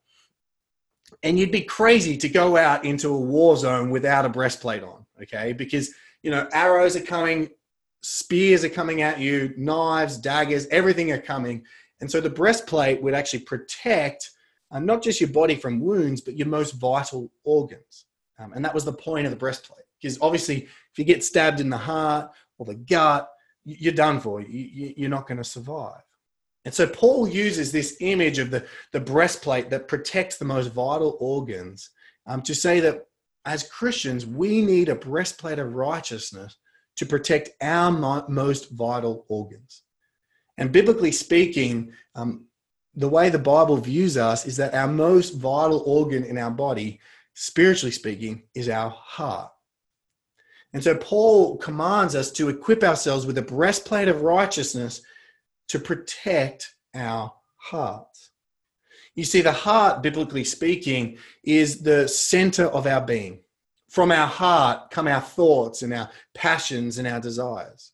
And 1.22 1.38
you'd 1.38 1.52
be 1.52 1.60
crazy 1.60 2.16
to 2.16 2.28
go 2.28 2.56
out 2.56 2.84
into 2.84 3.14
a 3.14 3.20
war 3.20 3.56
zone 3.56 3.90
without 3.90 4.24
a 4.24 4.28
breastplate 4.28 4.82
on, 4.82 5.06
okay? 5.22 5.52
Because, 5.52 5.94
you 6.24 6.32
know, 6.32 6.48
arrows 6.52 6.96
are 6.96 7.02
coming, 7.02 7.50
spears 8.02 8.64
are 8.64 8.68
coming 8.68 9.02
at 9.02 9.20
you, 9.20 9.54
knives, 9.56 10.18
daggers, 10.18 10.66
everything 10.72 11.12
are 11.12 11.20
coming. 11.22 11.64
And 12.00 12.10
so 12.10 12.20
the 12.20 12.30
breastplate 12.30 13.00
would 13.00 13.14
actually 13.14 13.44
protect 13.44 14.32
uh, 14.70 14.78
not 14.78 15.02
just 15.02 15.20
your 15.20 15.30
body 15.30 15.54
from 15.54 15.80
wounds, 15.80 16.20
but 16.20 16.36
your 16.36 16.48
most 16.48 16.72
vital 16.72 17.30
organs. 17.44 18.06
Um, 18.38 18.52
and 18.52 18.64
that 18.64 18.74
was 18.74 18.84
the 18.84 18.92
point 18.92 19.26
of 19.26 19.30
the 19.30 19.36
breastplate. 19.36 19.84
Because 20.00 20.18
obviously, 20.20 20.64
if 20.64 20.98
you 20.98 21.04
get 21.04 21.24
stabbed 21.24 21.60
in 21.60 21.70
the 21.70 21.76
heart 21.76 22.30
or 22.58 22.66
the 22.66 22.74
gut, 22.74 23.30
you're 23.64 23.94
done 23.94 24.20
for. 24.20 24.40
You, 24.40 25.06
are 25.06 25.10
not 25.10 25.26
going 25.26 25.38
to 25.38 25.44
survive. 25.44 26.02
And 26.64 26.74
so 26.74 26.86
Paul 26.86 27.28
uses 27.28 27.72
this 27.72 27.96
image 28.00 28.38
of 28.38 28.50
the, 28.50 28.66
the 28.92 29.00
breastplate 29.00 29.70
that 29.70 29.88
protects 29.88 30.38
the 30.38 30.44
most 30.44 30.68
vital 30.72 31.16
organs 31.20 31.90
um, 32.26 32.42
to 32.42 32.54
say 32.54 32.80
that 32.80 33.06
as 33.44 33.68
Christians, 33.68 34.26
we 34.26 34.62
need 34.62 34.88
a 34.88 34.94
breastplate 34.94 35.58
of 35.58 35.74
righteousness 35.74 36.56
to 36.96 37.06
protect 37.06 37.50
our 37.60 37.90
mo- 37.90 38.24
most 38.28 38.70
vital 38.70 39.26
organs. 39.28 39.82
And 40.56 40.72
biblically 40.72 41.12
speaking, 41.12 41.92
um, 42.14 42.46
the 42.96 43.08
way 43.08 43.28
the 43.28 43.38
Bible 43.38 43.76
views 43.76 44.16
us 44.16 44.46
is 44.46 44.56
that 44.56 44.74
our 44.74 44.86
most 44.86 45.34
vital 45.34 45.82
organ 45.84 46.24
in 46.24 46.38
our 46.38 46.50
body, 46.50 47.00
spiritually 47.34 47.90
speaking, 47.90 48.44
is 48.54 48.68
our 48.68 48.90
heart. 48.90 49.50
And 50.72 50.82
so 50.82 50.96
Paul 50.96 51.56
commands 51.58 52.14
us 52.14 52.30
to 52.32 52.48
equip 52.48 52.82
ourselves 52.82 53.26
with 53.26 53.38
a 53.38 53.42
breastplate 53.42 54.08
of 54.08 54.22
righteousness 54.22 55.02
to 55.68 55.78
protect 55.78 56.74
our 56.94 57.32
hearts. 57.56 58.30
You 59.14 59.24
see, 59.24 59.40
the 59.40 59.52
heart, 59.52 60.02
biblically 60.02 60.44
speaking, 60.44 61.18
is 61.44 61.82
the 61.82 62.08
center 62.08 62.66
of 62.66 62.86
our 62.86 63.00
being. 63.00 63.40
From 63.88 64.10
our 64.10 64.26
heart 64.26 64.90
come 64.90 65.06
our 65.06 65.20
thoughts 65.20 65.82
and 65.82 65.94
our 65.94 66.10
passions 66.34 66.98
and 66.98 67.06
our 67.06 67.20
desires. 67.20 67.92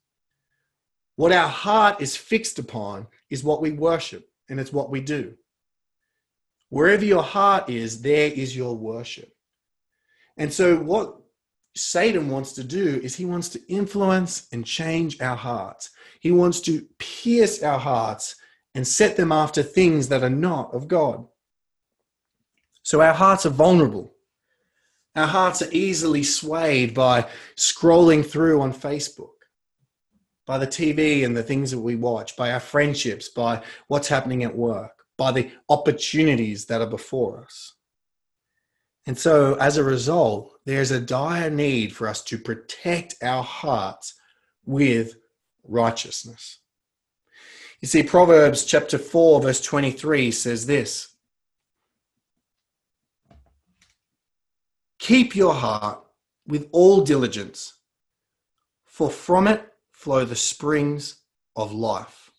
What 1.16 1.32
our 1.32 1.48
heart 1.48 2.00
is 2.00 2.16
fixed 2.16 2.58
upon 2.58 3.06
is 3.28 3.44
what 3.44 3.60
we 3.60 3.72
worship 3.72 4.29
and 4.50 4.60
it's 4.60 4.72
what 4.72 4.90
we 4.90 5.00
do. 5.00 5.34
Wherever 6.68 7.04
your 7.04 7.22
heart 7.22 7.70
is, 7.70 8.02
there 8.02 8.30
is 8.30 8.54
your 8.54 8.76
worship. 8.76 9.32
And 10.36 10.52
so, 10.52 10.76
what 10.76 11.16
Satan 11.74 12.28
wants 12.28 12.52
to 12.54 12.64
do 12.64 13.00
is 13.02 13.16
he 13.16 13.24
wants 13.24 13.48
to 13.50 13.60
influence 13.68 14.48
and 14.52 14.66
change 14.66 15.20
our 15.20 15.36
hearts. 15.36 15.90
He 16.20 16.32
wants 16.32 16.60
to 16.62 16.86
pierce 16.98 17.62
our 17.62 17.78
hearts 17.78 18.37
and 18.75 18.87
set 18.87 19.16
them 19.16 19.33
after 19.33 19.62
things 19.62 20.08
that 20.08 20.22
are 20.22 20.31
not 20.31 20.75
of 20.75 20.88
God. 20.88 21.27
So, 22.83 23.00
our 23.00 23.14
hearts 23.14 23.46
are 23.46 23.50
vulnerable. 23.50 24.14
Our 25.16 25.27
hearts 25.27 25.62
are 25.62 25.72
easily 25.72 26.22
swayed 26.22 26.94
by 26.94 27.27
scrolling 27.56 28.25
through 28.25 28.60
on 28.60 28.72
Facebook 28.72 29.39
by 30.51 30.59
the 30.59 30.67
TV 30.67 31.25
and 31.25 31.37
the 31.37 31.44
things 31.44 31.71
that 31.71 31.79
we 31.79 31.94
watch, 31.94 32.35
by 32.35 32.51
our 32.51 32.59
friendships, 32.59 33.29
by 33.29 33.63
what's 33.87 34.09
happening 34.09 34.42
at 34.42 34.57
work, 34.57 35.05
by 35.17 35.31
the 35.31 35.48
opportunities 35.69 36.65
that 36.65 36.81
are 36.81 36.88
before 36.88 37.38
us. 37.38 37.75
And 39.07 39.17
so, 39.17 39.55
as 39.61 39.77
a 39.77 39.85
result, 39.85 40.51
there's 40.67 40.90
a 40.90 41.01
dire 41.01 41.51
need 41.51 41.94
for 41.94 42.09
us 42.09 42.21
to 42.25 42.37
protect 42.37 43.15
our 43.23 43.44
hearts 43.44 44.15
with 44.65 45.15
righteousness. 45.63 46.59
You 47.81 47.87
see, 47.87 48.03
Proverbs 48.03 48.65
chapter 48.65 48.98
4, 48.98 49.42
verse 49.42 49.61
23 49.61 50.33
says 50.33 50.67
this 50.67 51.15
Keep 54.98 55.37
your 55.37 55.55
heart 55.55 56.03
with 56.44 56.69
all 56.73 57.03
diligence, 57.03 57.75
for 58.85 59.09
from 59.09 59.46
it 59.46 59.69
flow 60.01 60.25
the 60.25 60.35
springs 60.35 61.17
of 61.57 61.75
life. 61.75 62.31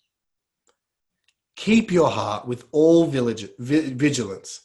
Keep 1.56 1.92
your 1.92 2.10
heart 2.10 2.48
with 2.48 2.66
all 2.72 3.06
vigilance, 3.06 4.62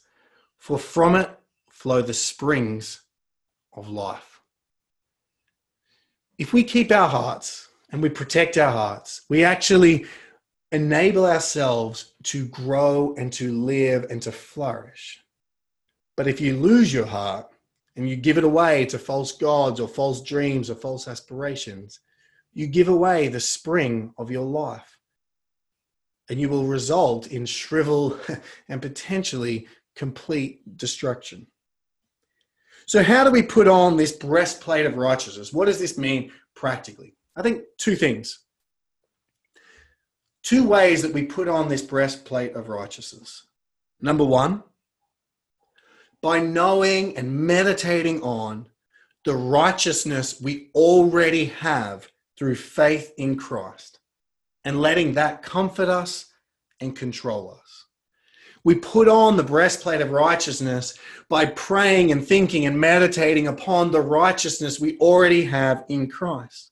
for 0.57 0.79
from 0.79 1.15
it 1.15 1.29
flow 1.69 2.01
the 2.01 2.11
springs 2.15 3.03
of 3.73 3.87
life. 3.87 4.41
If 6.39 6.53
we 6.53 6.63
keep 6.63 6.91
our 6.91 7.07
hearts 7.07 7.67
and 7.91 8.01
we 8.01 8.09
protect 8.09 8.57
our 8.57 8.71
hearts, 8.71 9.21
we 9.29 9.43
actually 9.43 10.07
enable 10.71 11.27
ourselves 11.27 12.15
to 12.23 12.47
grow 12.47 13.13
and 13.15 13.31
to 13.33 13.53
live 13.53 14.07
and 14.09 14.23
to 14.23 14.31
flourish. 14.31 15.23
But 16.15 16.27
if 16.27 16.41
you 16.41 16.57
lose 16.57 16.91
your 16.91 17.05
heart 17.05 17.45
and 17.95 18.09
you 18.09 18.15
give 18.15 18.39
it 18.39 18.43
away 18.43 18.87
to 18.87 18.97
false 18.97 19.33
gods 19.33 19.79
or 19.79 19.87
false 19.87 20.23
dreams 20.23 20.71
or 20.71 20.75
false 20.75 21.07
aspirations, 21.07 21.99
you 22.57 22.65
give 22.65 22.87
away 22.87 23.27
the 23.27 23.39
spring 23.39 24.11
of 24.17 24.31
your 24.31 24.43
life. 24.43 24.97
And 26.27 26.41
you 26.41 26.49
will 26.49 26.65
result 26.65 27.27
in 27.27 27.45
shrivel 27.45 28.19
and 28.67 28.81
potentially 28.81 29.67
complete 29.95 30.75
destruction. 30.75 31.45
So, 32.87 33.03
how 33.03 33.23
do 33.23 33.29
we 33.29 33.43
put 33.43 33.67
on 33.67 33.95
this 33.95 34.11
breastplate 34.11 34.87
of 34.87 34.97
righteousness? 34.97 35.53
What 35.53 35.65
does 35.65 35.77
this 35.79 35.99
mean 35.99 36.31
practically? 36.55 37.13
I 37.35 37.43
think 37.43 37.61
two 37.77 37.95
things 37.95 38.39
two 40.41 40.63
ways 40.63 41.03
that 41.03 41.13
we 41.13 41.23
put 41.23 41.47
on 41.47 41.67
this 41.67 41.83
breastplate 41.83 42.55
of 42.55 42.69
righteousness. 42.69 43.45
Number 44.01 44.23
one, 44.23 44.63
by 46.23 46.39
knowing 46.39 47.17
and 47.17 47.31
meditating 47.31 48.21
on 48.23 48.67
the 49.25 49.35
righteousness 49.35 50.41
we 50.41 50.71
already 50.73 51.45
have 51.45 52.07
through 52.37 52.55
faith 52.55 53.13
in 53.17 53.35
Christ 53.35 53.99
and 54.63 54.81
letting 54.81 55.13
that 55.13 55.41
comfort 55.41 55.89
us 55.89 56.25
and 56.79 56.95
control 56.95 57.51
us. 57.51 57.85
We 58.63 58.75
put 58.75 59.07
on 59.07 59.37
the 59.37 59.43
breastplate 59.43 60.01
of 60.01 60.11
righteousness 60.11 60.97
by 61.29 61.45
praying 61.45 62.11
and 62.11 62.27
thinking 62.27 62.65
and 62.65 62.79
meditating 62.79 63.47
upon 63.47 63.91
the 63.91 64.01
righteousness 64.01 64.79
we 64.79 64.97
already 64.97 65.45
have 65.45 65.85
in 65.87 66.09
Christ. 66.09 66.71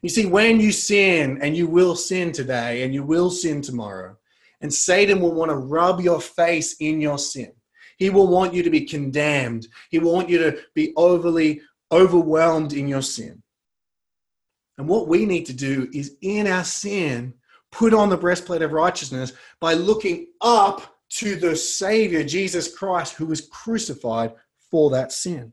You 0.00 0.08
see, 0.08 0.26
when 0.26 0.60
you 0.60 0.72
sin, 0.72 1.38
and 1.42 1.56
you 1.56 1.66
will 1.66 1.94
sin 1.94 2.32
today, 2.32 2.82
and 2.82 2.94
you 2.94 3.02
will 3.02 3.30
sin 3.30 3.62
tomorrow, 3.62 4.16
and 4.60 4.72
Satan 4.72 5.20
will 5.20 5.34
want 5.34 5.50
to 5.50 5.56
rub 5.56 6.00
your 6.00 6.20
face 6.20 6.76
in 6.80 7.00
your 7.00 7.18
sin. 7.18 7.52
He 7.98 8.10
will 8.10 8.26
want 8.26 8.54
you 8.54 8.62
to 8.62 8.70
be 8.70 8.86
condemned. 8.86 9.66
He 9.90 9.98
will 9.98 10.12
want 10.12 10.28
you 10.28 10.38
to 10.38 10.58
be 10.74 10.92
overly 10.96 11.60
overwhelmed 11.92 12.72
in 12.72 12.88
your 12.88 13.02
sin. 13.02 13.42
And 14.78 14.88
what 14.88 15.08
we 15.08 15.24
need 15.24 15.46
to 15.46 15.52
do 15.52 15.88
is 15.92 16.16
in 16.20 16.46
our 16.46 16.64
sin, 16.64 17.34
put 17.70 17.94
on 17.94 18.08
the 18.08 18.16
breastplate 18.16 18.62
of 18.62 18.72
righteousness 18.72 19.32
by 19.60 19.74
looking 19.74 20.28
up 20.40 20.98
to 21.10 21.36
the 21.36 21.54
Savior, 21.54 22.24
Jesus 22.24 22.74
Christ, 22.74 23.14
who 23.14 23.26
was 23.26 23.42
crucified 23.42 24.34
for 24.70 24.90
that 24.90 25.12
sin. 25.12 25.52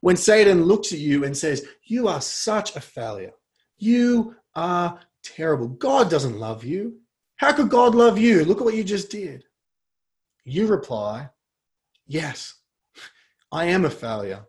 When 0.00 0.16
Satan 0.16 0.64
looks 0.64 0.92
at 0.92 0.98
you 0.98 1.24
and 1.24 1.36
says, 1.36 1.66
You 1.84 2.08
are 2.08 2.20
such 2.20 2.74
a 2.74 2.80
failure, 2.80 3.32
you 3.78 4.34
are 4.54 4.98
terrible, 5.22 5.68
God 5.68 6.10
doesn't 6.10 6.38
love 6.38 6.64
you. 6.64 6.98
How 7.36 7.52
could 7.52 7.70
God 7.70 7.94
love 7.94 8.18
you? 8.18 8.44
Look 8.44 8.58
at 8.58 8.64
what 8.64 8.74
you 8.74 8.84
just 8.84 9.10
did. 9.10 9.44
You 10.44 10.66
reply, 10.66 11.30
Yes, 12.06 12.54
I 13.52 13.66
am 13.66 13.84
a 13.84 13.90
failure. 13.90 14.46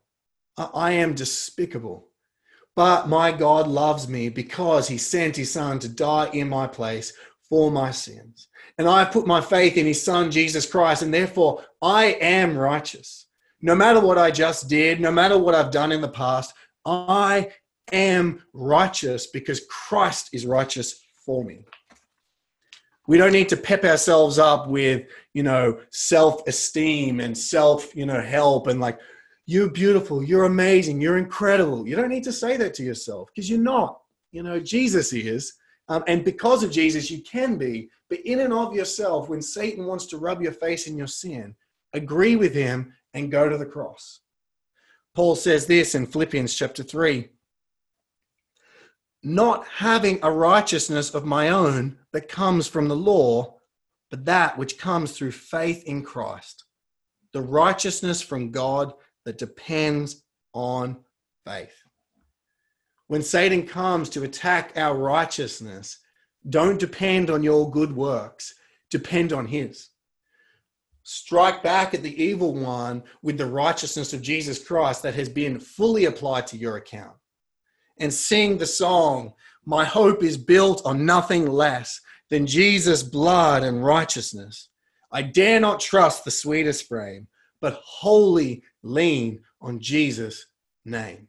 I 0.58 0.94
am 0.94 1.16
despicable. 1.16 2.11
But 2.82 3.08
my 3.08 3.32
God 3.32 3.68
loves 3.68 4.08
me 4.08 4.30
because 4.30 4.88
he 4.88 4.98
sent 4.98 5.36
his 5.36 5.52
son 5.52 5.78
to 5.80 5.90
die 5.90 6.30
in 6.34 6.50
my 6.50 6.66
place 6.66 7.14
for 7.48 7.70
my 7.70 7.92
sins. 7.92 8.48
And 8.78 8.88
I 8.88 9.06
put 9.06 9.28
my 9.28 9.42
faith 9.42 9.78
in 9.78 9.86
his 9.86 10.02
son, 10.02 10.32
Jesus 10.32 10.66
Christ, 10.66 11.04
and 11.04 11.14
therefore 11.14 11.64
I 11.82 12.18
am 12.20 12.58
righteous 12.58 13.28
no 13.62 13.76
matter 13.76 14.00
what 14.00 14.18
I 14.18 14.32
just 14.32 14.70
did, 14.70 15.00
no 15.00 15.12
matter 15.12 15.38
what 15.38 15.56
I've 15.56 15.72
done 15.72 15.92
in 15.92 16.02
the 16.02 16.10
past, 16.10 16.54
I 16.86 17.52
am 17.92 18.42
righteous 18.54 19.28
because 19.28 19.62
Christ 19.70 20.30
is 20.34 20.46
righteous 20.46 21.04
for 21.26 21.44
me. 21.44 21.66
We 23.08 23.18
don't 23.18 23.34
need 23.34 23.50
to 23.50 23.58
pep 23.58 23.84
ourselves 23.84 24.40
up 24.40 24.68
with, 24.68 25.06
you 25.34 25.44
know, 25.44 25.80
self 25.92 26.48
esteem 26.48 27.20
and 27.20 27.38
self, 27.38 27.96
you 27.96 28.06
know, 28.06 28.22
help 28.22 28.68
and 28.68 28.80
like, 28.80 29.00
you're 29.46 29.70
beautiful, 29.70 30.24
you're 30.24 30.46
amazing, 30.46 31.02
you're 31.02 31.18
incredible. 31.18 31.88
You 31.88 31.96
don't 31.96 32.10
need 32.10 32.24
to 32.26 32.32
say 32.32 32.58
that 32.58 32.74
to 32.76 32.84
yourself 32.84 33.30
because 33.34 33.50
you're 33.50 33.60
not. 33.60 34.00
You 34.32 34.44
know, 34.44 34.60
Jesus 34.60 35.14
is. 35.14 35.54
Um, 35.90 36.04
and 36.08 36.24
because 36.24 36.64
of 36.64 36.72
Jesus, 36.72 37.12
you 37.12 37.22
can 37.22 37.58
be. 37.58 37.90
But 38.10 38.20
in 38.22 38.40
and 38.42 38.54
of 38.54 38.74
yourself, 38.74 39.30
when 39.30 39.42
Satan 39.42 39.86
wants 39.86 40.06
to 40.08 40.18
rub 40.18 40.42
your 40.42 40.54
face 40.54 40.88
in 40.88 40.98
your 40.98 41.08
sin, 41.08 41.56
agree 41.94 42.36
with 42.36 42.54
him 42.54 42.94
and 43.14 43.32
go 43.32 43.50
to 43.50 43.58
the 43.58 43.66
cross. 43.66 44.22
Paul 45.16 45.36
says 45.36 45.66
this 45.66 45.96
in 45.96 46.06
Philippians 46.06 46.54
chapter 46.54 46.84
3 46.84 47.30
not 49.24 49.66
having 49.68 50.20
a 50.24 50.32
righteousness 50.32 51.14
of 51.14 51.26
my 51.26 51.50
own 51.50 51.98
that 52.12 52.28
comes 52.28 52.68
from 52.68 52.88
the 52.88 52.96
law, 52.96 53.56
but 54.10 54.26
that 54.26 54.58
which 54.58 54.78
comes 54.78 55.12
through 55.12 55.32
faith 55.32 55.84
in 55.84 56.04
Christ, 56.04 56.66
the 57.32 57.42
righteousness 57.42 58.22
from 58.22 58.52
God 58.52 58.94
that 59.26 59.38
depends 59.38 60.24
on 60.54 60.98
faith. 61.46 61.76
When 63.08 63.22
Satan 63.22 63.68
comes 63.68 64.10
to 64.10 64.24
attack 64.24 64.74
our 64.76 64.98
righteousness, 64.98 66.00
don't 66.50 66.80
depend 66.80 67.30
on 67.30 67.44
your 67.44 67.70
good 67.70 67.96
works, 67.96 68.54
depend 68.90 69.34
on 69.34 69.48
his 69.48 69.92
strike 71.04 71.64
back 71.64 71.94
at 71.94 72.04
the 72.04 72.24
evil 72.24 72.54
one 72.54 73.04
with 73.22 73.38
the 73.38 73.46
righteousness 73.46 74.14
of 74.14 74.22
Jesus 74.22 74.64
Christ 74.64 75.04
that 75.04 75.16
has 75.16 75.30
been 75.30 75.60
fully 75.60 76.06
applied 76.06 76.48
to 76.48 76.58
your 76.58 76.78
account. 76.78 77.16
And 78.00 78.14
sing 78.14 78.58
the 78.58 78.68
song, 78.68 79.34
My 79.66 79.86
hope 79.86 80.24
is 80.24 80.38
built 80.38 80.82
on 80.86 81.06
nothing 81.06 81.48
less 81.48 82.00
than 82.30 82.48
Jesus' 82.48 83.04
blood 83.04 83.64
and 83.64 83.84
righteousness. 83.84 84.70
I 85.12 85.22
dare 85.24 85.60
not 85.60 85.80
trust 85.80 86.24
the 86.24 86.32
sweetest 86.32 86.88
frame, 86.88 87.28
but 87.62 87.82
wholly 87.86 88.64
lean 88.84 89.42
on 89.62 89.80
Jesus' 89.80 90.48
name. 90.84 91.28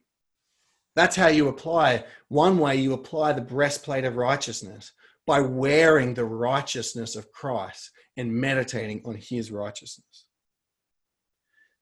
That's 0.96 1.16
how 1.16 1.28
you 1.28 1.48
apply. 1.48 2.04
One 2.28 2.58
way 2.58 2.76
you 2.76 2.92
apply 2.92 3.32
the 3.32 3.40
breastplate 3.40 4.04
of 4.04 4.16
righteousness 4.16 4.92
by 5.26 5.40
wearing 5.40 6.14
the 6.14 6.24
righteousness 6.24 7.16
of 7.16 7.30
Christ 7.30 7.90
and 8.16 8.32
meditating 8.32 9.02
on 9.04 9.14
his 9.14 9.50
righteousness. 9.50 10.26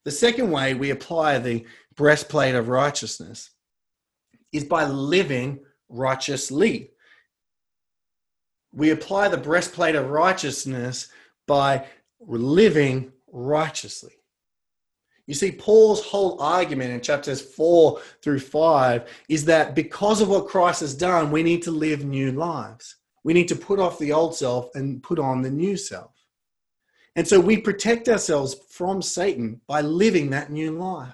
The 0.05 0.11
second 0.11 0.51
way 0.51 0.73
we 0.73 0.91
apply 0.91 1.39
the 1.39 1.65
breastplate 1.95 2.55
of 2.55 2.69
righteousness 2.69 3.51
is 4.51 4.63
by 4.63 4.85
living 4.85 5.59
righteously. 5.89 6.91
We 8.73 8.91
apply 8.91 9.27
the 9.27 9.37
breastplate 9.37 9.95
of 9.95 10.09
righteousness 10.09 11.09
by 11.47 11.85
living 12.19 13.11
righteously. 13.31 14.13
You 15.27 15.33
see, 15.33 15.51
Paul's 15.51 16.03
whole 16.03 16.41
argument 16.41 16.91
in 16.91 17.01
chapters 17.01 17.41
four 17.41 18.01
through 18.21 18.39
five 18.39 19.09
is 19.29 19.45
that 19.45 19.75
because 19.75 20.21
of 20.21 20.29
what 20.29 20.47
Christ 20.47 20.81
has 20.81 20.93
done, 20.93 21.31
we 21.31 21.43
need 21.43 21.61
to 21.63 21.71
live 21.71 22.03
new 22.03 22.31
lives. 22.31 22.97
We 23.23 23.33
need 23.33 23.47
to 23.49 23.55
put 23.55 23.79
off 23.79 23.99
the 23.99 24.11
old 24.11 24.35
self 24.35 24.73
and 24.75 25.01
put 25.03 25.19
on 25.19 25.41
the 25.41 25.51
new 25.51 25.77
self. 25.77 26.11
And 27.15 27.27
so 27.27 27.39
we 27.39 27.57
protect 27.57 28.09
ourselves 28.09 28.55
from 28.69 29.01
Satan 29.01 29.61
by 29.67 29.81
living 29.81 30.29
that 30.29 30.51
new 30.51 30.71
life, 30.71 31.13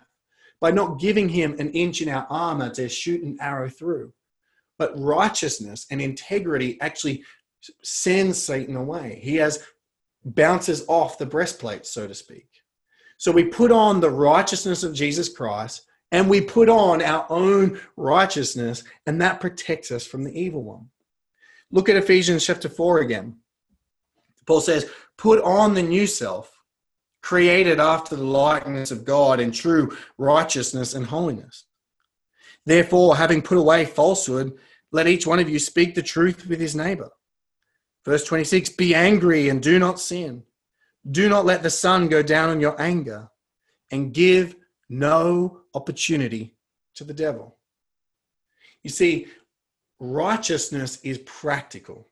by 0.61 0.71
not 0.71 0.99
giving 0.99 1.27
him 1.27 1.55
an 1.59 1.71
inch 1.71 2.01
in 2.01 2.09
our 2.09 2.27
armor 2.29 2.69
to 2.71 2.87
shoot 2.87 3.23
an 3.23 3.37
arrow 3.41 3.69
through. 3.69 4.13
But 4.77 4.97
righteousness 4.99 5.87
and 5.89 6.01
integrity 6.01 6.79
actually 6.81 7.23
sends 7.83 8.41
Satan 8.41 8.75
away. 8.75 9.19
He 9.23 9.35
has 9.37 9.63
bounces 10.23 10.85
off 10.87 11.17
the 11.17 11.25
breastplate, 11.25 11.85
so 11.85 12.07
to 12.07 12.13
speak. 12.13 12.46
So 13.17 13.31
we 13.31 13.45
put 13.45 13.71
on 13.71 13.99
the 13.99 14.09
righteousness 14.09 14.83
of 14.83 14.93
Jesus 14.93 15.27
Christ 15.27 15.87
and 16.11 16.29
we 16.29 16.39
put 16.41 16.69
on 16.69 17.01
our 17.01 17.25
own 17.29 17.79
righteousness, 17.97 18.83
and 19.05 19.21
that 19.21 19.41
protects 19.41 19.91
us 19.91 20.05
from 20.05 20.23
the 20.23 20.39
evil 20.39 20.63
one. 20.63 20.89
Look 21.69 21.89
at 21.89 21.97
Ephesians 21.97 22.45
chapter 22.45 22.69
4 22.69 22.99
again. 22.99 23.37
Paul 24.45 24.61
says, 24.61 24.89
Put 25.17 25.43
on 25.43 25.73
the 25.73 25.83
new 25.83 26.07
self, 26.07 26.61
created 27.21 27.79
after 27.79 28.15
the 28.15 28.23
likeness 28.23 28.91
of 28.91 29.03
God 29.03 29.41
in 29.41 29.51
true 29.51 29.97
righteousness 30.17 30.93
and 30.93 31.05
holiness. 31.05 31.65
Therefore, 32.65 33.17
having 33.17 33.41
put 33.41 33.57
away 33.57 33.83
falsehood, 33.83 34.57
let 34.91 35.07
each 35.07 35.27
one 35.27 35.39
of 35.39 35.49
you 35.49 35.59
speak 35.59 35.93
the 35.93 36.01
truth 36.01 36.47
with 36.47 36.61
his 36.61 36.75
neighbor. 36.75 37.09
Verse 38.05 38.23
26 38.23 38.69
Be 38.69 38.95
angry 38.95 39.49
and 39.49 39.61
do 39.61 39.77
not 39.77 39.99
sin. 39.99 40.43
Do 41.09 41.29
not 41.29 41.45
let 41.45 41.63
the 41.63 41.69
sun 41.69 42.07
go 42.07 42.21
down 42.21 42.49
on 42.49 42.59
your 42.59 42.79
anger, 42.81 43.29
and 43.91 44.13
give 44.13 44.55
no 44.89 45.61
opportunity 45.73 46.55
to 46.95 47.03
the 47.03 47.13
devil. 47.13 47.57
You 48.83 48.89
see, 48.89 49.27
righteousness 49.99 50.99
is 51.03 51.19
practical. 51.19 52.07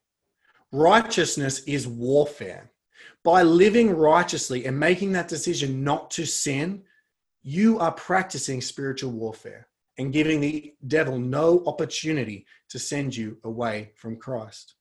Righteousness 0.72 1.64
is 1.64 1.88
warfare. 1.88 2.72
By 3.24 3.43
living 3.43 3.96
righteously 3.96 4.66
and 4.66 4.80
making 4.80 5.14
that 5.14 5.28
decision 5.28 5.84
not 5.84 6.12
to 6.12 6.26
sin, 6.26 6.84
you 7.43 7.80
are 7.80 7.91
practicing 7.91 8.62
spiritual 8.62 9.12
warfare 9.12 9.68
and 9.98 10.14
giving 10.14 10.41
the 10.41 10.74
devil 10.88 11.18
no 11.18 11.64
opportunity 11.66 12.46
to 12.70 12.80
send 12.80 13.16
you 13.16 13.38
away 13.43 13.91
from 13.96 14.18
Christ. 14.18 14.76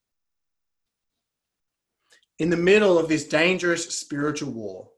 In 2.37 2.49
the 2.49 2.57
middle 2.57 2.97
of 2.97 3.07
this 3.07 3.27
dangerous 3.27 3.97
spiritual 3.97 4.51
war, 4.51 4.89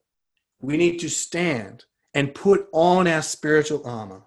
we 0.59 0.75
need 0.75 0.99
to 0.99 1.09
stand 1.09 1.85
and 2.13 2.33
put 2.33 2.67
on 2.71 3.07
our 3.07 3.21
spiritual 3.21 3.85
armor, 3.85 4.23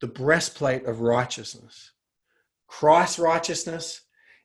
the 0.00 0.06
breastplate 0.06 0.86
of 0.86 1.00
righteousness, 1.00 1.92
Christ's 2.66 3.18
righteousness, 3.18 4.02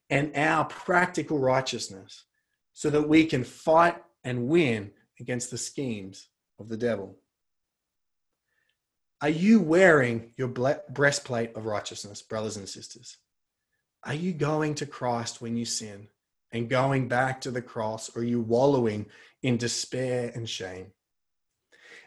and 0.10 0.36
our 0.36 0.66
practical 0.66 1.40
righteousness, 1.40 2.26
so 2.74 2.90
that 2.90 3.08
we 3.08 3.26
can 3.26 3.44
fight 3.44 3.96
and 4.24 4.48
win 4.48 4.92
against 5.20 5.50
the 5.50 5.58
schemes 5.58 6.28
of 6.60 6.68
the 6.68 6.78
devil. 6.78 7.18
Are 9.22 9.30
you 9.30 9.62
wearing 9.62 10.34
your 10.36 10.50
breastplate 10.50 11.56
of 11.56 11.66
righteousness, 11.66 12.22
brothers 12.22 12.58
and 12.58 12.68
sisters? 12.68 13.18
Are 14.04 14.14
you 14.14 14.34
going 14.34 14.76
to 14.76 14.86
Christ 14.86 15.42
when 15.42 15.56
you 15.56 15.64
sin 15.64 16.10
and 16.54 16.70
going 16.70 17.08
back 17.08 17.42
to 17.42 17.52
the 17.52 17.62
cross, 17.62 18.16
or 18.16 18.22
are 18.22 18.26
you 18.26 18.40
wallowing 18.40 19.08
in 19.42 19.58
despair 19.58 20.32
and 20.34 20.48
shame? 20.48 20.88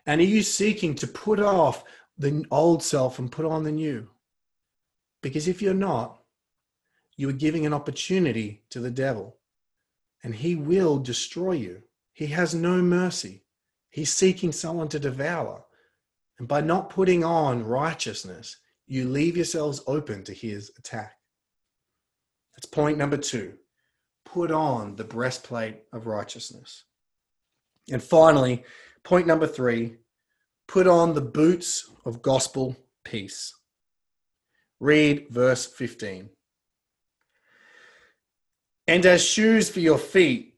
And 0.07 0.21
are 0.21 0.25
you 0.25 0.43
seeking 0.43 0.95
to 0.95 1.07
put 1.07 1.41
off 1.41 1.85
the 2.17 2.45
old 2.51 2.83
self 2.83 3.19
and 3.19 3.31
put 3.31 3.45
on 3.45 3.65
the 3.65 3.73
new? 3.73 4.09
Because 5.21 5.49
if 5.49 5.61
you're 5.61 5.75
not, 5.75 6.23
you 7.17 7.29
are 7.29 7.33
giving 7.33 7.67
an 7.67 7.75
opportunity 7.75 8.63
to 8.71 8.79
the 8.79 8.91
devil, 8.91 9.37
and 10.23 10.35
he 10.35 10.55
will 10.55 10.99
destroy 10.99 11.53
you. 11.53 11.83
He 12.13 12.29
has 12.29 12.55
no 12.55 12.81
mercy. 12.81 13.43
He's 13.91 14.13
seeking 14.13 14.53
someone 14.53 14.89
to 14.89 15.01
devour. 15.01 15.65
And 16.39 16.47
by 16.47 16.61
not 16.61 16.91
putting 16.91 17.25
on 17.25 17.65
righteousness, 17.65 18.59
you 18.87 19.09
leave 19.09 19.37
yourselves 19.37 19.83
open 19.87 20.23
to 20.25 20.33
his 20.33 20.71
attack. 20.79 21.15
That's 22.55 22.67
point 22.67 22.99
number 22.99 23.17
two. 23.17 23.55
Put 24.37 24.51
on 24.51 24.97
the 24.97 25.05
breastplate 25.05 25.79
of 25.93 26.07
righteousness. 26.07 26.85
And 27.91 28.03
finally, 28.03 28.65
Point 29.07 29.29
number 29.29 29.47
three 29.47 29.99
put 30.67 30.89
on 30.89 31.15
the 31.15 31.21
boots 31.21 31.89
of 32.05 32.23
gospel 32.23 32.77
peace. 33.05 33.55
Read 34.81 35.29
verse 35.31 35.65
15. 35.65 36.29
And 38.89 39.07
as 39.07 39.25
shoes 39.25 39.71
for 39.71 39.79
your 39.79 39.97
feet, 39.97 40.55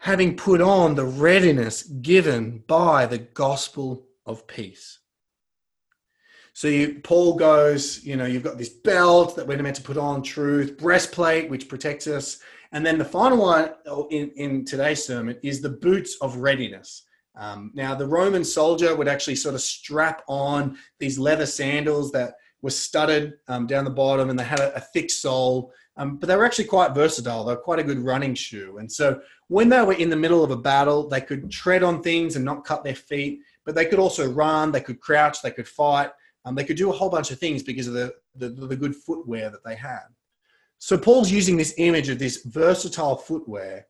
having 0.00 0.36
put 0.36 0.60
on 0.60 0.96
the 0.96 1.06
readiness 1.06 1.82
given 1.84 2.62
by 2.66 3.06
the 3.06 3.18
gospel 3.18 4.06
of 4.26 4.46
peace. 4.46 4.98
So 6.52 6.68
you, 6.68 7.00
Paul 7.02 7.36
goes, 7.36 8.04
you 8.04 8.16
know, 8.16 8.26
you've 8.26 8.42
got 8.42 8.58
this 8.58 8.68
belt 8.68 9.34
that 9.36 9.46
we're 9.46 9.62
meant 9.62 9.76
to 9.76 9.82
put 9.82 9.96
on, 9.96 10.22
truth, 10.22 10.76
breastplate, 10.76 11.48
which 11.48 11.70
protects 11.70 12.06
us. 12.06 12.38
And 12.72 12.84
then 12.84 12.98
the 12.98 13.04
final 13.04 13.38
one 13.38 13.70
in, 14.10 14.30
in 14.36 14.64
today's 14.64 15.04
sermon 15.04 15.38
is 15.42 15.60
the 15.60 15.70
boots 15.70 16.16
of 16.20 16.36
readiness. 16.36 17.04
Um, 17.36 17.70
now, 17.74 17.94
the 17.94 18.06
Roman 18.06 18.44
soldier 18.44 18.96
would 18.96 19.08
actually 19.08 19.36
sort 19.36 19.54
of 19.54 19.60
strap 19.60 20.22
on 20.26 20.78
these 20.98 21.18
leather 21.18 21.46
sandals 21.46 22.10
that 22.12 22.34
were 22.62 22.70
studded 22.70 23.34
um, 23.48 23.66
down 23.66 23.84
the 23.84 23.90
bottom 23.90 24.30
and 24.30 24.38
they 24.38 24.44
had 24.44 24.60
a, 24.60 24.74
a 24.76 24.80
thick 24.80 25.10
sole, 25.10 25.72
um, 25.98 26.16
but 26.16 26.26
they 26.26 26.36
were 26.36 26.46
actually 26.46 26.64
quite 26.64 26.94
versatile. 26.94 27.44
They 27.44 27.52
were 27.52 27.60
quite 27.60 27.78
a 27.78 27.84
good 27.84 27.98
running 27.98 28.34
shoe. 28.34 28.78
And 28.78 28.90
so 28.90 29.20
when 29.48 29.68
they 29.68 29.82
were 29.82 29.92
in 29.92 30.10
the 30.10 30.16
middle 30.16 30.42
of 30.42 30.50
a 30.50 30.56
battle, 30.56 31.08
they 31.08 31.20
could 31.20 31.50
tread 31.50 31.82
on 31.82 32.02
things 32.02 32.36
and 32.36 32.44
not 32.44 32.64
cut 32.64 32.82
their 32.82 32.94
feet, 32.94 33.40
but 33.64 33.74
they 33.74 33.84
could 33.84 33.98
also 33.98 34.30
run, 34.30 34.72
they 34.72 34.80
could 34.80 35.00
crouch, 35.00 35.42
they 35.42 35.50
could 35.50 35.68
fight. 35.68 36.10
Um, 36.46 36.54
they 36.54 36.64
could 36.64 36.76
do 36.76 36.90
a 36.90 36.92
whole 36.92 37.10
bunch 37.10 37.32
of 37.32 37.40
things 37.40 37.64
because 37.64 37.88
of 37.88 37.94
the, 37.94 38.14
the, 38.36 38.48
the 38.48 38.76
good 38.76 38.94
footwear 38.94 39.50
that 39.50 39.64
they 39.64 39.74
had. 39.74 40.04
So 40.78 40.98
Paul's 40.98 41.30
using 41.30 41.56
this 41.56 41.74
image 41.78 42.08
of 42.08 42.18
this 42.18 42.44
versatile 42.44 43.16
footwear 43.16 43.86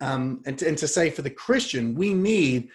um, 0.00 0.42
and, 0.44 0.60
and, 0.62 0.76
to, 0.78 0.88
say 0.88 1.08
for 1.08 1.22
the 1.22 1.30
Christian, 1.30 1.94
we 1.94 2.12
need 2.12 2.68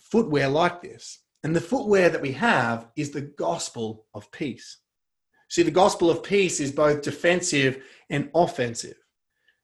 footwear 0.00 0.48
like 0.48 0.80
this. 0.80 1.20
And 1.44 1.54
the 1.54 1.60
footwear 1.60 2.08
that 2.08 2.22
we 2.22 2.32
have 2.32 2.88
is 2.96 3.10
the 3.10 3.20
gospel 3.20 4.06
of 4.14 4.30
peace. 4.32 4.78
See, 5.48 5.62
the 5.62 5.70
gospel 5.70 6.10
of 6.10 6.22
peace 6.22 6.60
is 6.60 6.72
both 6.72 7.02
defensive 7.02 7.82
and 8.10 8.30
offensive. 8.34 8.96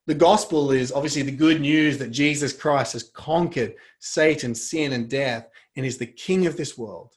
The 0.07 0.15
gospel 0.15 0.71
is 0.71 0.93
obviously 0.93 1.23
the 1.23 1.31
good 1.33 1.61
news 1.61 1.97
that 1.99 2.11
Jesus 2.11 2.53
Christ 2.53 2.93
has 2.93 3.05
conquered 3.05 3.75
Satan, 4.01 4.55
sin, 4.55 4.93
and 4.93 5.09
death 5.09 5.49
and 5.77 5.87
is 5.87 5.97
the 5.97 6.07
king 6.07 6.47
of 6.47 6.57
this 6.57 6.77
world. 6.77 7.15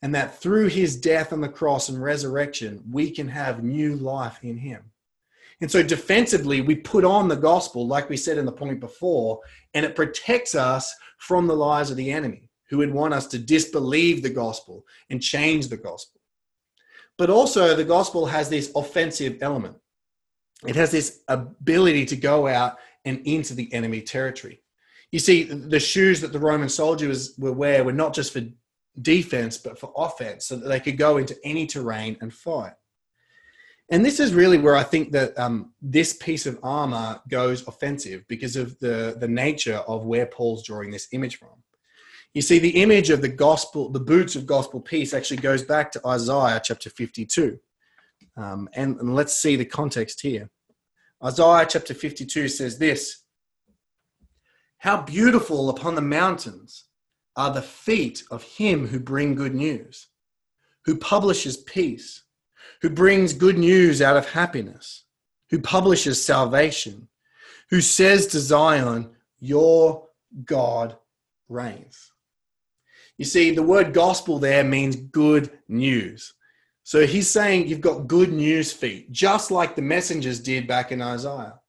And 0.00 0.14
that 0.14 0.38
through 0.38 0.68
his 0.68 0.96
death 0.96 1.32
on 1.32 1.42
the 1.42 1.48
cross 1.48 1.88
and 1.90 2.02
resurrection, 2.02 2.82
we 2.90 3.10
can 3.10 3.28
have 3.28 3.62
new 3.62 3.94
life 3.96 4.38
in 4.42 4.56
him. 4.56 4.91
And 5.62 5.70
so 5.70 5.80
defensively, 5.80 6.60
we 6.60 6.74
put 6.74 7.04
on 7.04 7.28
the 7.28 7.36
gospel, 7.36 7.86
like 7.86 8.10
we 8.10 8.16
said 8.16 8.36
in 8.36 8.44
the 8.44 8.50
point 8.50 8.80
before, 8.80 9.38
and 9.74 9.86
it 9.86 9.94
protects 9.94 10.56
us 10.56 10.92
from 11.18 11.46
the 11.46 11.54
lies 11.54 11.88
of 11.88 11.96
the 11.96 12.10
enemy 12.10 12.50
who 12.68 12.78
would 12.78 12.92
want 12.92 13.14
us 13.14 13.28
to 13.28 13.38
disbelieve 13.38 14.22
the 14.22 14.28
gospel 14.30 14.84
and 15.08 15.22
change 15.22 15.68
the 15.68 15.76
gospel. 15.76 16.20
But 17.16 17.30
also, 17.30 17.76
the 17.76 17.84
gospel 17.84 18.26
has 18.26 18.48
this 18.48 18.72
offensive 18.74 19.38
element. 19.40 19.76
It 20.66 20.74
has 20.74 20.90
this 20.90 21.20
ability 21.28 22.06
to 22.06 22.16
go 22.16 22.48
out 22.48 22.78
and 23.04 23.24
into 23.24 23.54
the 23.54 23.72
enemy 23.72 24.00
territory. 24.00 24.62
You 25.12 25.20
see, 25.20 25.44
the 25.44 25.78
shoes 25.78 26.20
that 26.22 26.32
the 26.32 26.40
Roman 26.40 26.70
soldiers 26.70 27.34
were 27.38 27.52
wear 27.52 27.84
were 27.84 27.92
not 27.92 28.14
just 28.14 28.32
for 28.32 28.42
defense, 29.00 29.58
but 29.58 29.78
for 29.78 29.92
offense, 29.96 30.46
so 30.46 30.56
that 30.56 30.66
they 30.66 30.80
could 30.80 30.98
go 30.98 31.18
into 31.18 31.36
any 31.44 31.66
terrain 31.66 32.16
and 32.20 32.34
fight. 32.34 32.72
And 33.90 34.04
this 34.04 34.20
is 34.20 34.32
really 34.32 34.58
where 34.58 34.76
I 34.76 34.82
think 34.82 35.12
that 35.12 35.38
um, 35.38 35.72
this 35.82 36.14
piece 36.14 36.46
of 36.46 36.58
armor 36.62 37.20
goes 37.28 37.66
offensive 37.66 38.24
because 38.28 38.56
of 38.56 38.78
the, 38.78 39.16
the 39.18 39.28
nature 39.28 39.82
of 39.86 40.06
where 40.06 40.26
Paul's 40.26 40.64
drawing 40.64 40.90
this 40.90 41.08
image 41.12 41.36
from. 41.36 41.62
You 42.34 42.40
see, 42.40 42.58
the 42.58 42.80
image 42.82 43.10
of 43.10 43.20
the 43.20 43.28
gospel, 43.28 43.90
the 43.90 44.00
boots 44.00 44.36
of 44.36 44.46
gospel 44.46 44.80
peace, 44.80 45.12
actually 45.12 45.38
goes 45.38 45.62
back 45.62 45.92
to 45.92 46.06
Isaiah 46.06 46.62
chapter 46.64 46.88
52. 46.88 47.58
Um, 48.36 48.68
and, 48.72 48.98
and 48.98 49.14
let's 49.14 49.34
see 49.34 49.56
the 49.56 49.66
context 49.66 50.22
here. 50.22 50.48
Isaiah 51.22 51.66
chapter 51.68 51.92
52 51.92 52.48
says 52.48 52.78
this 52.78 53.24
How 54.78 55.02
beautiful 55.02 55.68
upon 55.68 55.94
the 55.94 56.00
mountains 56.00 56.84
are 57.36 57.52
the 57.52 57.62
feet 57.62 58.24
of 58.30 58.42
him 58.42 58.88
who 58.88 58.98
bring 58.98 59.34
good 59.34 59.54
news, 59.54 60.08
who 60.86 60.96
publishes 60.96 61.58
peace, 61.58 62.24
who 62.82 62.90
brings 62.90 63.32
good 63.32 63.56
news 63.56 64.02
out 64.02 64.16
of 64.16 64.28
happiness, 64.30 65.04
who 65.50 65.60
publishes 65.60 66.22
salvation, 66.22 67.08
who 67.70 67.80
says 67.80 68.26
to 68.26 68.40
Zion, 68.40 69.10
Your 69.38 70.08
God 70.44 70.96
reigns. 71.48 72.10
You 73.18 73.24
see, 73.24 73.52
the 73.52 73.62
word 73.62 73.94
gospel 73.94 74.38
there 74.38 74.64
means 74.64 74.96
good 74.96 75.50
news. 75.68 76.34
So 76.82 77.06
he's 77.06 77.30
saying 77.30 77.68
you've 77.68 77.80
got 77.80 78.08
good 78.08 78.32
news 78.32 78.72
feet, 78.72 79.12
just 79.12 79.52
like 79.52 79.76
the 79.76 79.82
messengers 79.82 80.40
did 80.40 80.66
back 80.66 80.90
in 80.90 81.00
Isaiah. 81.00 81.60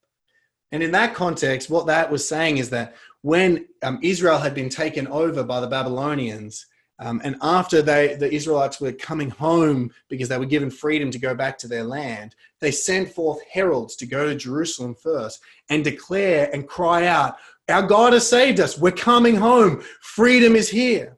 And 0.71 0.81
in 0.81 0.91
that 0.93 1.13
context, 1.13 1.69
what 1.69 1.85
that 1.85 2.11
was 2.11 2.27
saying 2.27 2.57
is 2.57 2.71
that 2.71 2.95
when 3.21 3.67
um, 3.83 3.99
Israel 4.01 4.39
had 4.39 4.55
been 4.55 4.69
taken 4.69 5.07
over 5.07 5.43
by 5.43 5.59
the 5.59 5.67
Babylonians, 5.67 6.65
um, 7.03 7.19
and 7.25 7.35
after 7.41 7.81
they, 7.81 8.15
the 8.15 8.33
Israelites 8.33 8.79
were 8.79 8.93
coming 8.93 9.29
home 9.29 9.91
because 10.07 10.29
they 10.29 10.37
were 10.37 10.45
given 10.45 10.71
freedom 10.71 11.11
to 11.11 11.19
go 11.19 11.35
back 11.35 11.57
to 11.57 11.67
their 11.67 11.83
land, 11.83 12.33
they 12.61 12.71
sent 12.71 13.09
forth 13.09 13.41
heralds 13.51 13.97
to 13.97 14.05
go 14.05 14.25
to 14.25 14.35
Jerusalem 14.35 14.95
first 14.95 15.41
and 15.69 15.83
declare 15.83 16.49
and 16.53 16.65
cry 16.65 17.07
out, 17.07 17.35
Our 17.67 17.85
God 17.85 18.13
has 18.13 18.25
saved 18.25 18.61
us. 18.61 18.77
We're 18.77 18.91
coming 18.91 19.35
home. 19.35 19.83
Freedom 20.01 20.55
is 20.55 20.69
here. 20.69 21.17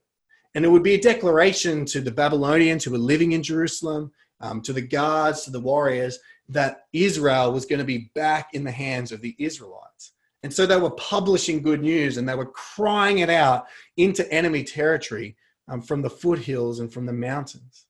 And 0.56 0.66
it 0.66 0.70
would 0.70 0.82
be 0.82 0.96
a 0.96 1.02
declaration 1.02 1.86
to 1.86 2.02
the 2.02 2.10
Babylonians 2.10 2.84
who 2.84 2.92
were 2.92 2.98
living 2.98 3.34
in 3.34 3.44
Jerusalem, 3.44 4.12
um, 4.42 4.62
to 4.64 4.74
the 4.74 4.82
guards, 4.82 5.44
to 5.44 5.52
the 5.52 5.60
warriors, 5.60 6.18
that 6.50 6.88
Israel 6.94 7.54
was 7.54 7.68
going 7.68 7.80
to 7.80 7.86
be 7.86 8.10
back 8.16 8.56
in 8.56 8.64
the 8.64 8.72
hands 8.72 9.12
of 9.12 9.22
the 9.22 9.36
Israelites. 9.38 10.14
And 10.42 10.52
so 10.52 10.66
they 10.66 10.78
were 10.78 10.92
publishing 10.92 11.62
good 11.62 11.82
news 11.82 12.18
and 12.18 12.28
they 12.28 12.36
were 12.36 12.48
crying 12.48 13.20
it 13.20 13.30
out 13.30 13.68
into 13.98 14.32
enemy 14.32 14.64
territory 14.64 15.36
um, 15.68 15.82
from 15.82 16.02
the 16.02 16.10
foothills 16.10 16.80
and 16.80 16.92
from 16.92 17.06
the 17.06 17.14
mountains. 17.14 17.86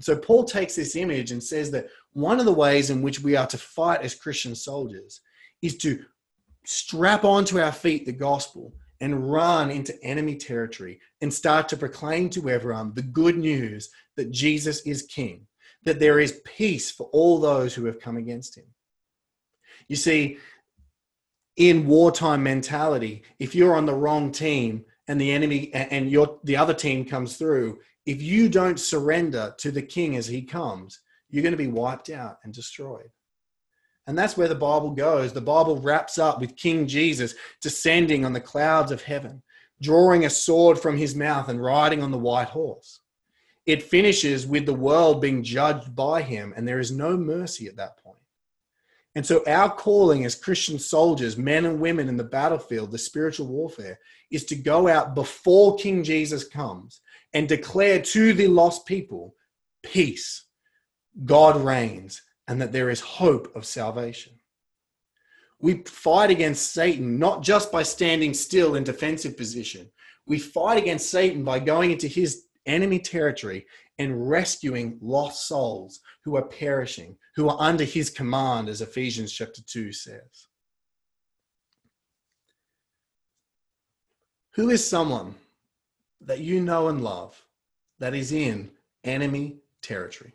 So 0.00 0.16
Paul 0.16 0.44
takes 0.44 0.74
this 0.74 0.96
image 0.96 1.30
and 1.30 1.42
says 1.42 1.70
that 1.70 1.88
one 2.12 2.40
of 2.40 2.46
the 2.46 2.52
ways 2.52 2.90
in 2.90 3.02
which 3.02 3.20
we 3.20 3.36
are 3.36 3.46
to 3.46 3.58
fight 3.58 4.00
as 4.02 4.14
Christian 4.14 4.54
soldiers 4.54 5.20
is 5.62 5.76
to 5.78 6.04
strap 6.66 7.24
onto 7.24 7.60
our 7.60 7.72
feet 7.72 8.04
the 8.04 8.12
gospel 8.12 8.74
and 9.00 9.30
run 9.30 9.70
into 9.70 10.02
enemy 10.02 10.34
territory 10.34 11.00
and 11.20 11.32
start 11.32 11.68
to 11.68 11.76
proclaim 11.76 12.30
to 12.30 12.48
everyone 12.48 12.92
the 12.94 13.02
good 13.02 13.36
news 13.36 13.90
that 14.16 14.30
Jesus 14.30 14.80
is 14.82 15.02
king, 15.02 15.46
that 15.84 16.00
there 16.00 16.18
is 16.18 16.40
peace 16.44 16.90
for 16.90 17.08
all 17.12 17.38
those 17.38 17.74
who 17.74 17.84
have 17.84 18.00
come 18.00 18.16
against 18.16 18.56
him. 18.56 18.64
You 19.88 19.96
see, 19.96 20.38
in 21.56 21.86
wartime 21.86 22.42
mentality, 22.42 23.22
if 23.38 23.54
you're 23.54 23.76
on 23.76 23.86
the 23.86 23.94
wrong 23.94 24.32
team 24.32 24.84
and 25.08 25.20
the 25.20 25.32
enemy 25.32 25.72
and 25.74 26.10
your 26.10 26.40
the 26.44 26.56
other 26.56 26.74
team 26.74 27.04
comes 27.04 27.36
through, 27.36 27.78
if 28.06 28.22
you 28.22 28.48
don't 28.48 28.80
surrender 28.80 29.54
to 29.58 29.70
the 29.70 29.82
king 29.82 30.16
as 30.16 30.26
he 30.26 30.42
comes, 30.42 31.00
you're 31.28 31.42
going 31.42 31.52
to 31.52 31.58
be 31.58 31.66
wiped 31.66 32.10
out 32.10 32.38
and 32.44 32.52
destroyed. 32.52 33.10
And 34.06 34.18
that's 34.18 34.36
where 34.36 34.48
the 34.48 34.54
Bible 34.54 34.90
goes. 34.90 35.32
The 35.32 35.40
Bible 35.40 35.80
wraps 35.80 36.18
up 36.18 36.40
with 36.40 36.56
King 36.56 36.86
Jesus 36.86 37.34
descending 37.62 38.24
on 38.24 38.34
the 38.34 38.40
clouds 38.40 38.92
of 38.92 39.02
heaven, 39.02 39.42
drawing 39.80 40.26
a 40.26 40.30
sword 40.30 40.78
from 40.78 40.98
his 40.98 41.14
mouth 41.14 41.48
and 41.48 41.62
riding 41.62 42.02
on 42.02 42.10
the 42.10 42.18
white 42.18 42.48
horse. 42.48 43.00
It 43.64 43.82
finishes 43.82 44.46
with 44.46 44.66
the 44.66 44.74
world 44.74 45.22
being 45.22 45.42
judged 45.42 45.96
by 45.96 46.20
him, 46.20 46.52
and 46.54 46.68
there 46.68 46.80
is 46.80 46.92
no 46.92 47.16
mercy 47.16 47.66
at 47.66 47.76
that 47.76 47.96
point. 47.96 48.03
And 49.16 49.24
so, 49.24 49.44
our 49.46 49.70
calling 49.72 50.24
as 50.24 50.34
Christian 50.34 50.78
soldiers, 50.78 51.36
men 51.36 51.66
and 51.66 51.80
women 51.80 52.08
in 52.08 52.16
the 52.16 52.24
battlefield, 52.24 52.90
the 52.90 52.98
spiritual 52.98 53.46
warfare, 53.46 53.98
is 54.30 54.44
to 54.46 54.56
go 54.56 54.88
out 54.88 55.14
before 55.14 55.76
King 55.76 56.02
Jesus 56.02 56.46
comes 56.46 57.00
and 57.32 57.48
declare 57.48 58.00
to 58.00 58.32
the 58.32 58.48
lost 58.48 58.86
people 58.86 59.36
peace, 59.84 60.46
God 61.24 61.62
reigns, 61.62 62.22
and 62.48 62.60
that 62.60 62.72
there 62.72 62.90
is 62.90 63.00
hope 63.00 63.54
of 63.54 63.64
salvation. 63.64 64.32
We 65.60 65.82
fight 65.84 66.30
against 66.30 66.72
Satan 66.72 67.18
not 67.18 67.42
just 67.42 67.70
by 67.70 67.84
standing 67.84 68.34
still 68.34 68.74
in 68.74 68.84
defensive 68.84 69.36
position. 69.36 69.90
We 70.26 70.38
fight 70.38 70.78
against 70.78 71.10
Satan 71.10 71.44
by 71.44 71.60
going 71.60 71.92
into 71.92 72.08
his 72.08 72.44
enemy 72.66 72.98
territory 72.98 73.66
and 73.98 74.28
rescuing 74.28 74.98
lost 75.00 75.46
souls 75.46 76.00
who 76.24 76.36
are 76.36 76.46
perishing, 76.46 77.16
who 77.36 77.48
are 77.48 77.56
under 77.60 77.84
his 77.84 78.10
command, 78.10 78.68
as 78.68 78.80
Ephesians 78.80 79.32
chapter 79.32 79.62
2 79.66 79.92
says. 79.92 80.48
Who 84.54 84.70
is 84.70 84.88
someone 84.88 85.34
that 86.20 86.40
you 86.40 86.60
know 86.60 86.88
and 86.88 87.02
love 87.02 87.44
that 87.98 88.14
is 88.14 88.32
in 88.32 88.70
enemy 89.02 89.58
territory? 89.82 90.32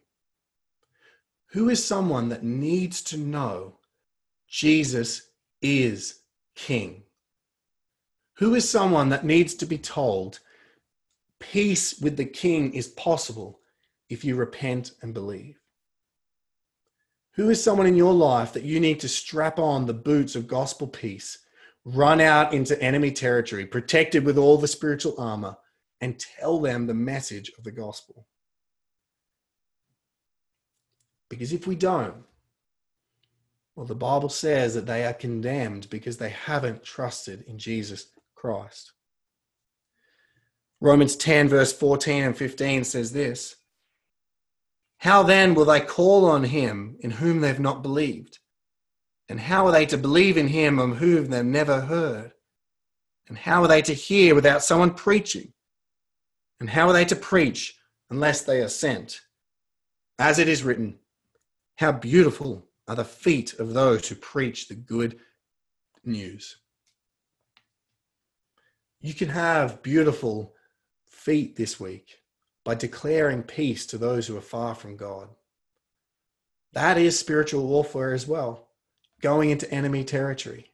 Who 1.51 1.69
is 1.69 1.83
someone 1.83 2.29
that 2.29 2.43
needs 2.43 3.01
to 3.03 3.17
know 3.17 3.79
Jesus 4.47 5.29
is 5.61 6.19
King? 6.55 7.03
Who 8.37 8.55
is 8.55 8.69
someone 8.69 9.09
that 9.09 9.25
needs 9.25 9.53
to 9.55 9.65
be 9.65 9.77
told 9.77 10.39
peace 11.39 11.99
with 11.99 12.17
the 12.17 12.25
King 12.25 12.73
is 12.73 12.87
possible 12.87 13.59
if 14.09 14.23
you 14.23 14.35
repent 14.35 14.91
and 15.01 15.13
believe? 15.13 15.59
Who 17.33 17.49
is 17.49 17.63
someone 17.63 17.87
in 17.87 17.95
your 17.95 18.13
life 18.13 18.53
that 18.53 18.63
you 18.63 18.79
need 18.79 18.99
to 18.99 19.07
strap 19.07 19.59
on 19.59 19.85
the 19.85 19.93
boots 19.93 20.35
of 20.35 20.47
gospel 20.47 20.87
peace, 20.87 21.39
run 21.85 22.19
out 22.19 22.53
into 22.53 22.81
enemy 22.81 23.11
territory, 23.11 23.65
protected 23.65 24.25
with 24.25 24.37
all 24.37 24.57
the 24.57 24.67
spiritual 24.67 25.15
armor, 25.17 25.55
and 26.01 26.19
tell 26.19 26.59
them 26.59 26.85
the 26.85 26.93
message 26.93 27.51
of 27.57 27.63
the 27.63 27.71
gospel? 27.71 28.27
Because 31.29 31.53
if 31.53 31.67
we 31.67 31.75
don't, 31.75 32.23
well, 33.75 33.85
the 33.85 33.95
Bible 33.95 34.27
says 34.27 34.73
that 34.73 34.87
they 34.87 35.05
are 35.05 35.13
condemned 35.13 35.89
because 35.89 36.17
they 36.17 36.31
haven't 36.31 36.83
trusted 36.83 37.45
in 37.47 37.57
Jesus 37.57 38.07
Christ. 38.35 38.91
Romans 40.81 41.15
10, 41.15 41.49
verse 41.49 41.73
14 41.73 42.23
and 42.23 42.37
15 42.37 42.83
says 42.83 43.11
this 43.11 43.55
How 44.99 45.23
then 45.23 45.53
will 45.53 45.65
they 45.65 45.81
call 45.81 46.25
on 46.25 46.45
him 46.45 46.97
in 47.01 47.11
whom 47.11 47.41
they've 47.41 47.59
not 47.59 47.81
believed? 47.81 48.39
And 49.27 49.39
how 49.39 49.65
are 49.67 49.71
they 49.71 49.85
to 49.87 49.97
believe 49.97 50.37
in 50.37 50.47
him 50.47 50.79
of 50.79 50.97
whom 50.97 51.27
they've 51.27 51.45
never 51.45 51.81
heard? 51.81 52.31
And 53.27 53.37
how 53.37 53.61
are 53.61 53.67
they 53.67 53.83
to 53.83 53.93
hear 53.93 54.33
without 54.33 54.63
someone 54.63 54.93
preaching? 54.93 55.53
And 56.59 56.69
how 56.69 56.87
are 56.87 56.93
they 56.93 57.05
to 57.05 57.15
preach 57.15 57.77
unless 58.09 58.41
they 58.41 58.61
are 58.61 58.69
sent? 58.69 59.21
As 60.17 60.39
it 60.39 60.47
is 60.49 60.63
written, 60.63 60.97
how 61.77 61.91
beautiful 61.91 62.67
are 62.87 62.95
the 62.95 63.05
feet 63.05 63.53
of 63.59 63.73
those 63.73 64.09
who 64.09 64.15
preach 64.15 64.67
the 64.67 64.75
good 64.75 65.19
news. 66.03 66.57
You 68.99 69.13
can 69.13 69.29
have 69.29 69.83
beautiful 69.83 70.55
feet 71.19 71.57
this 71.57 71.79
week 71.79 72.21
by 72.63 72.73
declaring 72.73 73.43
peace 73.43 73.85
to 73.85 73.97
those 73.97 74.27
who 74.27 74.37
are 74.37 74.41
far 74.41 74.73
from 74.73 74.95
God. 74.95 75.27
That 76.71 76.97
is 76.97 77.19
spiritual 77.19 77.67
warfare 77.67 78.13
as 78.13 78.25
well, 78.25 78.69
going 79.21 79.49
into 79.49 79.69
enemy 79.71 80.03
territory. 80.05 80.71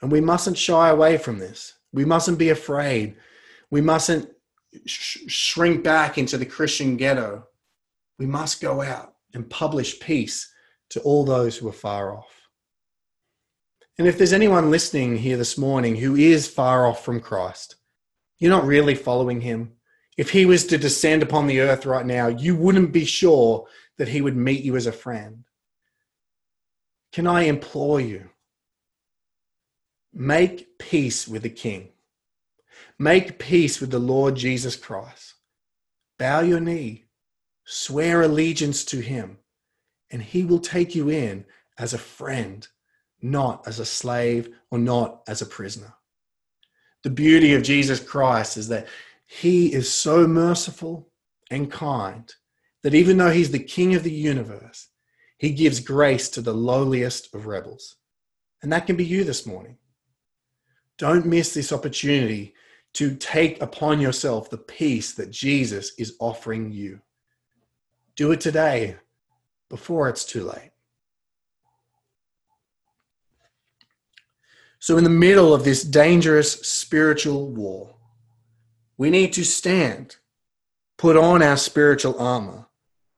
And 0.00 0.10
we 0.10 0.20
mustn't 0.20 0.58
shy 0.58 0.88
away 0.88 1.16
from 1.16 1.38
this. 1.38 1.74
We 1.92 2.04
mustn't 2.04 2.38
be 2.38 2.48
afraid. 2.48 3.14
We 3.70 3.80
mustn't 3.80 4.30
sh- 4.84 5.18
shrink 5.28 5.84
back 5.84 6.18
into 6.18 6.38
the 6.38 6.46
Christian 6.46 6.96
ghetto. 6.96 7.46
We 8.18 8.26
must 8.26 8.60
go 8.60 8.82
out 8.82 9.14
and 9.32 9.48
publish 9.48 10.00
peace 10.00 10.52
to 10.90 11.00
all 11.02 11.24
those 11.24 11.56
who 11.56 11.68
are 11.68 11.72
far 11.72 12.16
off. 12.16 12.48
And 13.96 14.08
if 14.08 14.18
there's 14.18 14.32
anyone 14.32 14.70
listening 14.70 15.18
here 15.18 15.36
this 15.36 15.56
morning 15.56 15.96
who 15.96 16.16
is 16.16 16.48
far 16.48 16.86
off 16.86 17.04
from 17.04 17.20
Christ, 17.20 17.76
you're 18.42 18.50
not 18.50 18.66
really 18.66 18.96
following 18.96 19.40
him. 19.40 19.72
If 20.16 20.30
he 20.30 20.46
was 20.46 20.66
to 20.66 20.76
descend 20.76 21.22
upon 21.22 21.46
the 21.46 21.60
earth 21.60 21.86
right 21.86 22.04
now, 22.04 22.26
you 22.26 22.56
wouldn't 22.56 22.92
be 22.92 23.04
sure 23.04 23.68
that 23.98 24.08
he 24.08 24.20
would 24.20 24.36
meet 24.36 24.64
you 24.64 24.74
as 24.74 24.86
a 24.86 24.92
friend. 24.92 25.44
Can 27.12 27.28
I 27.28 27.42
implore 27.42 28.00
you? 28.00 28.30
Make 30.12 30.76
peace 30.78 31.28
with 31.28 31.42
the 31.42 31.50
King. 31.50 31.90
Make 32.98 33.38
peace 33.38 33.80
with 33.80 33.92
the 33.92 34.00
Lord 34.00 34.34
Jesus 34.34 34.74
Christ. 34.74 35.34
Bow 36.18 36.40
your 36.40 36.60
knee 36.60 37.04
Swear 37.64 38.22
allegiance 38.22 38.84
to 38.86 38.98
him, 39.00 39.38
and 40.10 40.20
he 40.20 40.44
will 40.44 40.58
take 40.58 40.96
you 40.96 41.08
in 41.08 41.44
as 41.78 41.94
a 41.94 41.98
friend, 41.98 42.66
not 43.20 43.66
as 43.68 43.78
a 43.78 43.86
slave 43.86 44.48
or 44.70 44.80
not 44.80 45.22
as 45.28 45.40
a 45.40 45.46
prisoner. 45.46 45.94
The 47.02 47.10
beauty 47.10 47.54
of 47.54 47.62
Jesus 47.62 48.00
Christ 48.00 48.56
is 48.56 48.68
that 48.68 48.86
he 49.26 49.72
is 49.72 49.92
so 49.92 50.26
merciful 50.26 51.08
and 51.50 51.70
kind 51.70 52.32
that 52.82 52.94
even 52.94 53.16
though 53.16 53.30
he's 53.30 53.50
the 53.50 53.58
king 53.58 53.94
of 53.94 54.02
the 54.02 54.12
universe, 54.12 54.88
he 55.38 55.50
gives 55.50 55.80
grace 55.80 56.28
to 56.30 56.40
the 56.40 56.52
lowliest 56.52 57.34
of 57.34 57.46
rebels. 57.46 57.96
And 58.62 58.72
that 58.72 58.86
can 58.86 58.96
be 58.96 59.04
you 59.04 59.24
this 59.24 59.46
morning. 59.46 59.78
Don't 60.98 61.26
miss 61.26 61.54
this 61.54 61.72
opportunity 61.72 62.54
to 62.94 63.14
take 63.16 63.60
upon 63.62 64.00
yourself 64.00 64.50
the 64.50 64.58
peace 64.58 65.14
that 65.14 65.30
Jesus 65.30 65.92
is 65.98 66.16
offering 66.20 66.70
you. 66.70 67.00
Do 68.16 68.32
it 68.32 68.40
today 68.40 68.96
before 69.70 70.08
it's 70.08 70.24
too 70.24 70.44
late. 70.44 70.71
So, 74.82 74.98
in 74.98 75.04
the 75.04 75.10
middle 75.10 75.54
of 75.54 75.62
this 75.62 75.84
dangerous 75.84 76.54
spiritual 76.54 77.46
war, 77.46 77.94
we 78.96 79.10
need 79.10 79.32
to 79.34 79.44
stand, 79.44 80.16
put 80.98 81.16
on 81.16 81.40
our 81.40 81.56
spiritual 81.56 82.18
armor 82.18 82.66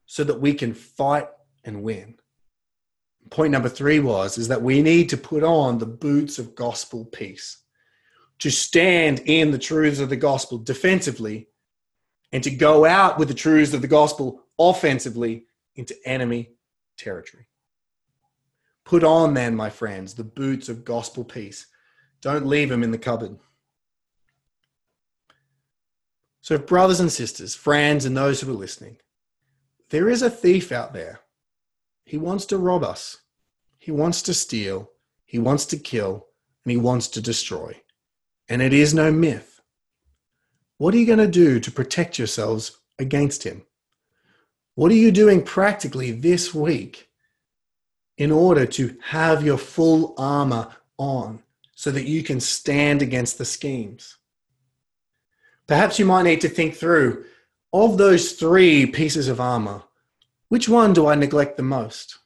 so 0.05 0.25
that 0.25 0.43
we 0.43 0.53
can 0.53 0.75
fight 0.75 1.29
and 1.65 1.83
win. 1.83 2.17
Point 3.31 3.51
number 3.51 3.71
three 3.71 3.99
was 3.99 4.37
is 4.37 4.49
that 4.49 4.61
we 4.61 4.83
need 4.83 5.09
to 5.09 5.17
put 5.17 5.43
on 5.43 5.79
the 5.79 5.87
boots 5.87 6.39
of 6.39 6.55
gospel 6.55 7.07
peace, 7.07 7.63
to 8.41 8.51
stand 8.51 9.21
in 9.21 9.51
the 9.51 9.59
truths 9.59 10.01
of 10.01 10.11
the 10.11 10.17
gospel 10.17 10.59
defensively, 10.59 11.49
and 12.31 12.45
to 12.45 12.51
go 12.51 12.85
out 12.85 13.19
with 13.19 13.29
the 13.29 13.33
truths 13.33 13.73
of 13.73 13.81
the 13.81 13.89
gospel 13.89 14.45
offensively 14.59 15.47
into 15.77 15.97
enemy 16.05 16.51
territory. 16.99 17.47
Put 18.85 19.03
on, 19.03 19.35
then, 19.35 19.57
my 19.57 19.71
friends, 19.71 20.15
the 20.15 20.25
boots 20.25 20.69
of 20.69 20.85
gospel 20.85 21.25
peace. 21.25 21.67
Don't 22.21 22.47
leave 22.47 22.69
them 22.69 22.83
in 22.83 22.91
the 22.91 22.99
cupboard. 22.99 23.39
So, 26.43 26.59
brothers 26.59 27.01
and 27.01 27.11
sisters, 27.11 27.55
friends, 27.55 28.05
and 28.05 28.17
those 28.17 28.41
who 28.41 28.51
are 28.51 28.55
listening, 28.55 28.99
there 29.89 30.11
is 30.11 30.21
a 30.21 30.29
thief 30.29 30.73
out 30.73 30.93
there. 30.93 31.21
He 32.05 32.19
wants 32.19 32.45
to 32.47 32.59
rob 32.59 32.83
us, 32.83 33.19
he 33.79 33.91
wants 33.91 34.21
to 34.23 34.35
steal, 34.35 34.91
he 35.25 35.39
wants 35.39 35.65
to 35.67 35.79
kill, 35.79 36.27
and 36.65 36.71
he 36.71 36.77
wants 36.77 37.09
to 37.09 37.23
destroy. 37.23 37.81
And 38.49 38.61
it 38.61 38.75
is 38.75 38.93
no 38.93 39.11
myth. 39.11 39.61
What 40.77 40.93
are 40.93 40.99
you 40.99 41.07
going 41.07 41.19
to 41.19 41.27
do 41.27 41.61
to 41.61 41.71
protect 41.71 42.19
yourselves 42.19 42.79
against 42.99 43.45
him? 43.45 43.63
What 44.75 44.93
are 44.93 44.97
you 44.97 45.13
doing 45.13 45.43
practically 45.43 46.11
this 46.11 46.53
week 46.53 47.09
in 48.17 48.31
order 48.31 48.67
to 48.67 48.97
have 49.03 49.45
your 49.45 49.59
full 49.59 50.15
armor 50.17 50.69
on 50.99 51.43
so 51.75 51.91
that 51.91 52.07
you 52.07 52.23
can 52.23 52.41
stand 52.41 53.03
against 53.03 53.39
the 53.39 53.45
schemes? 53.45 54.17
Perhaps 55.67 55.99
you 55.99 56.05
might 56.05 56.25
need 56.25 56.41
to 56.43 56.49
think 56.49 56.77
through 56.77 57.25
of 57.73 57.99
those 57.99 58.33
three 58.33 58.87
pieces 58.87 59.29
of 59.29 59.41
armor, 59.41 59.83
which 60.49 60.69
one 60.69 60.93
do 60.93 61.07
I 61.07 61.15
neglect 61.15 61.57
the 61.57 61.63
most? 61.63 62.19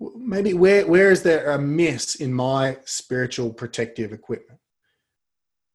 Maybe 0.00 0.54
where, 0.54 0.86
where 0.86 1.10
is 1.10 1.22
there 1.22 1.50
a 1.50 1.58
miss 1.58 2.16
in 2.16 2.32
my 2.32 2.78
spiritual 2.84 3.52
protective 3.52 4.12
equipment? 4.12 4.58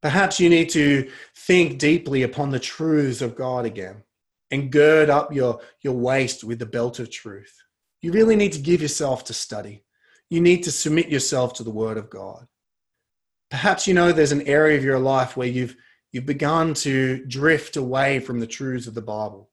Perhaps 0.01 0.39
you 0.39 0.49
need 0.49 0.69
to 0.71 1.09
think 1.33 1.79
deeply 1.79 2.23
upon 2.23 2.49
the 2.49 2.59
truths 2.59 3.21
of 3.21 3.35
God 3.35 3.65
again 3.65 4.03
and 4.51 4.71
gird 4.71 5.09
up 5.09 5.33
your, 5.33 5.61
your 5.81 5.93
waist 5.93 6.43
with 6.43 6.59
the 6.59 6.65
belt 6.65 6.99
of 6.99 7.09
truth. 7.09 7.62
You 8.03 8.11
really 8.11 8.35
need 8.35 8.51
to 8.51 8.59
give 8.59 8.81
yourself 8.81 9.23
to 9.25 9.33
study. 9.33 9.85
You 10.29 10.41
need 10.41 10.63
to 10.63 10.71
submit 10.71 11.07
yourself 11.07 11.53
to 11.53 11.63
the 11.63 11.71
Word 11.71 11.97
of 11.97 12.09
God. 12.09 12.45
Perhaps 13.49 13.87
you 13.87 13.93
know 13.93 14.11
there's 14.11 14.33
an 14.33 14.45
area 14.45 14.77
of 14.77 14.83
your 14.83 14.99
life 14.99 15.37
where 15.37 15.47
you've, 15.47 15.77
you've 16.11 16.25
begun 16.25 16.73
to 16.75 17.25
drift 17.25 17.77
away 17.77 18.19
from 18.19 18.41
the 18.41 18.47
truths 18.47 18.87
of 18.87 18.93
the 18.93 19.01
Bible. 19.01 19.49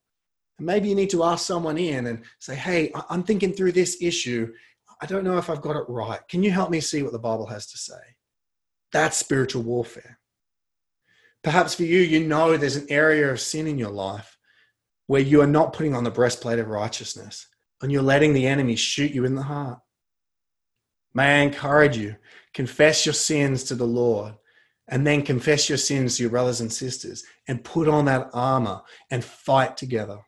And 0.57 0.67
maybe 0.67 0.89
you 0.89 0.95
need 0.95 1.11
to 1.11 1.23
ask 1.23 1.45
someone 1.45 1.77
in 1.77 2.07
and 2.07 2.23
say, 2.39 2.55
Hey, 2.55 2.91
I'm 3.09 3.23
thinking 3.23 3.53
through 3.53 3.71
this 3.71 4.01
issue. 4.01 4.51
I 5.01 5.05
don't 5.05 5.23
know 5.23 5.37
if 5.37 5.49
I've 5.49 5.61
got 5.61 5.77
it 5.77 5.85
right. 5.87 6.19
Can 6.27 6.43
you 6.43 6.51
help 6.51 6.69
me 6.69 6.81
see 6.81 7.03
what 7.03 7.13
the 7.13 7.19
Bible 7.19 7.47
has 7.47 7.67
to 7.67 7.77
say? 7.77 8.01
That's 8.91 9.15
spiritual 9.15 9.63
warfare. 9.63 10.19
Perhaps 11.41 11.75
for 11.75 11.83
you, 11.83 11.99
you 11.99 12.27
know 12.27 12.57
there's 12.57 12.75
an 12.75 12.87
area 12.89 13.31
of 13.31 13.39
sin 13.39 13.65
in 13.65 13.77
your 13.77 13.91
life 13.91 14.37
where 15.07 15.21
you 15.21 15.39
are 15.39 15.47
not 15.47 15.71
putting 15.71 15.95
on 15.95 16.03
the 16.03 16.11
breastplate 16.11 16.59
of 16.59 16.67
righteousness 16.67 17.47
and 17.81 17.91
you're 17.91 18.01
letting 18.01 18.33
the 18.33 18.47
enemy 18.47 18.75
shoot 18.75 19.11
you 19.11 19.25
in 19.25 19.35
the 19.35 19.43
heart. 19.43 19.79
May 21.13 21.39
I 21.39 21.43
encourage 21.43 21.97
you, 21.97 22.15
confess 22.53 23.05
your 23.05 23.13
sins 23.13 23.63
to 23.65 23.75
the 23.75 23.87
Lord 23.87 24.35
and 24.87 25.07
then 25.07 25.23
confess 25.23 25.69
your 25.69 25.77
sins 25.77 26.17
to 26.17 26.23
your 26.23 26.29
brothers 26.29 26.61
and 26.61 26.71
sisters 26.71 27.23
and 27.47 27.63
put 27.63 27.87
on 27.87 28.05
that 28.05 28.29
armor 28.33 28.81
and 29.09 29.23
fight 29.23 29.77
together. 29.77 30.19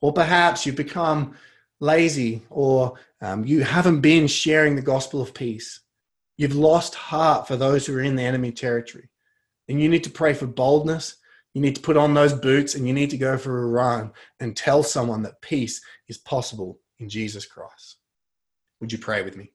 Or 0.00 0.12
perhaps 0.12 0.66
you've 0.66 0.76
become 0.76 1.34
lazy 1.80 2.42
or 2.50 2.94
um, 3.22 3.44
you 3.44 3.62
haven't 3.62 4.00
been 4.00 4.26
sharing 4.26 4.76
the 4.76 4.82
gospel 4.82 5.22
of 5.22 5.32
peace. 5.32 5.80
You've 6.36 6.54
lost 6.54 6.94
heart 6.94 7.48
for 7.48 7.56
those 7.56 7.86
who 7.86 7.96
are 7.96 8.02
in 8.02 8.16
the 8.16 8.22
enemy 8.22 8.52
territory. 8.52 9.08
And 9.68 9.80
you 9.80 9.88
need 9.88 10.04
to 10.04 10.10
pray 10.10 10.34
for 10.34 10.46
boldness. 10.46 11.16
You 11.54 11.60
need 11.60 11.76
to 11.76 11.82
put 11.82 11.96
on 11.96 12.14
those 12.14 12.32
boots 12.34 12.74
and 12.74 12.86
you 12.86 12.92
need 12.92 13.10
to 13.10 13.16
go 13.16 13.38
for 13.38 13.62
a 13.62 13.66
run 13.66 14.12
and 14.40 14.56
tell 14.56 14.82
someone 14.82 15.22
that 15.22 15.40
peace 15.40 15.80
is 16.08 16.18
possible 16.18 16.80
in 16.98 17.08
Jesus 17.08 17.46
Christ. 17.46 17.96
Would 18.80 18.92
you 18.92 18.98
pray 18.98 19.22
with 19.22 19.36
me? 19.36 19.52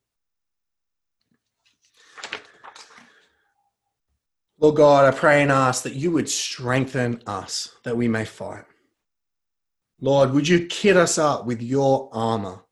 Lord 4.59 4.77
God, 4.77 5.05
I 5.05 5.17
pray 5.17 5.41
and 5.41 5.51
ask 5.51 5.83
that 5.83 5.95
you 5.95 6.11
would 6.11 6.29
strengthen 6.29 7.21
us 7.27 7.75
that 7.83 7.95
we 7.95 8.07
may 8.07 8.25
fight. 8.25 8.65
Lord, 10.01 10.31
would 10.31 10.47
you 10.47 10.67
kit 10.67 10.97
us 10.97 11.17
up 11.17 11.45
with 11.45 11.61
your 11.61 12.09
armor 12.13 12.63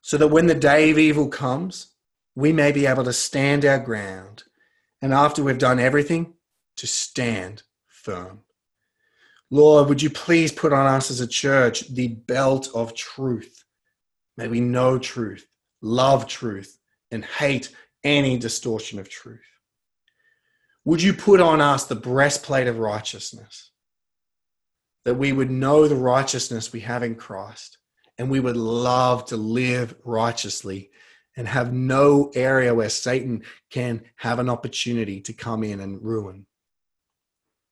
so 0.00 0.16
that 0.16 0.28
when 0.28 0.46
the 0.46 0.54
day 0.54 0.90
of 0.90 0.98
evil 0.98 1.28
comes, 1.28 1.94
we 2.34 2.52
may 2.52 2.70
be 2.70 2.86
able 2.86 3.04
to 3.04 3.12
stand 3.12 3.64
our 3.64 3.78
ground 3.78 4.44
and 5.00 5.12
after 5.12 5.42
we've 5.42 5.58
done 5.58 5.78
everything, 5.78 6.34
to 6.76 6.86
stand 6.86 7.62
firm. 8.06 8.40
Lord, 9.50 9.88
would 9.88 10.00
you 10.00 10.10
please 10.10 10.52
put 10.52 10.72
on 10.72 10.86
us 10.86 11.10
as 11.10 11.20
a 11.20 11.26
church 11.26 11.88
the 11.88 12.08
belt 12.08 12.68
of 12.72 12.94
truth? 12.94 13.64
May 14.36 14.46
we 14.46 14.60
know 14.60 14.98
truth, 14.98 15.46
love 15.82 16.28
truth, 16.28 16.78
and 17.10 17.24
hate 17.24 17.74
any 18.04 18.38
distortion 18.38 19.00
of 19.00 19.08
truth. 19.08 19.40
Would 20.84 21.02
you 21.02 21.12
put 21.12 21.40
on 21.40 21.60
us 21.60 21.86
the 21.86 21.96
breastplate 21.96 22.68
of 22.68 22.78
righteousness? 22.78 23.72
That 25.04 25.16
we 25.16 25.32
would 25.32 25.50
know 25.50 25.88
the 25.88 25.96
righteousness 25.96 26.72
we 26.72 26.80
have 26.80 27.02
in 27.02 27.16
Christ 27.16 27.78
and 28.18 28.30
we 28.30 28.40
would 28.40 28.56
love 28.56 29.26
to 29.26 29.36
live 29.36 29.94
righteously 30.04 30.90
and 31.36 31.46
have 31.48 31.72
no 31.72 32.30
area 32.34 32.72
where 32.74 32.88
Satan 32.88 33.42
can 33.70 34.02
have 34.16 34.38
an 34.38 34.48
opportunity 34.48 35.20
to 35.22 35.32
come 35.32 35.64
in 35.64 35.80
and 35.80 36.02
ruin. 36.02 36.45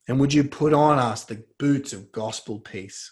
And 0.08 0.20
would 0.20 0.34
you 0.34 0.44
put 0.44 0.72
on 0.72 0.98
us 0.98 1.24
the 1.24 1.44
boots 1.58 1.92
of 1.92 2.12
gospel 2.12 2.60
peace? 2.60 3.10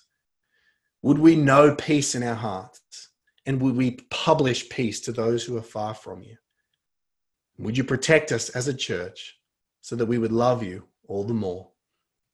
Would 1.03 1.18
we 1.18 1.36
know 1.36 1.74
peace 1.74 2.14
in 2.14 2.22
our 2.22 2.34
hearts? 2.34 2.80
And 3.47 3.61
would 3.61 3.76
we 3.76 3.99
publish 4.11 4.68
peace 4.68 5.01
to 5.03 5.12
those 5.12 5.45
who 5.45 5.57
are 5.57 5.62
far 5.62 5.95
from 5.95 6.22
you? 6.22 6.36
Would 7.59 7.76
you 7.76 7.84
protect 7.84 8.30
us 8.30 8.51
as 8.51 8.68
a 8.68 8.74
church 8.74 9.36
so 9.80 9.97
that 9.97 10.07
we 10.07 10.18
would 10.18 10.32
love 10.32 10.62
you 10.62 10.84
all 11.09 11.24
the 11.24 11.34
more? 11.34 11.70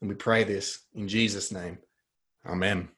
And 0.00 0.08
we 0.08 0.16
pray 0.16 0.44
this 0.44 0.80
in 0.94 1.08
Jesus' 1.08 1.50
name. 1.50 1.78
Amen. 2.46 2.88